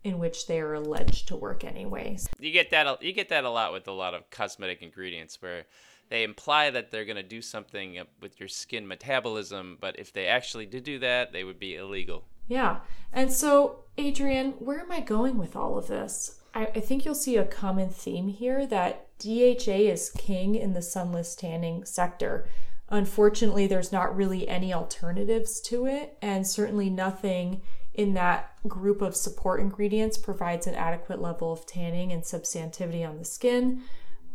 in 0.03 0.17
which 0.17 0.47
they 0.47 0.59
are 0.59 0.73
alleged 0.73 1.27
to 1.27 1.35
work 1.35 1.63
anyways. 1.63 2.27
You 2.39 2.51
get 2.51 2.71
that. 2.71 3.03
You 3.03 3.13
get 3.13 3.29
that 3.29 3.43
a 3.43 3.49
lot 3.49 3.71
with 3.71 3.87
a 3.87 3.91
lot 3.91 4.13
of 4.13 4.29
cosmetic 4.31 4.81
ingredients, 4.81 5.41
where 5.41 5.65
they 6.11 6.23
imply 6.23 6.69
that 6.69 6.91
they're 6.91 7.05
going 7.05 7.15
to 7.15 7.23
do 7.23 7.41
something 7.41 7.97
with 8.19 8.37
your 8.37 8.49
skin 8.49 8.85
metabolism, 8.85 9.77
but 9.79 9.97
if 9.97 10.11
they 10.11 10.27
actually 10.27 10.65
did 10.65 10.83
do 10.83 10.99
that, 10.99 11.31
they 11.31 11.45
would 11.45 11.57
be 11.57 11.75
illegal. 11.77 12.25
Yeah. 12.49 12.79
And 13.13 13.31
so, 13.31 13.85
Adrienne, 13.97 14.51
where 14.59 14.81
am 14.81 14.91
I 14.91 14.99
going 14.99 15.37
with 15.37 15.55
all 15.55 15.77
of 15.77 15.87
this? 15.87 16.41
I, 16.53 16.65
I 16.65 16.79
think 16.81 17.05
you'll 17.05 17.15
see 17.15 17.37
a 17.37 17.45
common 17.45 17.89
theme 17.89 18.27
here 18.27 18.65
that 18.65 19.07
DHA 19.19 19.87
is 19.87 20.11
king 20.17 20.55
in 20.55 20.73
the 20.73 20.81
sunless 20.81 21.33
tanning 21.33 21.85
sector. 21.85 22.45
Unfortunately, 22.89 23.65
there's 23.65 23.93
not 23.93 24.13
really 24.13 24.49
any 24.49 24.73
alternatives 24.73 25.61
to 25.61 25.85
it, 25.85 26.17
and 26.21 26.45
certainly 26.45 26.89
nothing 26.89 27.61
in 27.93 28.15
that 28.15 28.51
group 28.67 29.01
of 29.01 29.15
support 29.15 29.61
ingredients 29.61 30.17
provides 30.17 30.67
an 30.67 30.75
adequate 30.75 31.21
level 31.21 31.53
of 31.53 31.65
tanning 31.65 32.11
and 32.11 32.23
substantivity 32.23 33.07
on 33.07 33.17
the 33.17 33.23
skin. 33.23 33.81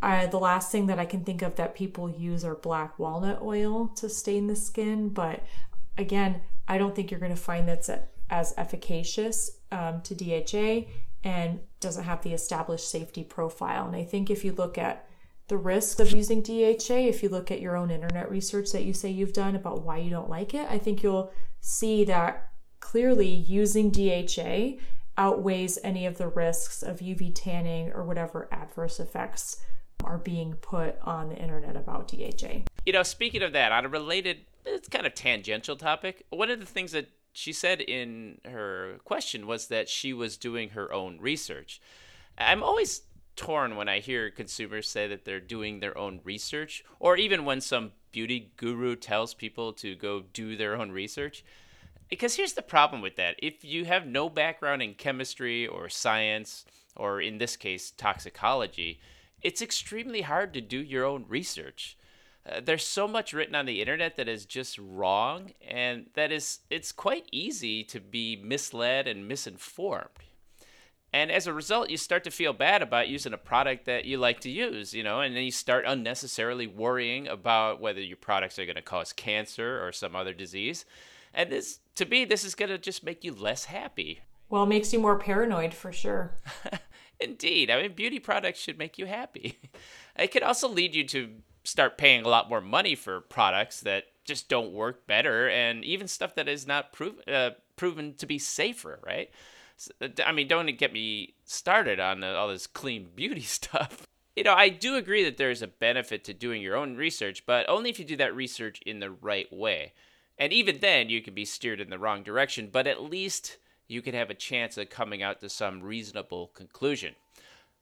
Uh, 0.03 0.26
the 0.26 0.38
last 0.38 0.70
thing 0.70 0.86
that 0.86 0.99
I 0.99 1.07
can 1.07 1.24
think 1.24 1.42
of 1.42 1.57
that 1.57 1.74
people 1.74 2.09
use 2.09 2.44
are 2.44 2.55
black 2.55 2.99
walnut 2.99 3.40
oil 3.42 3.88
to 3.97 4.09
stain 4.09 4.47
the 4.47 4.57
skin, 4.57 5.09
but 5.09 5.42
again, 5.97 6.42
I 6.68 6.78
don't 6.78 6.94
think 6.94 7.11
you're 7.11 7.20
going 7.20 7.34
to 7.34 7.40
find 7.40 7.68
that's 7.68 7.90
as 8.28 8.55
efficacious 8.57 9.59
um, 9.72 10.03
to 10.03 10.14
DHA 10.14 10.88
and 11.24 11.61
doesn't 11.80 12.05
have 12.05 12.22
the 12.22 12.32
established 12.32 12.90
safety 12.90 13.24
profile. 13.24 13.86
And 13.86 13.97
I 13.97 14.05
think 14.05 14.30
if 14.30 14.44
you 14.44 14.53
look 14.53 14.78
at 14.78 15.09
the 15.49 15.57
risks 15.57 16.01
of 16.01 16.12
using 16.12 16.42
DHA, 16.42 17.09
if 17.09 17.22
you 17.22 17.28
look 17.28 17.51
at 17.51 17.61
your 17.61 17.76
own 17.76 17.90
internet 17.90 18.30
research 18.30 18.72
that 18.72 18.84
you 18.84 18.92
say 18.92 19.11
you've 19.11 19.32
done 19.32 19.55
about 19.55 19.82
why 19.82 19.99
you 19.99 20.11
don't 20.11 20.28
like 20.28 20.55
it, 20.55 20.66
I 20.68 20.78
think 20.78 21.03
you'll 21.03 21.32
see 21.61 22.05
that 22.05 22.51
clearly 22.80 23.28
using 23.28 23.90
DHA 23.90 24.82
outweighs 25.18 25.78
any 25.82 26.05
of 26.07 26.18
the 26.18 26.28
risks 26.28 26.82
of 26.82 26.99
UV 26.99 27.32
tanning 27.34 27.92
or 27.92 28.05
whatever 28.05 28.49
adverse 28.53 29.01
effects 29.01 29.64
are 30.05 30.18
being 30.18 30.55
put 30.55 30.97
on 31.03 31.28
the 31.28 31.36
internet 31.36 31.76
about 31.76 32.09
DHA. 32.09 32.62
You 32.84 32.92
know, 32.92 33.03
speaking 33.03 33.42
of 33.42 33.53
that, 33.53 33.72
on 33.72 33.84
a 33.84 33.88
related, 33.88 34.38
it's 34.64 34.88
kind 34.88 35.07
of 35.07 35.14
tangential 35.14 35.76
topic. 35.76 36.24
One 36.30 36.51
of 36.51 36.61
the 36.61 36.66
things 36.66 36.92
that 36.92 37.09
she 37.32 37.53
said 37.53 37.80
in 37.80 38.38
her 38.44 38.99
question 39.05 39.47
was 39.47 39.66
that 39.68 39.88
she 39.88 40.12
was 40.12 40.36
doing 40.36 40.70
her 40.70 40.92
own 40.92 41.18
research. 41.20 41.80
I'm 42.38 42.62
always 42.62 43.03
torn 43.36 43.76
when 43.76 43.88
I 43.88 44.01
hear 44.01 44.30
consumers 44.30 44.88
say 44.88 45.07
that 45.09 45.24
they're 45.24 45.40
doing 45.40 45.80
their 45.80 45.97
own 45.97 46.20
research, 46.24 46.84
or 46.99 47.16
even 47.16 47.44
when 47.44 47.61
some 47.61 47.92
beauty 48.11 48.53
guru 48.57 48.97
tells 48.97 49.34
people 49.34 49.74
to 49.74 49.94
go 49.94 50.22
do 50.32 50.57
their 50.57 50.76
own 50.76 50.90
research. 50.90 51.44
Because 52.09 52.36
here's 52.36 52.55
the 52.55 52.62
problem 52.62 53.03
with 53.03 53.16
that 53.16 53.36
if 53.38 53.64
you 53.64 53.84
have 53.84 54.07
no 54.07 54.30
background 54.30 54.80
in 54.80 54.94
chemistry 54.94 55.66
or 55.66 55.88
science, 55.88 56.64
or 56.97 57.20
in 57.20 57.38
this 57.38 57.57
case, 57.57 57.90
toxicology, 57.90 59.01
it's 59.47 59.62
extremely 59.62 60.22
hard 60.22 60.53
to 60.53 60.61
do 60.61 60.82
your 60.82 61.05
own 61.05 61.24
research. 61.28 61.97
Uh, 62.44 62.61
there's 62.61 62.84
so 62.84 63.07
much 63.07 63.32
written 63.32 63.55
on 63.55 63.64
the 63.64 63.80
internet 63.80 64.16
that 64.16 64.28
is 64.28 64.44
just 64.44 64.76
wrong, 64.76 65.53
and 65.64 66.07
that 66.14 66.32
is 66.32 66.59
it's 66.68 66.90
quite 66.90 67.28
easy 67.30 67.84
to 67.84 68.01
be 68.01 68.34
misled 68.42 69.07
and 69.07 69.28
misinformed. 69.28 70.09
And 71.12 71.30
as 71.30 71.47
a 71.47 71.53
result, 71.53 71.90
you 71.90 71.97
start 71.97 72.24
to 72.24 72.30
feel 72.32 72.53
bad 72.53 72.82
about 72.82 73.09
using 73.09 73.32
a 73.32 73.38
product 73.38 73.84
that 73.84 74.05
you 74.05 74.18
like 74.18 74.40
to 74.40 74.51
use, 74.51 74.92
you 74.92 75.05
know, 75.05 75.20
and 75.20 75.36
then 75.36 75.44
you 75.44 75.53
start 75.53 75.84
unnecessarily 75.86 76.66
worrying 76.66 77.28
about 77.28 77.80
whether 77.80 78.01
your 78.01 78.16
products 78.16 78.59
are 78.59 78.66
going 78.66 78.74
to 78.74 78.82
cause 78.82 79.12
cancer 79.12 79.80
or 79.86 79.92
some 79.92 80.16
other 80.16 80.34
disease. 80.34 80.84
And 81.32 81.51
this, 81.51 81.78
to 81.94 82.05
me, 82.05 82.24
this 82.24 82.42
is 82.42 82.57
going 82.57 82.70
to 82.70 82.78
just 82.78 83.05
make 83.05 83.22
you 83.22 83.32
less 83.32 83.66
happy. 83.66 84.22
Well, 84.49 84.64
it 84.64 84.68
makes 84.68 84.92
you 84.92 84.99
more 84.99 85.18
paranoid 85.20 85.72
for 85.72 85.92
sure. 85.92 86.32
Indeed. 87.21 87.71
I 87.71 87.83
mean, 87.83 87.93
beauty 87.93 88.19
products 88.19 88.59
should 88.61 88.79
make 88.79 88.99
you 88.99 89.07
happy. 89.07 89.59
It 90.19 90.31
can 90.31 90.43
also 90.43 90.67
lead 90.67 90.95
you 90.95 91.07
to 91.09 91.29
start 91.62 91.99
paying 91.99 92.25
a 92.25 92.29
lot 92.29 92.49
more 92.49 92.62
money 92.62 92.95
for 92.95 93.21
products 93.21 93.81
that 93.81 94.05
just 94.25 94.49
don't 94.49 94.73
work 94.73 95.07
better 95.07 95.47
and 95.47 95.85
even 95.85 96.09
stuff 96.09 96.35
that 96.37 96.49
is 96.49 96.67
not 96.67 96.95
prov- 96.95 97.21
uh, 97.29 97.51
proven 97.77 98.14
to 98.14 98.25
be 98.25 98.39
safer, 98.39 98.99
right? 99.05 99.31
I 100.25 100.33
mean, 100.33 100.49
don't 100.49 100.79
get 100.79 100.93
me 100.93 101.35
started 101.45 102.01
on 102.01 102.25
uh, 102.25 102.33
all 102.33 102.49
this 102.49 102.67
clean 102.67 103.11
beauty 103.14 103.43
stuff. 103.43 104.07
You 104.35 104.45
know, 104.45 104.55
I 104.55 104.69
do 104.71 104.97
agree 104.97 105.25
that 105.25 105.37
there's 105.37 105.62
a 105.62 105.67
benefit 105.67 106.25
to 106.25 106.35
doing 106.35 106.62
your 106.62 106.77
own 106.77 106.97
research, 106.97 107.45
but 107.47 107.69
only 107.69 107.91
if 107.91 107.99
you 107.99 108.05
do 108.05 108.17
that 108.17 108.35
research 108.35 108.81
in 108.87 109.01
the 109.01 109.11
right 109.11 109.51
way. 109.53 109.93
And 110.39 110.53
even 110.53 110.79
then, 110.81 111.09
you 111.09 111.23
can 111.23 111.35
be 111.35 111.47
steered 111.47 111.81
in 111.81 111.89
the 111.89 111.99
wrong 111.99 112.23
direction, 112.23 112.69
but 112.71 112.87
at 112.87 113.03
least 113.03 113.57
you 113.89 114.03
can 114.03 114.14
have 114.14 114.30
a 114.30 114.34
chance 114.34 114.76
of 114.78 114.91
coming 114.91 115.22
out 115.22 115.41
to 115.41 115.49
some 115.49 115.82
reasonable 115.82 116.49
conclusion. 116.49 117.14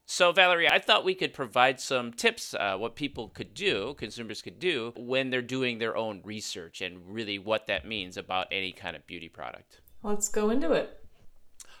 So, 0.07 0.31
Valerie, 0.31 0.69
I 0.69 0.77
thought 0.77 1.03
we 1.03 1.15
could 1.15 1.33
provide 1.33 1.79
some 1.79 2.13
tips, 2.13 2.53
uh, 2.53 2.77
what 2.77 2.95
people 2.95 3.29
could 3.29 3.55
do, 3.55 3.95
consumers 3.97 4.43
could 4.43 4.59
do, 4.59 4.93
when 4.95 5.31
they're 5.31 5.41
doing 5.41 5.79
their 5.79 5.97
own 5.97 6.21
research 6.23 6.81
and 6.81 6.99
really 7.07 7.39
what 7.39 7.65
that 7.67 7.87
means 7.87 8.15
about 8.15 8.47
any 8.51 8.71
kind 8.71 8.95
of 8.95 9.07
beauty 9.07 9.29
product. 9.29 9.81
Let's 10.03 10.29
go 10.29 10.51
into 10.51 10.73
it. 10.73 11.03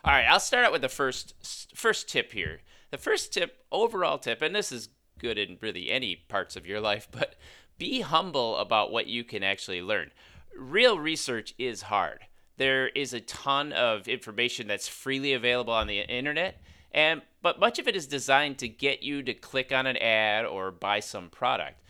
All 0.03 0.11
right, 0.11 0.25
I'll 0.25 0.39
start 0.39 0.65
out 0.65 0.71
with 0.71 0.81
the 0.81 0.89
first 0.89 1.35
first 1.75 2.09
tip 2.09 2.31
here. 2.31 2.61
The 2.89 2.97
first 2.97 3.31
tip, 3.31 3.63
overall 3.71 4.17
tip, 4.17 4.41
and 4.41 4.55
this 4.55 4.71
is 4.71 4.89
good 5.19 5.37
in 5.37 5.57
really 5.61 5.91
any 5.91 6.15
parts 6.15 6.55
of 6.55 6.65
your 6.65 6.81
life, 6.81 7.07
but 7.11 7.35
be 7.77 8.01
humble 8.01 8.57
about 8.57 8.91
what 8.91 9.07
you 9.07 9.23
can 9.23 9.43
actually 9.43 9.81
learn. 9.81 10.11
Real 10.57 10.97
research 10.97 11.53
is 11.59 11.83
hard. 11.83 12.21
There 12.57 12.87
is 12.89 13.13
a 13.13 13.19
ton 13.19 13.73
of 13.73 14.07
information 14.07 14.67
that's 14.67 14.87
freely 14.87 15.33
available 15.33 15.73
on 15.73 15.87
the 15.87 15.99
internet, 15.99 16.61
and 16.91 17.21
but 17.41 17.59
much 17.59 17.79
of 17.79 17.87
it 17.87 17.95
is 17.95 18.07
designed 18.07 18.57
to 18.59 18.67
get 18.67 19.03
you 19.03 19.21
to 19.23 19.33
click 19.33 19.71
on 19.71 19.85
an 19.85 19.97
ad 19.97 20.45
or 20.45 20.71
buy 20.71 20.99
some 20.99 21.29
product. 21.29 21.81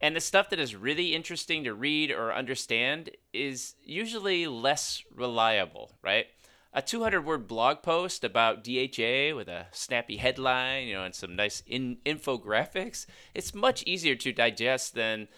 And 0.00 0.16
the 0.16 0.20
stuff 0.20 0.50
that 0.50 0.58
is 0.58 0.74
really 0.74 1.14
interesting 1.14 1.62
to 1.64 1.74
read 1.74 2.10
or 2.10 2.34
understand 2.34 3.10
is 3.32 3.76
usually 3.84 4.48
less 4.48 5.04
reliable, 5.14 5.92
right? 6.02 6.26
A 6.72 6.82
200 6.82 7.24
word 7.24 7.46
blog 7.46 7.82
post 7.82 8.24
about 8.24 8.64
DHA 8.64 9.36
with 9.36 9.48
a 9.48 9.66
snappy 9.70 10.16
headline, 10.16 10.88
you 10.88 10.94
know, 10.94 11.04
and 11.04 11.14
some 11.14 11.36
nice 11.36 11.62
in- 11.66 11.98
infographics, 12.06 13.06
it's 13.34 13.54
much 13.54 13.82
easier 13.84 14.16
to 14.16 14.32
digest 14.32 14.94
than 14.94 15.28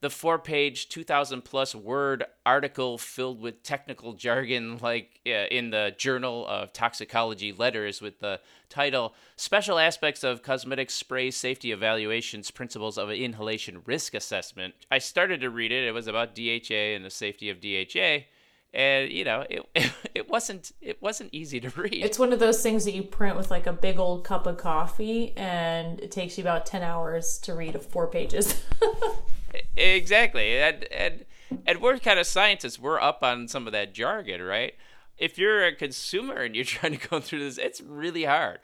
the 0.00 0.10
four 0.10 0.38
page, 0.38 0.88
2,000 0.88 1.42
plus 1.42 1.74
word 1.74 2.24
article 2.46 2.96
filled 2.96 3.40
with 3.40 3.62
technical 3.62 4.14
jargon, 4.14 4.78
like 4.78 5.20
uh, 5.26 5.46
in 5.50 5.70
the 5.70 5.94
Journal 5.98 6.46
of 6.46 6.72
Toxicology 6.72 7.52
Letters, 7.52 8.00
with 8.00 8.18
the 8.20 8.40
title 8.70 9.14
Special 9.36 9.78
Aspects 9.78 10.24
of 10.24 10.42
Cosmetic 10.42 10.90
Spray 10.90 11.30
Safety 11.30 11.70
Evaluations 11.70 12.50
Principles 12.50 12.96
of 12.96 13.10
Inhalation 13.10 13.82
Risk 13.84 14.14
Assessment. 14.14 14.74
I 14.90 14.98
started 14.98 15.42
to 15.42 15.50
read 15.50 15.70
it, 15.70 15.84
it 15.84 15.92
was 15.92 16.06
about 16.06 16.34
DHA 16.34 16.94
and 16.94 17.04
the 17.04 17.10
safety 17.10 17.50
of 17.50 17.60
DHA. 17.60 18.26
And 18.72 19.10
you 19.10 19.24
know, 19.24 19.44
it, 19.50 19.68
it 20.14 20.30
wasn't 20.30 20.72
it 20.80 21.02
wasn't 21.02 21.30
easy 21.32 21.60
to 21.60 21.68
read. 21.70 22.04
It's 22.04 22.18
one 22.18 22.32
of 22.32 22.38
those 22.38 22.62
things 22.62 22.84
that 22.84 22.94
you 22.94 23.02
print 23.02 23.36
with 23.36 23.50
like 23.50 23.66
a 23.66 23.72
big 23.72 23.98
old 23.98 24.24
cup 24.24 24.46
of 24.46 24.58
coffee, 24.58 25.34
and 25.36 26.00
it 26.00 26.12
takes 26.12 26.38
you 26.38 26.44
about 26.44 26.66
ten 26.66 26.82
hours 26.82 27.38
to 27.40 27.54
read 27.54 27.82
four 27.82 28.06
pages. 28.06 28.62
exactly. 29.76 30.58
And 30.58 30.84
and 30.92 31.24
and 31.66 31.80
we're 31.80 31.98
kind 31.98 32.18
of 32.18 32.26
scientists. 32.26 32.78
We're 32.78 33.00
up 33.00 33.22
on 33.22 33.48
some 33.48 33.66
of 33.66 33.72
that 33.72 33.94
jargon 33.94 34.42
right? 34.42 34.74
If 35.18 35.38
you're 35.38 35.64
a 35.64 35.74
consumer 35.74 36.36
and 36.36 36.54
you're 36.54 36.64
trying 36.66 36.96
to 36.96 37.08
go 37.08 37.20
through 37.20 37.40
this 37.40 37.58
it's 37.58 37.80
really 37.80 38.24
hard. 38.24 38.60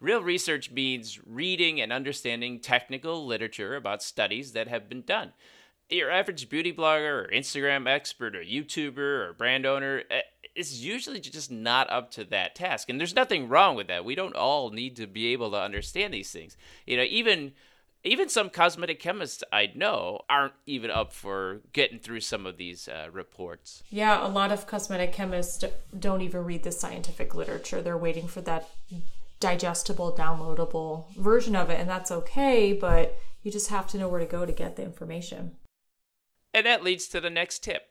Real 0.00 0.22
research 0.22 0.70
means 0.70 1.18
reading 1.26 1.80
and 1.80 1.92
understanding 1.92 2.60
technical 2.60 3.26
literature 3.26 3.74
about 3.74 4.02
studies 4.02 4.52
that 4.52 4.68
have 4.68 4.88
been 4.88 5.02
done. 5.02 5.32
Your 5.90 6.10
average 6.10 6.48
beauty 6.48 6.72
blogger 6.72 7.24
or 7.24 7.30
instagram 7.34 7.88
expert 7.88 8.36
or 8.36 8.42
youtuber 8.42 9.28
or 9.28 9.32
brand 9.32 9.66
owner 9.66 10.02
eh, 10.10 10.20
is 10.54 10.84
usually 10.84 11.18
just 11.18 11.50
not 11.50 11.90
up 11.90 12.10
to 12.12 12.24
that 12.24 12.54
task. 12.54 12.88
And 12.88 13.00
there's 13.00 13.14
nothing 13.14 13.48
wrong 13.48 13.74
with 13.74 13.88
that. 13.88 14.04
We 14.04 14.14
don't 14.14 14.36
all 14.36 14.70
need 14.70 14.96
to 14.96 15.06
be 15.06 15.32
able 15.32 15.50
to 15.52 15.60
understand 15.60 16.12
these 16.12 16.30
things. 16.30 16.56
You 16.86 16.98
know 16.98 17.04
even 17.04 17.52
even 18.08 18.28
some 18.28 18.50
cosmetic 18.50 19.00
chemists 19.00 19.44
I 19.52 19.70
know 19.74 20.22
aren't 20.28 20.54
even 20.66 20.90
up 20.90 21.12
for 21.12 21.60
getting 21.72 21.98
through 21.98 22.20
some 22.20 22.46
of 22.46 22.56
these 22.56 22.88
uh, 22.88 23.08
reports. 23.12 23.82
Yeah, 23.90 24.26
a 24.26 24.28
lot 24.28 24.52
of 24.52 24.66
cosmetic 24.66 25.12
chemists 25.12 25.64
don't 25.98 26.22
even 26.22 26.44
read 26.44 26.62
the 26.62 26.72
scientific 26.72 27.34
literature. 27.34 27.82
They're 27.82 27.98
waiting 27.98 28.26
for 28.26 28.40
that 28.42 28.68
digestible, 29.40 30.12
downloadable 30.16 31.14
version 31.16 31.54
of 31.54 31.70
it, 31.70 31.78
and 31.78 31.88
that's 31.88 32.10
okay, 32.10 32.72
but 32.72 33.18
you 33.42 33.52
just 33.52 33.70
have 33.70 33.86
to 33.88 33.98
know 33.98 34.08
where 34.08 34.20
to 34.20 34.26
go 34.26 34.44
to 34.44 34.52
get 34.52 34.76
the 34.76 34.82
information. 34.82 35.56
And 36.52 36.66
that 36.66 36.82
leads 36.82 37.06
to 37.08 37.20
the 37.20 37.30
next 37.30 37.62
tip 37.62 37.88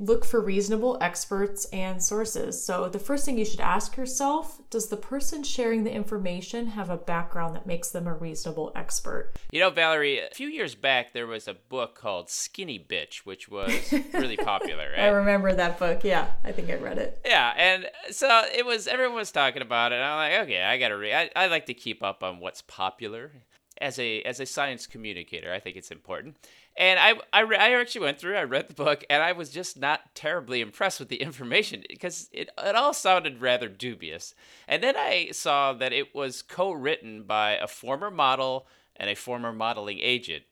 look 0.00 0.24
for 0.24 0.40
reasonable 0.40 0.96
experts 1.00 1.66
and 1.66 2.02
sources. 2.02 2.64
So, 2.64 2.88
the 2.88 2.98
first 2.98 3.24
thing 3.24 3.38
you 3.38 3.44
should 3.44 3.60
ask 3.60 3.96
yourself 3.96 4.60
does 4.70 4.88
the 4.88 4.96
person 4.96 5.42
sharing 5.42 5.84
the 5.84 5.92
information 5.92 6.68
have 6.68 6.90
a 6.90 6.96
background 6.96 7.54
that 7.54 7.66
makes 7.66 7.90
them 7.90 8.06
a 8.06 8.14
reasonable 8.14 8.72
expert? 8.74 9.32
You 9.52 9.60
know, 9.60 9.70
Valerie, 9.70 10.18
a 10.18 10.34
few 10.34 10.48
years 10.48 10.74
back, 10.74 11.12
there 11.12 11.26
was 11.26 11.46
a 11.46 11.54
book 11.54 11.94
called 11.94 12.30
Skinny 12.30 12.78
Bitch, 12.78 13.18
which 13.18 13.48
was 13.48 13.92
really 14.14 14.36
popular, 14.38 14.90
right? 14.90 15.00
I 15.00 15.08
remember 15.08 15.52
that 15.52 15.78
book. 15.78 16.02
Yeah, 16.02 16.28
I 16.42 16.52
think 16.52 16.70
I 16.70 16.76
read 16.76 16.98
it. 16.98 17.20
Yeah, 17.24 17.52
and 17.56 17.86
so 18.10 18.42
it 18.54 18.64
was, 18.64 18.86
everyone 18.86 19.16
was 19.16 19.30
talking 19.30 19.62
about 19.62 19.92
it. 19.92 19.96
I'm 19.96 20.16
like, 20.16 20.48
okay, 20.48 20.62
I 20.62 20.78
gotta 20.78 20.96
read. 20.96 21.30
I, 21.36 21.44
I 21.44 21.46
like 21.48 21.66
to 21.66 21.74
keep 21.74 22.02
up 22.02 22.24
on 22.24 22.40
what's 22.40 22.62
popular 22.62 23.32
as 23.80 23.98
a 23.98 24.22
as 24.22 24.40
a 24.40 24.46
science 24.46 24.86
communicator. 24.86 25.52
I 25.52 25.58
think 25.58 25.76
it's 25.76 25.90
important. 25.90 26.36
And 26.76 26.98
I, 26.98 27.14
I, 27.32 27.42
I 27.42 27.80
actually 27.80 28.02
went 28.02 28.18
through, 28.18 28.36
I 28.36 28.44
read 28.44 28.68
the 28.68 28.74
book, 28.74 29.04
and 29.10 29.22
I 29.22 29.32
was 29.32 29.50
just 29.50 29.78
not 29.78 30.14
terribly 30.14 30.60
impressed 30.60 31.00
with 31.00 31.08
the 31.08 31.20
information 31.22 31.82
because 31.88 32.28
it, 32.32 32.48
it 32.56 32.74
all 32.74 32.94
sounded 32.94 33.40
rather 33.40 33.68
dubious. 33.68 34.34
And 34.66 34.82
then 34.82 34.96
I 34.96 35.30
saw 35.32 35.72
that 35.74 35.92
it 35.92 36.14
was 36.14 36.42
co 36.42 36.72
written 36.72 37.24
by 37.24 37.52
a 37.52 37.66
former 37.66 38.10
model 38.10 38.66
and 38.96 39.10
a 39.10 39.14
former 39.16 39.52
modeling 39.52 39.98
agent. 40.00 40.44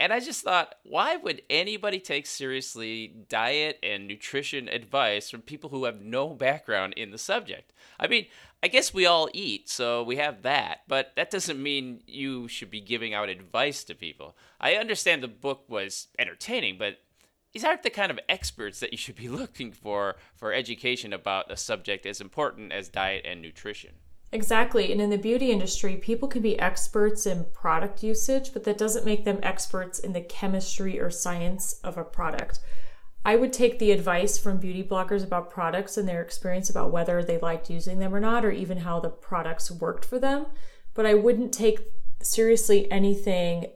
And 0.00 0.12
I 0.12 0.18
just 0.18 0.42
thought, 0.42 0.74
why 0.82 1.16
would 1.16 1.42
anybody 1.48 2.00
take 2.00 2.26
seriously 2.26 3.14
diet 3.28 3.78
and 3.82 4.08
nutrition 4.08 4.68
advice 4.68 5.30
from 5.30 5.42
people 5.42 5.70
who 5.70 5.84
have 5.84 6.00
no 6.00 6.30
background 6.30 6.94
in 6.94 7.12
the 7.12 7.18
subject? 7.18 7.72
I 7.98 8.08
mean, 8.08 8.26
I 8.62 8.68
guess 8.68 8.92
we 8.92 9.06
all 9.06 9.28
eat, 9.32 9.68
so 9.68 10.02
we 10.02 10.16
have 10.16 10.42
that, 10.42 10.80
but 10.88 11.12
that 11.16 11.30
doesn't 11.30 11.62
mean 11.62 12.02
you 12.06 12.48
should 12.48 12.70
be 12.70 12.80
giving 12.80 13.14
out 13.14 13.28
advice 13.28 13.84
to 13.84 13.94
people. 13.94 14.36
I 14.60 14.74
understand 14.74 15.22
the 15.22 15.28
book 15.28 15.64
was 15.68 16.08
entertaining, 16.18 16.76
but 16.78 16.98
these 17.52 17.64
aren't 17.64 17.84
the 17.84 17.90
kind 17.90 18.10
of 18.10 18.18
experts 18.28 18.80
that 18.80 18.90
you 18.90 18.98
should 18.98 19.16
be 19.16 19.28
looking 19.28 19.70
for 19.70 20.16
for 20.34 20.52
education 20.52 21.12
about 21.12 21.52
a 21.52 21.56
subject 21.56 22.04
as 22.04 22.20
important 22.20 22.72
as 22.72 22.88
diet 22.88 23.24
and 23.24 23.40
nutrition. 23.40 23.92
Exactly. 24.34 24.90
And 24.90 25.00
in 25.00 25.10
the 25.10 25.16
beauty 25.16 25.52
industry, 25.52 25.96
people 25.96 26.26
can 26.26 26.42
be 26.42 26.58
experts 26.58 27.24
in 27.24 27.46
product 27.54 28.02
usage, 28.02 28.52
but 28.52 28.64
that 28.64 28.76
doesn't 28.76 29.06
make 29.06 29.24
them 29.24 29.38
experts 29.44 30.00
in 30.00 30.12
the 30.12 30.20
chemistry 30.20 30.98
or 30.98 31.08
science 31.08 31.78
of 31.84 31.96
a 31.96 32.02
product. 32.02 32.58
I 33.24 33.36
would 33.36 33.52
take 33.52 33.78
the 33.78 33.92
advice 33.92 34.36
from 34.36 34.58
beauty 34.58 34.82
bloggers 34.82 35.22
about 35.22 35.50
products 35.50 35.96
and 35.96 36.08
their 36.08 36.20
experience 36.20 36.68
about 36.68 36.90
whether 36.90 37.22
they 37.22 37.38
liked 37.38 37.70
using 37.70 38.00
them 38.00 38.12
or 38.12 38.18
not, 38.18 38.44
or 38.44 38.50
even 38.50 38.78
how 38.78 38.98
the 38.98 39.08
products 39.08 39.70
worked 39.70 40.04
for 40.04 40.18
them. 40.18 40.46
But 40.94 41.06
I 41.06 41.14
wouldn't 41.14 41.54
take 41.54 41.92
seriously 42.20 42.90
anything 42.90 43.66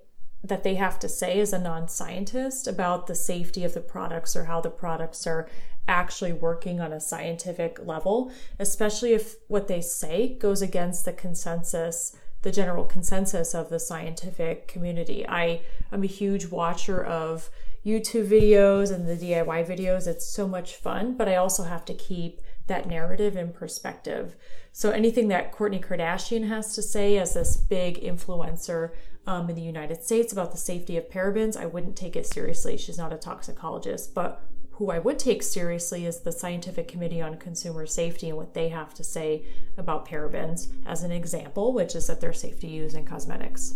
that 0.42 0.64
they 0.64 0.74
have 0.74 0.98
to 0.98 1.08
say 1.08 1.38
as 1.38 1.52
a 1.52 1.60
non 1.60 1.86
scientist 1.86 2.66
about 2.66 3.06
the 3.06 3.14
safety 3.14 3.62
of 3.62 3.74
the 3.74 3.80
products 3.80 4.34
or 4.34 4.46
how 4.46 4.60
the 4.60 4.70
products 4.70 5.24
are 5.24 5.48
actually 5.88 6.32
working 6.32 6.80
on 6.80 6.92
a 6.92 7.00
scientific 7.00 7.78
level, 7.84 8.30
especially 8.58 9.14
if 9.14 9.36
what 9.48 9.66
they 9.66 9.80
say 9.80 10.36
goes 10.38 10.62
against 10.62 11.04
the 11.04 11.12
consensus, 11.12 12.14
the 12.42 12.52
general 12.52 12.84
consensus 12.84 13.54
of 13.54 13.70
the 13.70 13.80
scientific 13.80 14.68
community. 14.68 15.26
I 15.26 15.62
am 15.90 16.04
a 16.04 16.06
huge 16.06 16.46
watcher 16.46 17.02
of 17.02 17.50
YouTube 17.84 18.28
videos 18.28 18.92
and 18.92 19.08
the 19.08 19.16
DIY 19.16 19.66
videos. 19.66 20.06
It's 20.06 20.26
so 20.26 20.46
much 20.46 20.76
fun, 20.76 21.16
but 21.16 21.28
I 21.28 21.36
also 21.36 21.64
have 21.64 21.84
to 21.86 21.94
keep 21.94 22.40
that 22.66 22.86
narrative 22.86 23.34
in 23.34 23.52
perspective. 23.52 24.36
So 24.72 24.90
anything 24.90 25.28
that 25.28 25.52
Kourtney 25.52 25.82
Kardashian 25.82 26.48
has 26.48 26.74
to 26.74 26.82
say 26.82 27.16
as 27.16 27.34
this 27.34 27.56
big 27.56 28.00
influencer 28.02 28.90
um, 29.26 29.48
in 29.48 29.56
the 29.56 29.62
United 29.62 30.04
States 30.04 30.32
about 30.32 30.52
the 30.52 30.58
safety 30.58 30.96
of 30.96 31.10
parabens, 31.10 31.56
I 31.56 31.66
wouldn't 31.66 31.96
take 31.96 32.14
it 32.14 32.26
seriously. 32.26 32.76
She's 32.76 32.98
not 32.98 33.12
a 33.12 33.16
toxicologist, 33.16 34.14
but 34.14 34.44
who 34.78 34.92
I 34.92 35.00
would 35.00 35.18
take 35.18 35.42
seriously 35.42 36.06
is 36.06 36.20
the 36.20 36.30
Scientific 36.30 36.86
Committee 36.86 37.20
on 37.20 37.36
Consumer 37.36 37.84
Safety 37.84 38.28
and 38.28 38.38
what 38.38 38.54
they 38.54 38.68
have 38.68 38.94
to 38.94 39.02
say 39.02 39.42
about 39.76 40.06
parabens, 40.06 40.68
as 40.86 41.02
an 41.02 41.10
example, 41.10 41.72
which 41.72 41.96
is 41.96 42.06
that 42.06 42.20
they're 42.20 42.32
safe 42.32 42.60
to 42.60 42.68
use 42.68 42.94
in 42.94 43.04
cosmetics. 43.04 43.74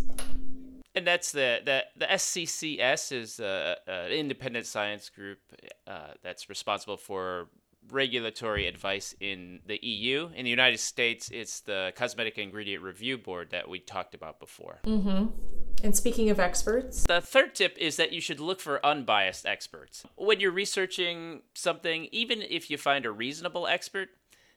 And 0.95 1.05
that's 1.05 1.33
the 1.33 1.61
the 1.65 1.85
the 1.97 2.07
SCCS 2.07 3.13
is 3.13 3.41
an 3.41 4.13
independent 4.13 4.67
science 4.67 5.09
group 5.09 5.41
uh, 5.89 6.13
that's 6.23 6.49
responsible 6.49 6.97
for 6.97 7.49
regulatory 7.91 8.67
advice 8.67 9.15
in 9.21 9.61
the 9.67 9.79
EU. 9.85 10.31
In 10.35 10.45
the 10.45 10.51
United 10.51 10.79
States, 10.79 11.31
it's 11.33 11.61
the 11.61 11.93
Cosmetic 11.97 12.39
Ingredient 12.39 12.83
Review 12.83 13.19
Board 13.19 13.51
that 13.51 13.69
we 13.69 13.79
talked 13.79 14.15
about 14.15 14.41
before. 14.41 14.81
Mm-hmm. 14.85 15.27
And 15.85 15.97
speaking 15.97 16.31
of 16.31 16.39
experts, 16.39 17.05
the 17.05 17.21
third 17.21 17.55
tip 17.55 17.77
is 17.79 17.97
that 17.97 18.13
you 18.13 18.21
should 18.21 18.41
look 18.41 18.61
for 18.61 18.85
unbiased 18.85 19.47
experts. 19.47 20.05
When 20.17 20.39
you're 20.41 20.53
researching 20.53 21.43
something, 21.55 22.09
even 22.13 22.43
if 22.43 22.71
you 22.71 22.79
find 22.79 23.05
a 23.05 23.11
reasonable 23.11 23.67
expert, 23.67 24.11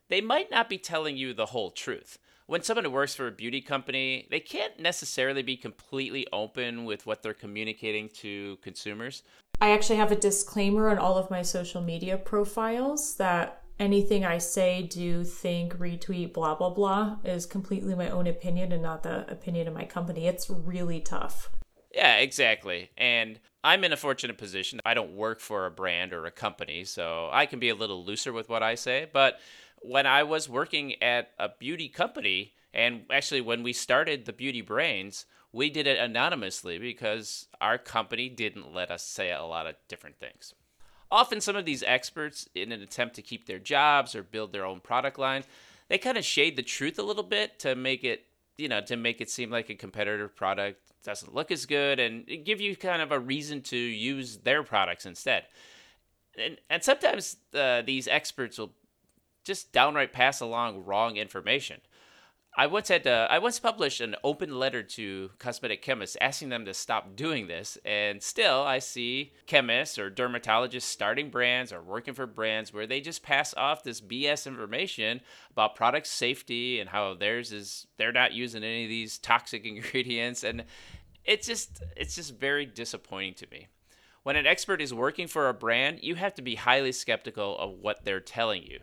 they 0.09 0.21
might 0.21 0.51
not 0.51 0.69
be 0.69 0.77
telling 0.77 1.17
you 1.17 1.33
the 1.33 1.47
whole 1.47 1.71
truth. 1.71 2.19
When 2.47 2.61
someone 2.61 2.91
works 2.91 3.15
for 3.15 3.25
a 3.25 3.31
beauty 3.31 3.59
company, 3.59 4.27
they 4.29 4.39
can't 4.39 4.79
necessarily 4.79 5.41
be 5.41 5.57
completely 5.57 6.27
open 6.31 6.85
with 6.85 7.07
what 7.07 7.23
they're 7.23 7.33
communicating 7.33 8.07
to 8.19 8.57
consumers. 8.57 9.23
I 9.61 9.71
actually 9.71 9.97
have 9.97 10.11
a 10.11 10.15
disclaimer 10.15 10.89
on 10.89 10.97
all 10.97 11.17
of 11.17 11.29
my 11.29 11.41
social 11.41 11.81
media 11.81 12.17
profiles 12.17 13.15
that 13.15 13.63
anything 13.79 14.25
I 14.25 14.37
say, 14.37 14.83
do, 14.83 15.23
think, 15.23 15.77
retweet, 15.77 16.33
blah, 16.33 16.55
blah, 16.55 16.69
blah 16.69 17.17
is 17.23 17.45
completely 17.45 17.95
my 17.95 18.09
own 18.09 18.27
opinion 18.27 18.71
and 18.71 18.83
not 18.83 19.03
the 19.03 19.29
opinion 19.31 19.67
of 19.67 19.73
my 19.73 19.85
company. 19.85 20.27
It's 20.27 20.49
really 20.49 21.01
tough. 21.01 21.49
Yeah, 21.93 22.17
exactly. 22.17 22.89
And 22.97 23.39
I'm 23.63 23.83
in 23.83 23.93
a 23.93 23.97
fortunate 23.97 24.37
position. 24.37 24.81
I 24.85 24.93
don't 24.93 25.15
work 25.15 25.39
for 25.39 25.65
a 25.65 25.71
brand 25.71 26.13
or 26.13 26.25
a 26.25 26.31
company, 26.31 26.83
so 26.83 27.29
I 27.31 27.45
can 27.45 27.59
be 27.59 27.69
a 27.69 27.75
little 27.75 28.03
looser 28.03 28.33
with 28.33 28.49
what 28.49 28.61
I 28.61 28.75
say. 28.75 29.07
But 29.11 29.39
when 29.81 30.05
I 30.05 30.23
was 30.23 30.49
working 30.49 31.01
at 31.01 31.31
a 31.39 31.49
beauty 31.49 31.87
company, 31.87 32.53
and 32.73 33.03
actually 33.09 33.41
when 33.41 33.63
we 33.63 33.71
started 33.71 34.25
the 34.25 34.33
Beauty 34.33 34.61
Brains, 34.61 35.25
we 35.55 35.69
did 35.69 35.87
it 35.87 35.97
anonymously 35.97 36.77
because 36.77 37.47
our 37.61 37.77
company 37.77 38.27
didn't 38.27 38.73
let 38.73 38.91
us 38.91 39.03
say 39.03 39.31
a 39.31 39.43
lot 39.43 39.65
of 39.65 39.75
different 39.87 40.19
things. 40.19 40.53
Often, 41.09 41.41
some 41.41 41.55
of 41.55 41.63
these 41.63 41.83
experts, 41.83 42.49
in 42.53 42.73
an 42.73 42.81
attempt 42.81 43.15
to 43.15 43.21
keep 43.21 43.45
their 43.45 43.59
jobs 43.59 44.15
or 44.15 44.21
build 44.21 44.51
their 44.51 44.65
own 44.65 44.81
product 44.81 45.17
line, 45.17 45.45
they 45.87 45.97
kind 45.97 46.17
of 46.17 46.25
shade 46.25 46.57
the 46.57 46.63
truth 46.63 46.99
a 46.99 47.03
little 47.03 47.23
bit 47.23 47.57
to 47.59 47.73
make 47.73 48.03
it, 48.03 48.25
you 48.57 48.67
know, 48.67 48.81
to 48.81 48.97
make 48.97 49.21
it 49.21 49.29
seem 49.29 49.49
like 49.49 49.69
a 49.69 49.75
competitor 49.75 50.27
product 50.27 50.81
doesn't 51.03 51.33
look 51.33 51.51
as 51.51 51.65
good 51.65 51.99
and 51.99 52.25
give 52.43 52.59
you 52.59 52.75
kind 52.75 53.01
of 53.01 53.11
a 53.11 53.19
reason 53.19 53.61
to 53.61 53.77
use 53.77 54.37
their 54.37 54.61
products 54.61 55.05
instead. 55.05 55.45
And, 56.37 56.57
and 56.69 56.83
sometimes 56.83 57.37
uh, 57.53 57.81
these 57.83 58.09
experts 58.09 58.57
will 58.57 58.73
just 59.45 59.71
downright 59.71 60.11
pass 60.11 60.41
along 60.41 60.83
wrong 60.83 61.15
information. 61.15 61.79
I 62.57 62.67
once 62.67 62.87
had 62.87 63.03
to, 63.03 63.27
I 63.29 63.39
once 63.39 63.59
published 63.59 63.99
an 63.99 64.15
open 64.23 64.57
letter 64.57 64.81
to 64.81 65.31
cosmetic 65.39 65.81
chemists 65.81 66.15
asking 66.21 66.49
them 66.49 66.63
to 66.65 66.73
stop 66.73 67.13
doing 67.13 67.47
this, 67.47 67.77
and 67.83 68.23
still 68.23 68.63
I 68.63 68.79
see 68.79 69.33
chemists 69.45 69.99
or 69.99 70.09
dermatologists 70.09 70.83
starting 70.83 71.29
brands 71.29 71.73
or 71.73 71.81
working 71.81 72.13
for 72.13 72.25
brands 72.25 72.73
where 72.73 72.87
they 72.87 73.01
just 73.01 73.23
pass 73.23 73.53
off 73.55 73.83
this 73.83 73.99
BS 73.99 74.47
information 74.47 75.19
about 75.51 75.75
product 75.75 76.07
safety 76.07 76.79
and 76.79 76.89
how 76.89 77.13
theirs 77.13 77.51
is 77.51 77.87
they're 77.97 78.13
not 78.13 78.31
using 78.31 78.63
any 78.63 78.85
of 78.85 78.89
these 78.89 79.17
toxic 79.17 79.65
ingredients, 79.65 80.45
and 80.45 80.63
it's 81.25 81.47
just 81.47 81.83
it's 81.97 82.15
just 82.15 82.35
very 82.35 82.65
disappointing 82.65 83.33
to 83.33 83.47
me. 83.51 83.67
When 84.23 84.37
an 84.37 84.47
expert 84.47 84.81
is 84.81 84.93
working 84.93 85.27
for 85.27 85.49
a 85.49 85.53
brand, 85.53 85.99
you 86.03 86.15
have 86.15 86.33
to 86.35 86.41
be 86.41 86.55
highly 86.55 86.93
skeptical 86.93 87.57
of 87.57 87.71
what 87.71 88.05
they're 88.05 88.21
telling 88.21 88.63
you 88.63 88.79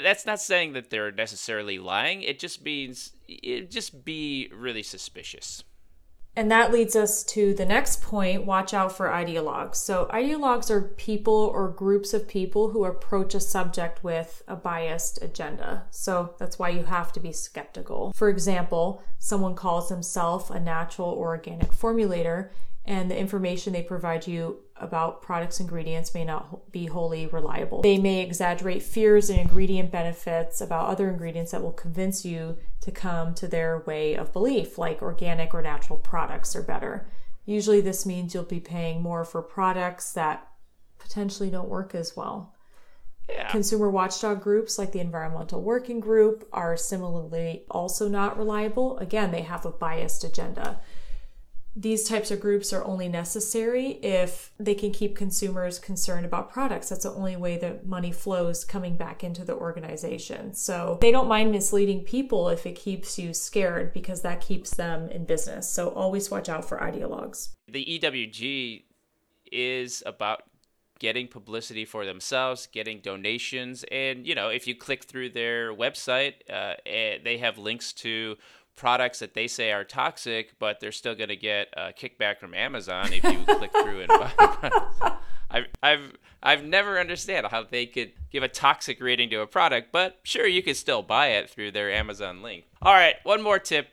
that's 0.00 0.24
not 0.24 0.40
saying 0.40 0.72
that 0.72 0.90
they're 0.90 1.12
necessarily 1.12 1.78
lying. 1.78 2.22
It 2.22 2.38
just 2.38 2.64
means 2.64 3.12
it 3.28 3.70
just 3.70 4.04
be 4.04 4.50
really 4.54 4.82
suspicious. 4.82 5.64
And 6.34 6.50
that 6.50 6.72
leads 6.72 6.96
us 6.96 7.22
to 7.24 7.52
the 7.52 7.66
next 7.66 8.00
point 8.00 8.46
watch 8.46 8.72
out 8.72 8.96
for 8.96 9.08
ideologues. 9.08 9.74
So, 9.76 10.06
ideologues 10.10 10.70
are 10.70 10.80
people 10.80 11.50
or 11.52 11.68
groups 11.68 12.14
of 12.14 12.26
people 12.26 12.70
who 12.70 12.86
approach 12.86 13.34
a 13.34 13.40
subject 13.40 14.02
with 14.02 14.42
a 14.48 14.56
biased 14.56 15.22
agenda. 15.22 15.84
So, 15.90 16.34
that's 16.38 16.58
why 16.58 16.70
you 16.70 16.84
have 16.84 17.12
to 17.12 17.20
be 17.20 17.32
skeptical. 17.32 18.14
For 18.14 18.30
example, 18.30 19.02
someone 19.18 19.54
calls 19.54 19.90
himself 19.90 20.48
a 20.48 20.58
natural 20.58 21.10
or 21.10 21.28
organic 21.28 21.72
formulator 21.72 22.48
and 22.84 23.10
the 23.10 23.18
information 23.18 23.72
they 23.72 23.82
provide 23.82 24.26
you 24.26 24.58
about 24.76 25.22
products 25.22 25.60
ingredients 25.60 26.14
may 26.14 26.24
not 26.24 26.72
be 26.72 26.86
wholly 26.86 27.26
reliable. 27.26 27.80
They 27.82 27.98
may 27.98 28.22
exaggerate 28.22 28.82
fears 28.82 29.30
and 29.30 29.38
ingredient 29.38 29.92
benefits 29.92 30.60
about 30.60 30.88
other 30.88 31.08
ingredients 31.08 31.52
that 31.52 31.62
will 31.62 31.72
convince 31.72 32.24
you 32.24 32.58
to 32.80 32.90
come 32.90 33.34
to 33.34 33.46
their 33.46 33.84
way 33.86 34.14
of 34.14 34.32
belief, 34.32 34.78
like 34.78 35.00
organic 35.00 35.54
or 35.54 35.62
natural 35.62 35.98
products 35.98 36.56
are 36.56 36.62
better. 36.62 37.06
Usually, 37.44 37.80
this 37.80 38.04
means 38.04 38.34
you'll 38.34 38.42
be 38.44 38.60
paying 38.60 39.00
more 39.00 39.24
for 39.24 39.42
products 39.42 40.12
that 40.14 40.48
potentially 40.98 41.50
don't 41.50 41.68
work 41.68 41.94
as 41.94 42.16
well. 42.16 42.54
Yeah. 43.28 43.48
Consumer 43.50 43.90
watchdog 43.90 44.42
groups 44.42 44.78
like 44.78 44.90
the 44.90 44.98
Environmental 44.98 45.62
Working 45.62 46.00
Group 46.00 46.48
are 46.52 46.76
similarly 46.76 47.64
also 47.70 48.08
not 48.08 48.36
reliable. 48.36 48.98
Again, 48.98 49.30
they 49.30 49.42
have 49.42 49.64
a 49.64 49.70
biased 49.70 50.24
agenda 50.24 50.80
these 51.74 52.04
types 52.06 52.30
of 52.30 52.40
groups 52.40 52.72
are 52.72 52.84
only 52.84 53.08
necessary 53.08 53.92
if 54.02 54.52
they 54.58 54.74
can 54.74 54.92
keep 54.92 55.16
consumers 55.16 55.78
concerned 55.78 56.26
about 56.26 56.52
products. 56.52 56.90
That's 56.90 57.04
the 57.04 57.12
only 57.12 57.36
way 57.36 57.56
that 57.58 57.86
money 57.86 58.12
flows 58.12 58.64
coming 58.64 58.96
back 58.96 59.24
into 59.24 59.44
the 59.44 59.54
organization. 59.54 60.52
So 60.54 60.98
they 61.00 61.10
don't 61.10 61.28
mind 61.28 61.50
misleading 61.50 62.04
people 62.04 62.50
if 62.50 62.66
it 62.66 62.76
keeps 62.76 63.18
you 63.18 63.32
scared 63.32 63.94
because 63.94 64.20
that 64.22 64.40
keeps 64.42 64.74
them 64.74 65.08
in 65.08 65.24
business. 65.24 65.68
So 65.68 65.88
always 65.90 66.30
watch 66.30 66.48
out 66.48 66.66
for 66.66 66.78
ideologues. 66.78 67.50
The 67.68 67.98
EWG 68.00 68.84
is 69.50 70.02
about 70.04 70.42
getting 70.98 71.26
publicity 71.26 71.84
for 71.84 72.04
themselves, 72.04 72.68
getting 72.70 73.00
donations, 73.00 73.84
and 73.90 74.24
you 74.24 74.36
know, 74.36 74.48
if 74.50 74.68
you 74.68 74.74
click 74.74 75.02
through 75.02 75.30
their 75.30 75.74
website, 75.74 76.34
uh, 76.48 76.74
eh, 76.86 77.18
they 77.24 77.38
have 77.38 77.58
links 77.58 77.92
to 77.92 78.36
products 78.76 79.18
that 79.20 79.34
they 79.34 79.46
say 79.46 79.72
are 79.72 79.84
toxic, 79.84 80.58
but 80.58 80.80
they're 80.80 80.92
still 80.92 81.14
going 81.14 81.28
to 81.28 81.36
get 81.36 81.68
a 81.76 81.92
kickback 81.92 82.38
from 82.38 82.54
Amazon 82.54 83.12
if 83.12 83.24
you 83.24 83.44
click 83.44 83.70
through 83.82 84.00
and 84.00 84.08
buy 84.08 84.32
I've, 85.50 85.66
I've, 85.82 86.12
I've 86.42 86.64
never 86.64 86.98
understand 86.98 87.46
how 87.46 87.64
they 87.64 87.86
could 87.86 88.12
give 88.30 88.42
a 88.42 88.48
toxic 88.48 89.00
rating 89.00 89.28
to 89.30 89.40
a 89.40 89.46
product, 89.46 89.92
but 89.92 90.18
sure, 90.22 90.46
you 90.46 90.62
could 90.62 90.76
still 90.76 91.02
buy 91.02 91.28
it 91.28 91.50
through 91.50 91.72
their 91.72 91.90
Amazon 91.90 92.42
link. 92.42 92.64
All 92.80 92.94
right, 92.94 93.16
one 93.22 93.42
more 93.42 93.58
tip. 93.58 93.88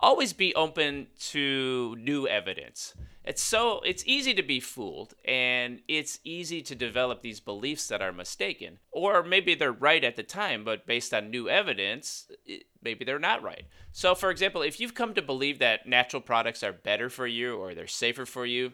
Always 0.00 0.32
be 0.32 0.54
open 0.54 1.08
to 1.30 1.96
new 1.98 2.28
evidence. 2.28 2.94
It's 3.24 3.42
so 3.42 3.80
it's 3.80 4.04
easy 4.06 4.32
to 4.34 4.42
be 4.42 4.60
fooled 4.60 5.14
and 5.24 5.80
it's 5.88 6.20
easy 6.24 6.62
to 6.62 6.74
develop 6.74 7.20
these 7.20 7.40
beliefs 7.40 7.88
that 7.88 8.00
are 8.00 8.12
mistaken. 8.12 8.78
Or 8.90 9.22
maybe 9.22 9.54
they're 9.54 9.72
right 9.72 10.02
at 10.04 10.16
the 10.16 10.22
time 10.22 10.64
but 10.64 10.86
based 10.86 11.12
on 11.12 11.30
new 11.30 11.48
evidence 11.48 12.30
maybe 12.82 13.04
they're 13.04 13.18
not 13.18 13.42
right. 13.42 13.64
So 13.92 14.14
for 14.14 14.30
example 14.30 14.62
if 14.62 14.78
you've 14.80 14.94
come 14.94 15.14
to 15.14 15.22
believe 15.22 15.58
that 15.58 15.86
natural 15.86 16.22
products 16.22 16.62
are 16.62 16.72
better 16.72 17.10
for 17.10 17.26
you 17.26 17.56
or 17.56 17.74
they're 17.74 17.86
safer 17.86 18.24
for 18.24 18.46
you 18.46 18.72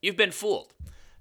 you've 0.00 0.16
been 0.16 0.32
fooled. 0.32 0.74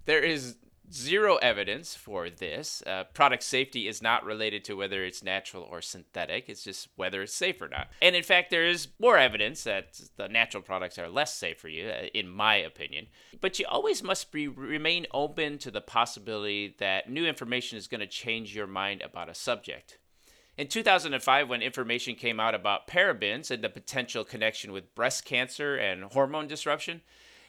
There 0.05 0.23
is 0.23 0.55
zero 0.93 1.37
evidence 1.37 1.95
for 1.95 2.29
this. 2.29 2.83
Uh, 2.85 3.03
product 3.13 3.43
safety 3.43 3.87
is 3.87 4.01
not 4.01 4.25
related 4.25 4.63
to 4.65 4.75
whether 4.75 5.03
it's 5.03 5.23
natural 5.23 5.63
or 5.63 5.81
synthetic, 5.81 6.49
it's 6.49 6.63
just 6.63 6.89
whether 6.95 7.21
it's 7.21 7.33
safe 7.33 7.61
or 7.61 7.67
not. 7.67 7.89
And 8.01 8.15
in 8.15 8.23
fact, 8.23 8.49
there 8.49 8.65
is 8.65 8.87
more 8.99 9.17
evidence 9.17 9.63
that 9.63 9.99
the 10.17 10.27
natural 10.27 10.63
products 10.63 10.97
are 10.99 11.09
less 11.09 11.35
safe 11.35 11.59
for 11.59 11.69
you, 11.69 11.89
uh, 11.89 12.07
in 12.13 12.29
my 12.29 12.55
opinion. 12.55 13.07
But 13.39 13.59
you 13.59 13.65
always 13.69 14.03
must 14.03 14.31
be, 14.31 14.47
remain 14.47 15.07
open 15.13 15.57
to 15.59 15.71
the 15.71 15.81
possibility 15.81 16.75
that 16.79 17.09
new 17.09 17.25
information 17.25 17.77
is 17.77 17.87
going 17.87 18.01
to 18.01 18.07
change 18.07 18.55
your 18.55 18.67
mind 18.67 19.01
about 19.01 19.29
a 19.29 19.35
subject. 19.35 19.97
In 20.57 20.67
2005, 20.67 21.49
when 21.49 21.61
information 21.61 22.15
came 22.15 22.39
out 22.39 22.53
about 22.53 22.87
parabens 22.87 23.49
and 23.49 23.63
the 23.63 23.69
potential 23.69 24.23
connection 24.23 24.71
with 24.71 24.93
breast 24.93 25.25
cancer 25.25 25.75
and 25.75 26.03
hormone 26.03 26.47
disruption, 26.47 27.01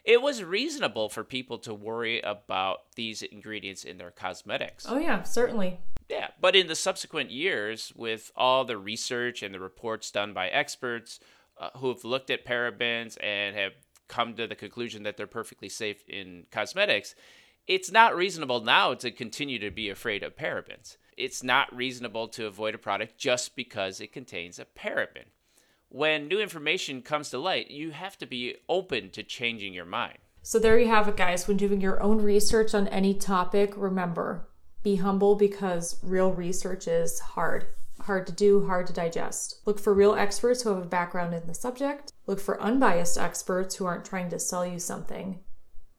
it 0.05 0.21
was 0.21 0.43
reasonable 0.43 1.09
for 1.09 1.25
people 1.25 1.59
to 1.59 1.75
worry 1.75 2.21
about 2.21 2.81
these 2.97 3.23
ingredients 3.23 3.85
in 3.85 3.99
their 3.99 4.11
cosmetics. 4.11 4.87
Oh, 4.89 4.99
yeah, 4.99 5.23
certainly. 5.23 5.81
Yeah, 6.09 6.29
but 6.41 6.57
in 6.57 6.67
the 6.67 6.75
subsequent 6.75 7.31
years, 7.31 7.93
with 7.95 8.33
all 8.37 8.65
the 8.65 8.77
research 8.77 9.43
and 9.43 9.55
the 9.55 9.61
reports 9.61 10.11
done 10.11 10.33
by 10.33 10.49
experts 10.49 11.21
uh, 11.59 11.71
who 11.77 11.89
have 11.89 12.05
looked 12.05 12.31
at 12.31 12.45
parabens 12.45 13.17
and 13.23 13.57
have 13.57 13.73
come 14.09 14.35
to 14.35 14.47
the 14.47 14.57
conclusion 14.57 15.05
that 15.05 15.17
they're 15.17 15.27
perfectly 15.27 15.69
safe 15.69 16.05
in 16.09 16.47
cosmetics, 16.51 17.15
it's 17.67 17.93
not 17.93 18.17
reasonable 18.17 18.61
now 18.61 18.95
to 18.95 19.11
continue 19.11 19.59
to 19.61 19.71
be 19.71 19.89
afraid 19.89 20.23
of 20.23 20.37
parabens. 20.37 20.97
It's 21.17 21.43
not 21.43 21.75
reasonable 21.75 22.29
to 22.29 22.47
avoid 22.47 22.75
a 22.75 22.79
product 22.79 23.17
just 23.17 23.55
because 23.55 24.01
it 24.01 24.13
contains 24.13 24.59
a 24.59 24.65
paraben 24.65 25.27
when 25.93 26.27
new 26.27 26.41
information 26.41 27.03
comes 27.03 27.29
to 27.29 27.39
light, 27.39 27.71
you 27.71 27.91
have 27.91 28.17
to 28.17 28.27
be 28.27 28.57
open 28.67 29.11
to 29.11 29.23
changing 29.23 29.75
your 29.75 29.85
mind. 29.85 30.17
So 30.43 30.59
there 30.59 30.79
you 30.79 30.89
have 30.89 31.07
it, 31.07 31.19
guys. 31.19 31.47
When 31.47 31.59
doing 31.59 31.83
your 31.83 32.03
own 32.03 32.23
research 32.23 32.75
on 32.75 32.89
any 32.89 33.15
topic, 33.15 33.75
remember 33.77 34.49
be 34.83 34.97
humble 34.97 35.37
because 35.37 36.01
real 36.03 36.33
research 36.33 36.89
is 36.89 37.21
hard. 37.21 37.67
Hard 38.01 38.27
to 38.27 38.33
do, 38.33 38.67
hard 38.67 38.89
to 38.89 38.93
digest. 38.93 39.61
Look 39.65 39.79
for 39.79 39.95
real 39.95 40.15
experts 40.15 40.63
who 40.63 40.71
have 40.71 40.83
a 40.83 40.87
background 40.87 41.35
in 41.35 41.47
the 41.47 41.55
subject. 41.55 42.13
Look 42.27 42.41
for 42.41 42.61
unbiased 42.61 43.17
experts 43.17 43.77
who 43.77 43.85
aren't 43.87 44.05
trying 44.05 44.31
to 44.31 44.41
sell 44.41 44.67
you 44.67 44.81
something. 44.81 45.39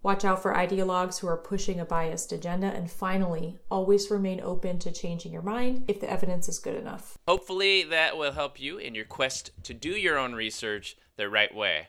Watch 0.04 0.26
out 0.26 0.42
for 0.42 0.54
ideologues 0.54 1.20
who 1.20 1.28
are 1.28 1.38
pushing 1.38 1.80
a 1.80 1.86
biased 1.86 2.34
agenda. 2.34 2.68
And 2.68 2.92
finally, 2.92 3.58
always 3.72 4.12
remain 4.12 4.42
open 4.42 4.78
to 4.80 4.92
changing 4.92 5.32
your 5.32 5.42
mind 5.42 5.86
if 5.88 6.02
the 6.02 6.12
evidence 6.12 6.50
is 6.50 6.60
good 6.60 6.76
enough. 6.76 7.18
Hopefully, 7.26 7.84
that 7.84 8.18
will 8.18 8.34
help 8.34 8.60
you 8.60 8.78
in 8.78 8.96
your 8.96 9.06
quest 9.06 9.52
to 9.64 9.74
do 9.74 9.92
your 9.92 10.18
own 10.18 10.34
research 10.34 10.98
the 11.16 11.30
right 11.30 11.56
way. 11.56 11.88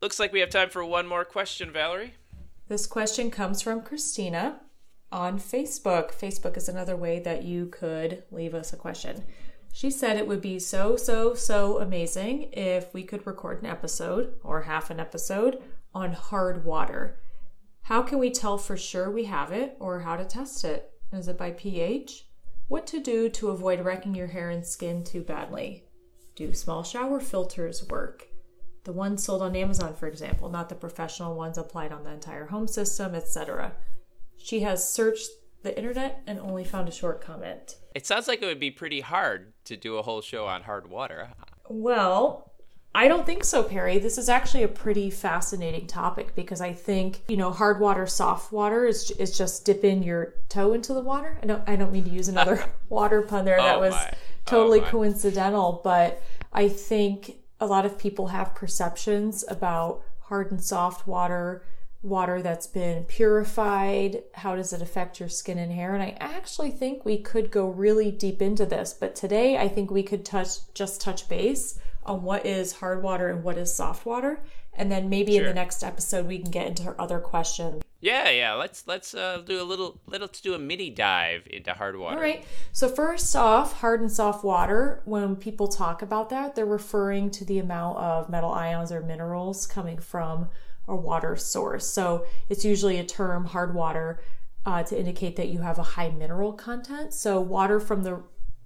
Looks 0.00 0.18
like 0.18 0.32
we 0.32 0.40
have 0.40 0.48
time 0.48 0.70
for 0.70 0.82
one 0.82 1.06
more 1.06 1.26
question, 1.26 1.70
Valerie. 1.70 2.14
This 2.68 2.86
question 2.86 3.30
comes 3.30 3.60
from 3.60 3.82
Christina 3.82 4.60
on 5.12 5.38
Facebook. 5.38 6.10
Facebook 6.10 6.56
is 6.56 6.70
another 6.70 6.96
way 6.96 7.20
that 7.20 7.42
you 7.42 7.66
could 7.66 8.22
leave 8.30 8.54
us 8.54 8.72
a 8.72 8.76
question. 8.76 9.24
She 9.74 9.90
said 9.90 10.16
it 10.16 10.26
would 10.26 10.42
be 10.42 10.58
so, 10.58 10.96
so, 10.96 11.34
so 11.34 11.78
amazing 11.78 12.50
if 12.52 12.92
we 12.92 13.04
could 13.04 13.26
record 13.26 13.62
an 13.62 13.68
episode 13.68 14.34
or 14.42 14.62
half 14.62 14.90
an 14.90 15.00
episode 15.00 15.62
on 15.94 16.12
hard 16.12 16.64
water. 16.64 17.18
How 17.82 18.02
can 18.02 18.18
we 18.18 18.30
tell 18.30 18.58
for 18.58 18.76
sure 18.76 19.10
we 19.10 19.24
have 19.24 19.52
it 19.52 19.76
or 19.80 20.00
how 20.00 20.16
to 20.16 20.24
test 20.24 20.64
it? 20.64 20.90
Is 21.12 21.28
it 21.28 21.36
by 21.36 21.50
pH? 21.50 22.26
What 22.68 22.86
to 22.88 23.00
do 23.00 23.28
to 23.30 23.50
avoid 23.50 23.80
wrecking 23.80 24.14
your 24.14 24.28
hair 24.28 24.50
and 24.50 24.66
skin 24.66 25.04
too 25.04 25.22
badly? 25.22 25.84
Do 26.36 26.54
small 26.54 26.82
shower 26.82 27.20
filters 27.20 27.86
work? 27.88 28.28
The 28.84 28.92
ones 28.92 29.22
sold 29.22 29.42
on 29.42 29.54
Amazon, 29.54 29.94
for 29.94 30.06
example, 30.08 30.48
not 30.48 30.68
the 30.68 30.74
professional 30.74 31.36
ones 31.36 31.58
applied 31.58 31.92
on 31.92 32.04
the 32.04 32.12
entire 32.12 32.46
home 32.46 32.66
system, 32.66 33.14
etc. 33.14 33.72
She 34.38 34.60
has 34.60 34.88
searched 34.88 35.28
the 35.62 35.76
internet 35.76 36.22
and 36.26 36.40
only 36.40 36.64
found 36.64 36.88
a 36.88 36.92
short 36.92 37.20
comment. 37.20 37.76
It 37.94 38.06
sounds 38.06 38.26
like 38.26 38.42
it 38.42 38.46
would 38.46 38.58
be 38.58 38.70
pretty 38.70 39.00
hard 39.00 39.52
to 39.66 39.76
do 39.76 39.96
a 39.96 40.02
whole 40.02 40.20
show 40.20 40.46
on 40.46 40.62
hard 40.62 40.90
water. 40.90 41.30
Well, 41.68 42.51
I 42.94 43.08
don't 43.08 43.24
think 43.24 43.42
so, 43.44 43.62
Perry. 43.62 43.98
This 43.98 44.18
is 44.18 44.28
actually 44.28 44.64
a 44.64 44.68
pretty 44.68 45.08
fascinating 45.08 45.86
topic 45.86 46.34
because 46.34 46.60
I 46.60 46.74
think, 46.74 47.22
you 47.26 47.38
know, 47.38 47.50
hard 47.50 47.80
water, 47.80 48.06
soft 48.06 48.52
water 48.52 48.84
is, 48.84 49.10
is 49.12 49.36
just 49.36 49.64
dipping 49.64 50.02
your 50.02 50.34
toe 50.50 50.74
into 50.74 50.92
the 50.92 51.00
water. 51.00 51.38
I 51.42 51.46
don't, 51.46 51.62
I 51.66 51.76
don't 51.76 51.90
mean 51.92 52.04
to 52.04 52.10
use 52.10 52.28
another 52.28 52.62
water 52.90 53.22
pun 53.22 53.44
there. 53.46 53.56
That 53.56 53.76
Oh 53.76 53.80
was 53.80 53.92
my. 53.92 54.10
Oh 54.12 54.16
totally 54.44 54.80
my. 54.80 54.88
coincidental. 54.88 55.80
But 55.82 56.22
I 56.52 56.68
think 56.68 57.36
a 57.60 57.66
lot 57.66 57.86
of 57.86 57.98
people 57.98 58.26
have 58.28 58.54
perceptions 58.54 59.42
about 59.48 60.02
hard 60.20 60.50
and 60.50 60.62
soft 60.62 61.06
water, 61.06 61.64
water 62.02 62.42
that's 62.42 62.66
been 62.66 63.04
purified. 63.04 64.22
How 64.34 64.54
does 64.54 64.74
it 64.74 64.82
affect 64.82 65.18
your 65.18 65.30
skin 65.30 65.56
and 65.56 65.72
hair? 65.72 65.94
And 65.94 66.02
I 66.02 66.16
actually 66.20 66.72
think 66.72 67.06
we 67.06 67.16
could 67.18 67.50
go 67.50 67.68
really 67.68 68.10
deep 68.10 68.42
into 68.42 68.66
this. 68.66 68.92
But 68.92 69.14
today, 69.14 69.56
I 69.56 69.68
think 69.68 69.90
we 69.90 70.02
could 70.02 70.26
touch, 70.26 70.58
just 70.74 71.00
touch 71.00 71.26
base 71.28 71.78
on 72.04 72.22
what 72.22 72.46
is 72.46 72.74
hard 72.74 73.02
water 73.02 73.28
and 73.28 73.44
what 73.44 73.58
is 73.58 73.74
soft 73.74 74.06
water. 74.06 74.42
And 74.74 74.90
then 74.90 75.08
maybe 75.08 75.36
in 75.36 75.44
the 75.44 75.54
next 75.54 75.82
episode, 75.82 76.26
we 76.26 76.38
can 76.38 76.50
get 76.50 76.66
into 76.66 76.82
her 76.84 77.00
other 77.00 77.20
questions. 77.20 77.82
Yeah, 78.02 78.30
yeah. 78.30 78.54
Let's 78.54 78.86
let's 78.88 79.14
uh, 79.14 79.42
do 79.46 79.62
a 79.62 79.64
little 79.64 80.00
little 80.06 80.26
to 80.26 80.42
do 80.42 80.54
a 80.54 80.58
mini 80.58 80.90
dive 80.90 81.46
into 81.48 81.72
hard 81.72 81.96
water. 81.96 82.16
All 82.16 82.22
right. 82.22 82.44
So, 82.72 82.88
first 82.88 83.36
off, 83.36 83.74
hard 83.74 84.00
and 84.00 84.10
soft 84.10 84.42
water, 84.42 85.02
when 85.04 85.36
people 85.36 85.68
talk 85.68 86.02
about 86.02 86.28
that, 86.30 86.56
they're 86.56 86.66
referring 86.66 87.30
to 87.30 87.44
the 87.44 87.60
amount 87.60 87.98
of 87.98 88.28
metal 88.28 88.52
ions 88.52 88.90
or 88.90 89.02
minerals 89.02 89.68
coming 89.68 89.98
from 89.98 90.48
a 90.88 90.96
water 90.96 91.36
source. 91.36 91.86
So, 91.86 92.26
it's 92.48 92.64
usually 92.64 92.98
a 92.98 93.04
term, 93.04 93.44
hard 93.44 93.72
water, 93.72 94.20
uh, 94.66 94.82
to 94.82 94.98
indicate 94.98 95.36
that 95.36 95.48
you 95.48 95.60
have 95.60 95.78
a 95.78 95.84
high 95.84 96.10
mineral 96.10 96.54
content. 96.54 97.14
So, 97.14 97.40
water 97.40 97.78
from 97.78 98.02
the 98.02 98.20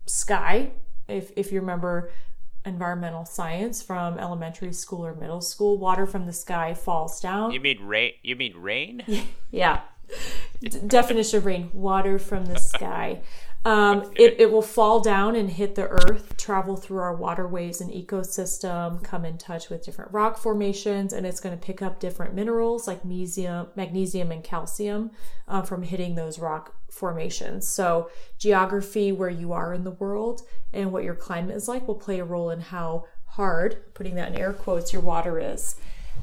sky, 0.07 0.70
if, 1.09 1.30
if 1.37 1.53
you 1.53 1.61
remember 1.61 2.11
environmental 2.67 3.25
science 3.25 3.83
from 3.83 4.19
elementary 4.19 4.73
school 4.73 5.05
or 5.07 5.14
middle 5.14 5.41
school, 5.41 5.79
water 5.79 6.07
from 6.07 6.27
the 6.27 6.33
sky 6.33 6.75
falls 6.75 7.21
down. 7.21 7.53
You 7.53 7.61
mean 7.61 7.83
rain? 7.87 8.12
You 8.23 8.37
mean 8.37 8.57
rain? 8.57 9.03
Yeah. 9.51 9.81
D- 10.61 10.69
definition 10.87 11.39
of 11.39 11.47
rain 11.47 11.71
water 11.73 12.19
from 12.19 12.47
the 12.47 12.59
sky. 12.75 13.21
Um, 13.67 14.12
it, 14.14 14.37
it 14.39 14.53
will 14.53 14.62
fall 14.62 15.01
down 15.01 15.35
and 15.35 15.51
hit 15.51 15.75
the 15.75 15.89
earth, 15.89 16.37
travel 16.37 16.77
through 16.77 17.01
our 17.01 17.17
waterways 17.17 17.81
and 17.81 17.91
ecosystem, 17.91 19.03
come 19.03 19.25
in 19.25 19.39
touch 19.39 19.71
with 19.71 19.85
different 19.85 20.12
rock 20.12 20.39
formations, 20.39 21.12
and 21.12 21.27
it's 21.27 21.41
going 21.41 21.59
to 21.59 21.61
pick 21.61 21.83
up 21.83 21.99
different 21.99 22.33
minerals 22.33 22.87
like 22.87 23.05
magnesium, 23.05 23.67
magnesium 23.75 24.31
and 24.31 24.45
calcium 24.45 25.11
uh, 25.49 25.62
from 25.62 25.83
hitting 25.83 26.14
those 26.14 26.39
rock 26.39 26.77
formations. 26.93 27.67
So, 27.67 28.09
geography, 28.39 29.11
where 29.11 29.31
you 29.31 29.53
are 29.53 29.75
in 29.75 29.83
the 29.83 29.91
world, 29.91 30.43
and 30.73 30.93
what 30.93 31.03
your 31.03 31.17
climate 31.17 31.57
is 31.57 31.67
like 31.67 31.89
will 31.89 31.97
play 31.97 32.21
a 32.21 32.25
role 32.25 32.51
in 32.51 32.61
how 32.61 33.07
hard, 33.25 33.93
putting 33.95 34.14
that 34.14 34.29
in 34.29 34.39
air 34.39 34.53
quotes, 34.53 34.93
your 34.93 35.03
water 35.03 35.41
is. 35.41 35.75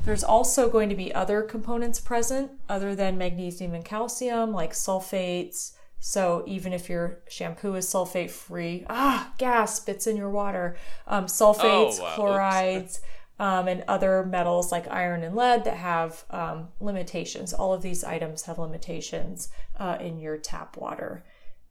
There's 0.05 0.23
also 0.23 0.69
going 0.69 0.87
to 0.87 0.95
be 0.95 1.13
other 1.13 1.41
components 1.41 1.99
present 1.99 2.51
other 2.69 2.95
than 2.95 3.17
magnesium 3.17 3.73
and 3.73 3.83
calcium, 3.83 4.53
like 4.53 4.71
sulfates. 4.71 5.73
So 6.05 6.43
even 6.45 6.73
if 6.73 6.89
your 6.89 7.19
shampoo 7.29 7.75
is 7.75 7.87
sulfate 7.87 8.29
free, 8.29 8.85
ah, 8.89 9.31
gasp, 9.37 9.87
it's 9.87 10.05
in 10.05 10.17
your 10.17 10.29
water. 10.29 10.75
Um, 11.07 11.27
sulfates, 11.27 11.97
Oh, 11.97 12.03
wow. 12.03 12.15
Chlorides, 12.15 12.99
um, 13.39 13.69
and 13.69 13.85
other 13.87 14.25
metals 14.25 14.69
like 14.69 14.85
iron 14.91 15.23
and 15.23 15.33
lead 15.33 15.63
that 15.63 15.77
have 15.77 16.25
um, 16.29 16.67
limitations. 16.81 17.53
All 17.53 17.73
of 17.73 17.81
these 17.81 18.03
items 18.03 18.43
have 18.43 18.59
limitations 18.59 19.47
uh, 19.79 19.97
in 20.01 20.19
your 20.19 20.35
tap 20.35 20.75
water. 20.75 21.23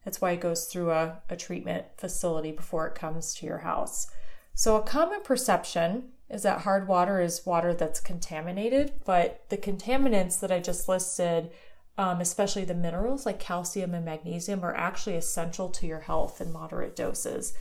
That's 0.03 0.19
why 0.19 0.31
it 0.31 0.41
goes 0.41 0.65
through 0.65 0.89
a, 0.89 1.21
a 1.29 1.35
treatment 1.35 1.85
facility 1.97 2.51
before 2.51 2.87
it 2.87 2.95
comes 2.95 3.35
to 3.35 3.45
your 3.45 3.59
house. 3.59 4.07
So, 4.55 4.77
a 4.77 4.81
common 4.81 5.21
perception 5.21 6.05
is 6.27 6.41
that 6.41 6.61
hard 6.61 6.87
water 6.87 7.21
is 7.21 7.45
water 7.45 7.75
that's 7.75 7.99
contaminated, 7.99 8.93
but 9.05 9.43
the 9.49 9.57
contaminants 9.57 10.39
that 10.39 10.51
I 10.51 10.59
just 10.59 10.89
listed, 10.89 11.51
um, 11.97 12.21
especially 12.21 12.65
the 12.65 12.73
minerals 12.73 13.25
like 13.25 13.39
calcium 13.39 13.93
and 13.93 14.05
magnesium, 14.05 14.63
are 14.63 14.75
actually 14.75 15.15
essential 15.15 15.69
to 15.69 15.87
your 15.87 15.99
health 16.01 16.41
in 16.41 16.51
moderate 16.51 16.95
doses. 16.95 17.53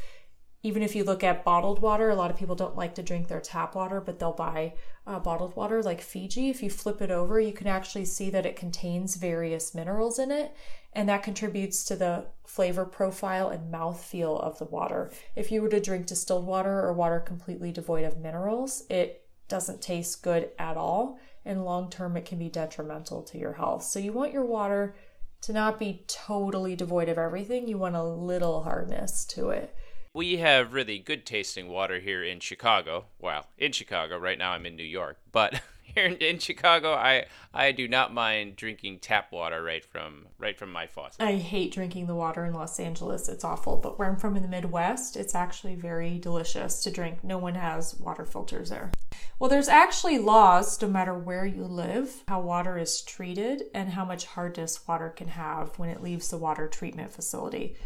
Even 0.64 0.82
if 0.82 0.94
you 0.94 1.02
look 1.02 1.24
at 1.24 1.44
bottled 1.44 1.82
water, 1.82 2.08
a 2.08 2.14
lot 2.14 2.30
of 2.30 2.36
people 2.36 2.54
don't 2.54 2.76
like 2.76 2.94
to 2.94 3.02
drink 3.02 3.26
their 3.26 3.40
tap 3.40 3.74
water, 3.74 4.00
but 4.00 4.20
they'll 4.20 4.32
buy 4.32 4.74
uh, 5.08 5.18
bottled 5.18 5.56
water 5.56 5.82
like 5.82 6.00
Fiji. 6.00 6.50
If 6.50 6.62
you 6.62 6.70
flip 6.70 7.02
it 7.02 7.10
over, 7.10 7.40
you 7.40 7.52
can 7.52 7.66
actually 7.66 8.04
see 8.04 8.30
that 8.30 8.46
it 8.46 8.54
contains 8.54 9.16
various 9.16 9.74
minerals 9.74 10.20
in 10.20 10.30
it, 10.30 10.54
and 10.92 11.08
that 11.08 11.24
contributes 11.24 11.84
to 11.86 11.96
the 11.96 12.26
flavor 12.46 12.84
profile 12.84 13.48
and 13.48 13.74
mouthfeel 13.74 14.40
of 14.40 14.58
the 14.60 14.64
water. 14.64 15.10
If 15.34 15.50
you 15.50 15.62
were 15.62 15.68
to 15.68 15.80
drink 15.80 16.06
distilled 16.06 16.46
water 16.46 16.80
or 16.80 16.92
water 16.92 17.18
completely 17.18 17.72
devoid 17.72 18.04
of 18.04 18.20
minerals, 18.20 18.84
it 18.88 19.26
doesn't 19.48 19.82
taste 19.82 20.22
good 20.22 20.50
at 20.60 20.76
all, 20.76 21.18
and 21.44 21.64
long 21.64 21.90
term, 21.90 22.16
it 22.16 22.24
can 22.24 22.38
be 22.38 22.48
detrimental 22.48 23.22
to 23.22 23.38
your 23.38 23.54
health. 23.54 23.84
So, 23.84 23.98
you 23.98 24.12
want 24.12 24.32
your 24.32 24.44
water 24.44 24.94
to 25.42 25.52
not 25.52 25.78
be 25.78 26.04
totally 26.06 26.76
devoid 26.76 27.08
of 27.08 27.18
everything, 27.18 27.68
you 27.68 27.76
want 27.76 27.96
a 27.96 28.02
little 28.02 28.62
hardness 28.62 29.24
to 29.26 29.50
it. 29.50 29.74
We 30.14 30.36
have 30.36 30.74
really 30.74 30.98
good 30.98 31.24
tasting 31.24 31.68
water 31.68 31.98
here 31.98 32.22
in 32.22 32.40
Chicago. 32.40 33.06
Well, 33.18 33.46
in 33.56 33.72
Chicago. 33.72 34.18
Right 34.18 34.38
now 34.38 34.52
I'm 34.52 34.66
in 34.66 34.76
New 34.76 34.84
York. 34.84 35.18
But 35.32 35.60
here 35.94 36.06
in, 36.06 36.38
Chicago, 36.38 36.94
I 36.94 37.26
I 37.54 37.72
do 37.72 37.86
not 37.88 38.12
mind 38.12 38.56
drinking 38.56 39.00
tap 39.00 39.32
water 39.32 39.62
right 39.62 39.84
from 39.84 40.26
right 40.38 40.58
from 40.58 40.72
my 40.72 40.86
faucet. 40.86 41.22
I 41.22 41.36
hate 41.36 41.72
drinking 41.72 42.06
the 42.06 42.14
water 42.14 42.44
in 42.44 42.54
Los 42.54 42.78
Angeles. 42.80 43.28
It's 43.28 43.44
awful. 43.44 43.76
But 43.76 43.98
where 43.98 44.08
I'm 44.08 44.16
from 44.16 44.36
in 44.36 44.42
the 44.42 44.48
Midwest, 44.48 45.16
it's 45.16 45.34
actually 45.34 45.74
very 45.74 46.18
delicious 46.18 46.82
to 46.82 46.90
drink. 46.90 47.22
No 47.22 47.38
one 47.38 47.54
has 47.54 47.94
water 47.98 48.24
filters 48.24 48.70
there. 48.70 48.90
Well, 49.38 49.50
there's 49.50 49.68
actually 49.68 50.18
laws, 50.18 50.80
no 50.80 50.88
matter 50.88 51.14
where 51.14 51.44
you 51.44 51.64
live, 51.64 52.22
how 52.28 52.40
water 52.40 52.78
is 52.78 53.02
treated 53.02 53.64
and 53.74 53.90
how 53.90 54.04
much 54.04 54.24
hardness 54.24 54.86
water 54.86 55.10
can 55.10 55.28
have 55.28 55.78
when 55.78 55.88
it 55.88 56.02
leaves 56.02 56.28
the 56.28 56.38
water 56.38 56.68
treatment 56.68 57.12
facility. 57.12 57.76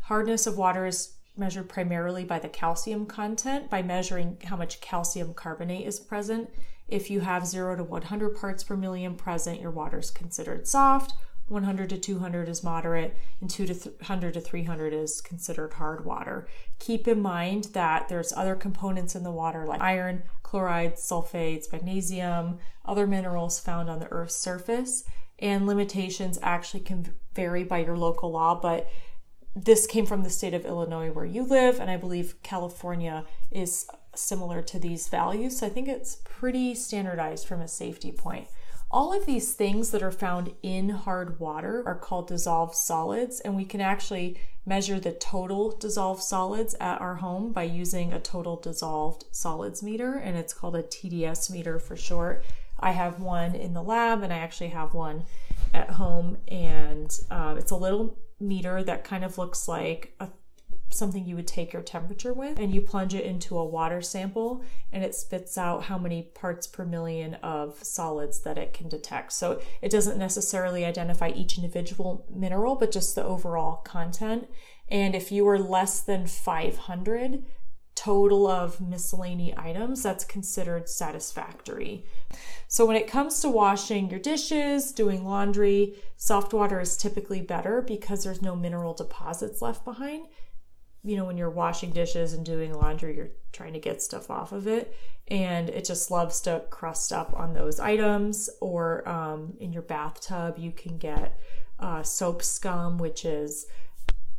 Hardness 0.00 0.46
of 0.46 0.56
water 0.56 0.86
is 0.86 1.14
measured 1.36 1.68
primarily 1.68 2.24
by 2.24 2.38
the 2.38 2.48
calcium 2.48 3.06
content, 3.06 3.70
by 3.70 3.82
measuring 3.82 4.38
how 4.44 4.56
much 4.56 4.80
calcium 4.80 5.32
carbonate 5.34 5.86
is 5.86 6.00
present. 6.00 6.50
If 6.92 7.10
you 7.10 7.20
have 7.20 7.46
0 7.46 7.76
to 7.76 7.84
100 7.84 8.36
parts 8.36 8.62
per 8.62 8.76
million 8.76 9.14
present, 9.14 9.62
your 9.62 9.70
water 9.70 10.00
is 10.00 10.10
considered 10.10 10.68
soft. 10.68 11.14
100 11.48 11.88
to 11.88 11.98
200 11.98 12.50
is 12.50 12.62
moderate, 12.62 13.16
and 13.40 13.48
200 13.48 14.34
to 14.34 14.40
300 14.42 14.92
is 14.92 15.22
considered 15.22 15.72
hard 15.72 16.04
water. 16.04 16.46
Keep 16.78 17.08
in 17.08 17.22
mind 17.22 17.64
that 17.72 18.08
there's 18.08 18.34
other 18.34 18.54
components 18.54 19.16
in 19.16 19.22
the 19.22 19.30
water 19.30 19.64
like 19.64 19.80
iron, 19.80 20.22
chloride, 20.42 20.96
sulfates, 20.96 21.72
magnesium, 21.72 22.58
other 22.84 23.06
minerals 23.06 23.58
found 23.58 23.88
on 23.88 23.98
the 23.98 24.12
Earth's 24.12 24.36
surface, 24.36 25.04
and 25.38 25.66
limitations 25.66 26.38
actually 26.42 26.80
can 26.80 27.14
vary 27.34 27.64
by 27.64 27.78
your 27.78 27.96
local 27.96 28.30
law, 28.30 28.54
but 28.54 28.86
this 29.56 29.86
came 29.86 30.04
from 30.04 30.24
the 30.24 30.30
state 30.30 30.54
of 30.54 30.66
Illinois 30.66 31.10
where 31.10 31.24
you 31.24 31.42
live, 31.42 31.80
and 31.80 31.90
I 31.90 31.96
believe 31.96 32.42
California 32.42 33.24
is 33.50 33.86
similar 34.14 34.62
to 34.62 34.78
these 34.78 35.08
values. 35.08 35.58
So 35.58 35.66
I 35.66 35.70
think 35.70 35.88
it's 35.88 36.18
pretty 36.24 36.74
standardized 36.74 37.46
from 37.46 37.60
a 37.60 37.68
safety 37.68 38.12
point. 38.12 38.48
All 38.90 39.14
of 39.14 39.24
these 39.24 39.54
things 39.54 39.90
that 39.90 40.02
are 40.02 40.12
found 40.12 40.52
in 40.62 40.90
hard 40.90 41.40
water 41.40 41.82
are 41.86 41.94
called 41.94 42.28
dissolved 42.28 42.74
solids, 42.74 43.40
and 43.40 43.56
we 43.56 43.64
can 43.64 43.80
actually 43.80 44.38
measure 44.66 45.00
the 45.00 45.12
total 45.12 45.74
dissolved 45.78 46.22
solids 46.22 46.74
at 46.78 47.00
our 47.00 47.14
home 47.16 47.52
by 47.52 47.62
using 47.62 48.12
a 48.12 48.20
total 48.20 48.56
dissolved 48.56 49.24
solids 49.32 49.82
meter, 49.82 50.16
and 50.16 50.36
it's 50.36 50.52
called 50.52 50.76
a 50.76 50.82
TDS 50.82 51.50
meter 51.50 51.78
for 51.78 51.96
short. 51.96 52.44
I 52.78 52.90
have 52.90 53.18
one 53.18 53.54
in 53.54 53.72
the 53.72 53.82
lab, 53.82 54.22
and 54.22 54.30
I 54.32 54.38
actually 54.38 54.68
have 54.68 54.92
one 54.92 55.24
at 55.72 55.88
home, 55.88 56.36
and 56.48 57.10
uh, 57.30 57.54
it's 57.56 57.70
a 57.70 57.76
little 57.76 58.18
meter 58.38 58.82
that 58.84 59.04
kind 59.04 59.24
of 59.24 59.38
looks 59.38 59.68
like 59.68 60.14
a 60.20 60.28
something 60.94 61.24
you 61.24 61.36
would 61.36 61.46
take 61.46 61.72
your 61.72 61.82
temperature 61.82 62.32
with 62.32 62.58
and 62.58 62.74
you 62.74 62.80
plunge 62.80 63.14
it 63.14 63.24
into 63.24 63.58
a 63.58 63.64
water 63.64 64.00
sample 64.00 64.62
and 64.92 65.04
it 65.04 65.14
spits 65.14 65.56
out 65.56 65.84
how 65.84 65.98
many 65.98 66.22
parts 66.34 66.66
per 66.66 66.84
million 66.84 67.34
of 67.36 67.82
solids 67.82 68.40
that 68.40 68.58
it 68.58 68.72
can 68.72 68.88
detect. 68.88 69.32
So 69.32 69.60
it 69.80 69.90
doesn't 69.90 70.18
necessarily 70.18 70.84
identify 70.84 71.28
each 71.28 71.56
individual 71.56 72.26
mineral 72.32 72.76
but 72.76 72.92
just 72.92 73.14
the 73.14 73.24
overall 73.24 73.76
content. 73.76 74.48
And 74.88 75.14
if 75.14 75.32
you 75.32 75.44
were 75.44 75.58
less 75.58 76.00
than 76.00 76.26
500 76.26 77.44
total 77.94 78.46
of 78.46 78.80
miscellany 78.80 79.54
items, 79.56 80.02
that's 80.02 80.24
considered 80.24 80.88
satisfactory. 80.88 82.04
So 82.66 82.86
when 82.86 82.96
it 82.96 83.06
comes 83.06 83.40
to 83.40 83.50
washing 83.50 84.08
your 84.10 84.18
dishes, 84.18 84.92
doing 84.92 85.24
laundry, 85.24 85.96
soft 86.16 86.52
water 86.52 86.80
is 86.80 86.96
typically 86.96 87.42
better 87.42 87.82
because 87.82 88.24
there's 88.24 88.42
no 88.42 88.56
mineral 88.56 88.94
deposits 88.94 89.60
left 89.60 89.84
behind. 89.84 90.26
You 91.04 91.16
know, 91.16 91.24
when 91.24 91.36
you're 91.36 91.50
washing 91.50 91.90
dishes 91.90 92.32
and 92.32 92.44
doing 92.44 92.72
laundry, 92.72 93.16
you're 93.16 93.30
trying 93.52 93.72
to 93.72 93.80
get 93.80 94.00
stuff 94.00 94.30
off 94.30 94.52
of 94.52 94.68
it, 94.68 94.94
and 95.28 95.68
it 95.68 95.84
just 95.84 96.10
loves 96.10 96.40
to 96.42 96.62
crust 96.70 97.12
up 97.12 97.34
on 97.34 97.54
those 97.54 97.80
items. 97.80 98.48
Or 98.60 99.08
um, 99.08 99.54
in 99.58 99.72
your 99.72 99.82
bathtub, 99.82 100.58
you 100.58 100.70
can 100.70 100.98
get 100.98 101.38
uh, 101.80 102.02
soap 102.04 102.42
scum, 102.42 102.98
which 102.98 103.24
is 103.24 103.66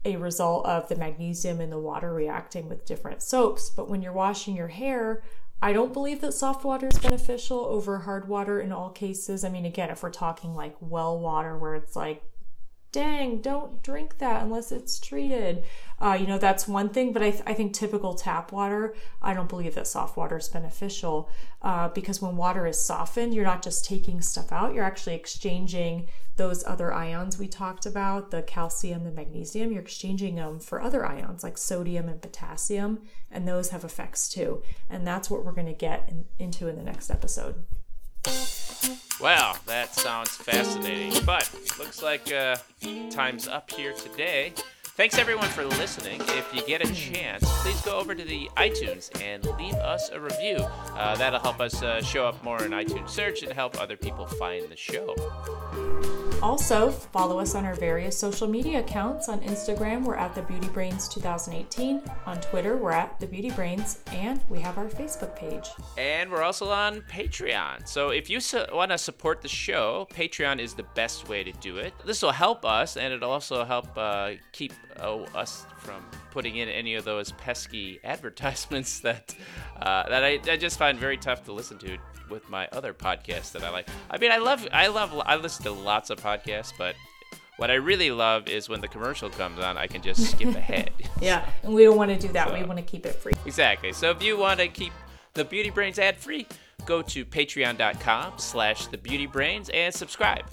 a 0.06 0.16
result 0.18 0.66
of 0.66 0.88
the 0.90 0.96
magnesium 0.96 1.62
in 1.62 1.70
the 1.70 1.80
water 1.80 2.14
reacting 2.14 2.70
with 2.70 2.86
different 2.86 3.22
soaps. 3.22 3.70
But 3.70 3.90
when 3.90 4.02
you're 4.02 4.14
washing 4.14 4.56
your 4.56 4.68
hair, 4.70 5.24
I 5.62 5.72
don't 5.72 5.94
believe 5.94 6.20
that 6.22 6.34
soft 6.34 6.66
water 6.66 6.88
is 6.88 7.00
beneficial 7.00 7.60
over 7.60 8.00
hard 8.00 8.28
water 8.28 8.60
in 8.60 8.74
all 8.74 8.90
cases. 8.90 9.46
I 9.46 9.50
mean, 9.50 9.66
again, 9.66 9.90
if 9.90 10.04
we're 10.04 10.12
talking 10.12 10.56
like 10.56 10.76
well 10.82 11.18
water 11.20 11.58
where 11.58 11.76
it's 11.76 11.96
like, 11.96 12.22
dang, 12.94 13.42
don't 13.42 13.82
drink 13.84 14.20
that 14.20 14.44
unless 14.44 14.72
it's 14.72 15.00
treated. 15.00 15.66
Uh, 16.00 16.14
you 16.20 16.28
know, 16.28 16.38
that's 16.38 16.68
one 16.68 16.90
thing, 16.90 17.12
but 17.12 17.24
I, 17.24 17.32
th- 17.32 17.44
I, 17.46 17.54
think 17.54 17.74
typical 17.74 18.14
tap 18.14 18.52
water, 18.52 18.96
I 19.22 19.34
don't 19.34 19.50
believe 19.50 19.76
that 19.76 19.88
soft 19.88 20.16
water 20.16 20.38
is 20.38 20.48
beneficial 20.48 21.30
uh, 21.62 21.90
because 21.90 22.22
when 22.22 22.38
water 22.38 22.68
is 22.68 22.82
softened, 22.82 23.34
you're 23.34 23.46
not 23.46 23.64
just 23.64 23.84
taking 23.84 24.22
stuff 24.22 24.52
out, 24.52 24.74
you're 24.74 24.84
actually 24.84 25.16
exchanging 25.16 26.08
those 26.36 26.64
other 26.66 26.94
ions 26.94 27.38
we 27.38 27.48
talked 27.48 27.86
about, 27.86 28.32
the 28.32 28.44
calcium 28.44 29.06
and 29.08 29.16
magnesium, 29.16 29.72
you're 29.72 29.82
exchanging 29.82 30.36
them 30.36 30.60
for 30.60 30.82
other 30.82 31.06
ions 31.06 31.44
like 31.44 31.58
sodium 31.58 32.08
and 32.08 32.22
potassium, 32.22 33.02
and 33.32 33.48
those 33.48 33.70
have 33.70 33.84
effects 33.84 34.30
too. 34.30 34.62
And 34.90 35.06
that's 35.06 35.30
what 35.30 35.44
we're 35.44 35.52
going 35.52 35.68
to 35.68 35.74
get 35.74 36.08
in, 36.10 36.26
into 36.38 36.68
in 36.68 36.76
the 36.76 36.84
next 36.84 37.10
episode. 37.10 37.64
Wow, 39.20 39.56
that 39.68 39.96
sounds 39.96 40.32
fascinating. 40.32 41.14
But 41.26 41.50
looks 41.80 42.02
like 42.02 42.32
uh, 42.32 42.58
time's 43.10 43.48
up 43.48 43.72
here 43.72 43.94
today. 43.94 44.54
Thanks 44.96 45.18
everyone 45.18 45.48
for 45.48 45.66
listening. 45.66 46.22
If 46.22 46.54
you 46.54 46.62
get 46.68 46.88
a 46.88 46.94
chance, 46.94 47.44
please 47.64 47.82
go 47.82 47.98
over 47.98 48.14
to 48.14 48.24
the 48.24 48.48
iTunes 48.58 49.10
and 49.20 49.44
leave 49.58 49.74
us 49.74 50.12
a 50.12 50.20
review. 50.20 50.58
Uh, 50.58 51.16
that'll 51.16 51.40
help 51.40 51.60
us 51.60 51.82
uh, 51.82 52.00
show 52.04 52.28
up 52.28 52.44
more 52.44 52.64
in 52.64 52.70
iTunes 52.74 53.10
search 53.10 53.42
and 53.42 53.52
help 53.52 53.82
other 53.82 53.98
people 53.98 54.28
find 54.28 54.70
the 54.70 54.76
show. 54.76 55.16
Also, 56.44 56.92
follow 56.92 57.40
us 57.40 57.56
on 57.56 57.64
our 57.64 57.74
various 57.74 58.18
social 58.18 58.50
media 58.50 58.82
accounts. 58.82 59.30
On 59.30 59.40
Instagram, 59.40 60.04
we're 60.04 60.18
at 60.18 60.36
the 60.36 60.42
Beauty 60.42 60.68
Brains 60.68 61.08
2018. 61.08 62.02
On 62.26 62.42
Twitter, 62.42 62.76
we're 62.76 62.92
at 62.92 63.18
the 63.22 63.26
Beauty 63.26 63.50
Brains, 63.50 64.02
and 64.12 64.42
we 64.50 64.60
have 64.60 64.78
our 64.78 64.90
Facebook 64.90 65.34
page. 65.38 65.70
And 65.98 66.30
we're 66.30 66.44
also 66.44 66.70
on 66.70 67.00
Patreon. 67.10 67.88
So 67.88 68.10
if 68.10 68.30
you 68.30 68.42
su- 68.42 68.66
want 68.74 68.92
to 68.92 68.98
support 68.98 69.42
the 69.42 69.48
show, 69.48 70.06
Patreon 70.14 70.60
is 70.60 70.74
the 70.74 70.84
best 70.96 71.30
way 71.30 71.46
to 71.46 71.52
do 71.54 71.78
it. 71.78 71.94
This 72.06 72.22
will 72.22 72.34
help 72.34 72.66
us, 72.66 72.98
and 72.98 73.14
it'll 73.14 73.32
also 73.32 73.64
help 73.64 73.98
uh, 73.98 74.32
keep 74.52 74.74
uh, 75.00 75.18
us 75.36 75.66
from 75.78 76.04
putting 76.32 76.58
in 76.58 76.70
any 76.70 76.96
of 76.96 77.06
those 77.06 77.32
pesky 77.34 78.00
advertisements 78.04 79.00
that 79.02 79.36
uh, 79.82 80.08
that 80.10 80.24
I, 80.24 80.40
I 80.50 80.58
just 80.58 80.78
find 80.78 80.98
very 80.98 81.18
tough 81.18 81.46
to 81.46 81.54
listen 81.54 81.78
to 81.80 81.98
with 82.30 82.50
my 82.50 82.68
other 82.72 82.94
podcasts 82.94 83.52
that 83.52 83.64
I 83.64 83.70
like. 83.70 83.88
I 84.10 84.18
mean, 84.18 84.32
I 84.32 84.38
love, 84.38 84.68
I 84.72 84.88
love, 84.88 85.14
I 85.26 85.36
listen 85.36 85.66
to 85.66 85.72
lots 85.72 86.10
of 86.10 86.20
podcasts, 86.20 86.74
but 86.78 86.96
what 87.58 87.70
I 87.70 87.76
really 87.76 88.12
love 88.12 88.48
is 88.48 88.70
when 88.70 88.82
the 88.82 88.88
commercial 88.88 89.30
comes 89.30 89.60
on, 89.60 89.78
I 89.78 89.88
can 89.88 90.02
just 90.02 90.32
skip 90.32 90.56
ahead. 90.56 90.92
yeah, 91.22 91.48
and 91.64 91.74
we 91.74 91.84
don't 91.84 91.98
want 91.98 92.12
to 92.12 92.28
do 92.28 92.34
that. 92.34 92.48
So, 92.48 92.54
we 92.54 92.64
want 92.64 92.80
to 92.80 92.86
keep 92.86 93.06
it 93.06 93.16
free. 93.16 93.34
Exactly. 93.46 93.94
So 93.94 94.10
if 94.10 94.24
you 94.24 94.38
want 94.38 94.60
to 94.60 94.68
keep 94.68 94.94
the 95.34 95.46
Beauty 95.46 95.70
Brains 95.70 96.00
ad 96.00 96.18
free, 96.18 96.48
go 96.86 97.02
to 97.02 97.26
patreon.com 97.26 98.34
slash 98.38 98.88
the 98.88 98.98
beauty 98.98 99.26
brains 99.26 99.70
and 99.70 99.94
subscribe. 99.94 100.46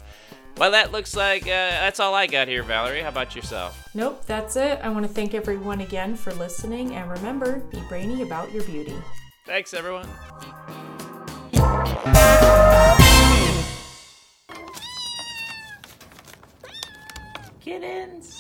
Well, 0.61 0.73
that 0.73 0.93
looks 0.93 1.17
like 1.17 1.45
uh, 1.45 1.47
that's 1.47 2.01
all 2.01 2.15
I 2.15 2.27
got 2.27 2.47
here, 2.47 2.63
Valerie. 2.63 3.01
How 3.01 3.09
about 3.09 3.35
yourself? 3.35 3.89
Nope, 3.95 4.27
that's 4.27 4.57
it. 4.57 4.79
I 4.83 4.91
want 4.91 5.07
to 5.07 5.09
thank 5.11 5.33
everyone 5.33 5.81
again 5.81 6.15
for 6.17 6.35
listening, 6.35 6.97
and 6.97 7.11
remember, 7.11 7.61
be 7.71 7.81
brainy 7.89 8.21
about 8.21 8.53
your 8.53 8.63
beauty. 8.65 8.95
Thanks, 9.47 9.73
everyone. 9.73 10.07
Kittens. 17.63 18.40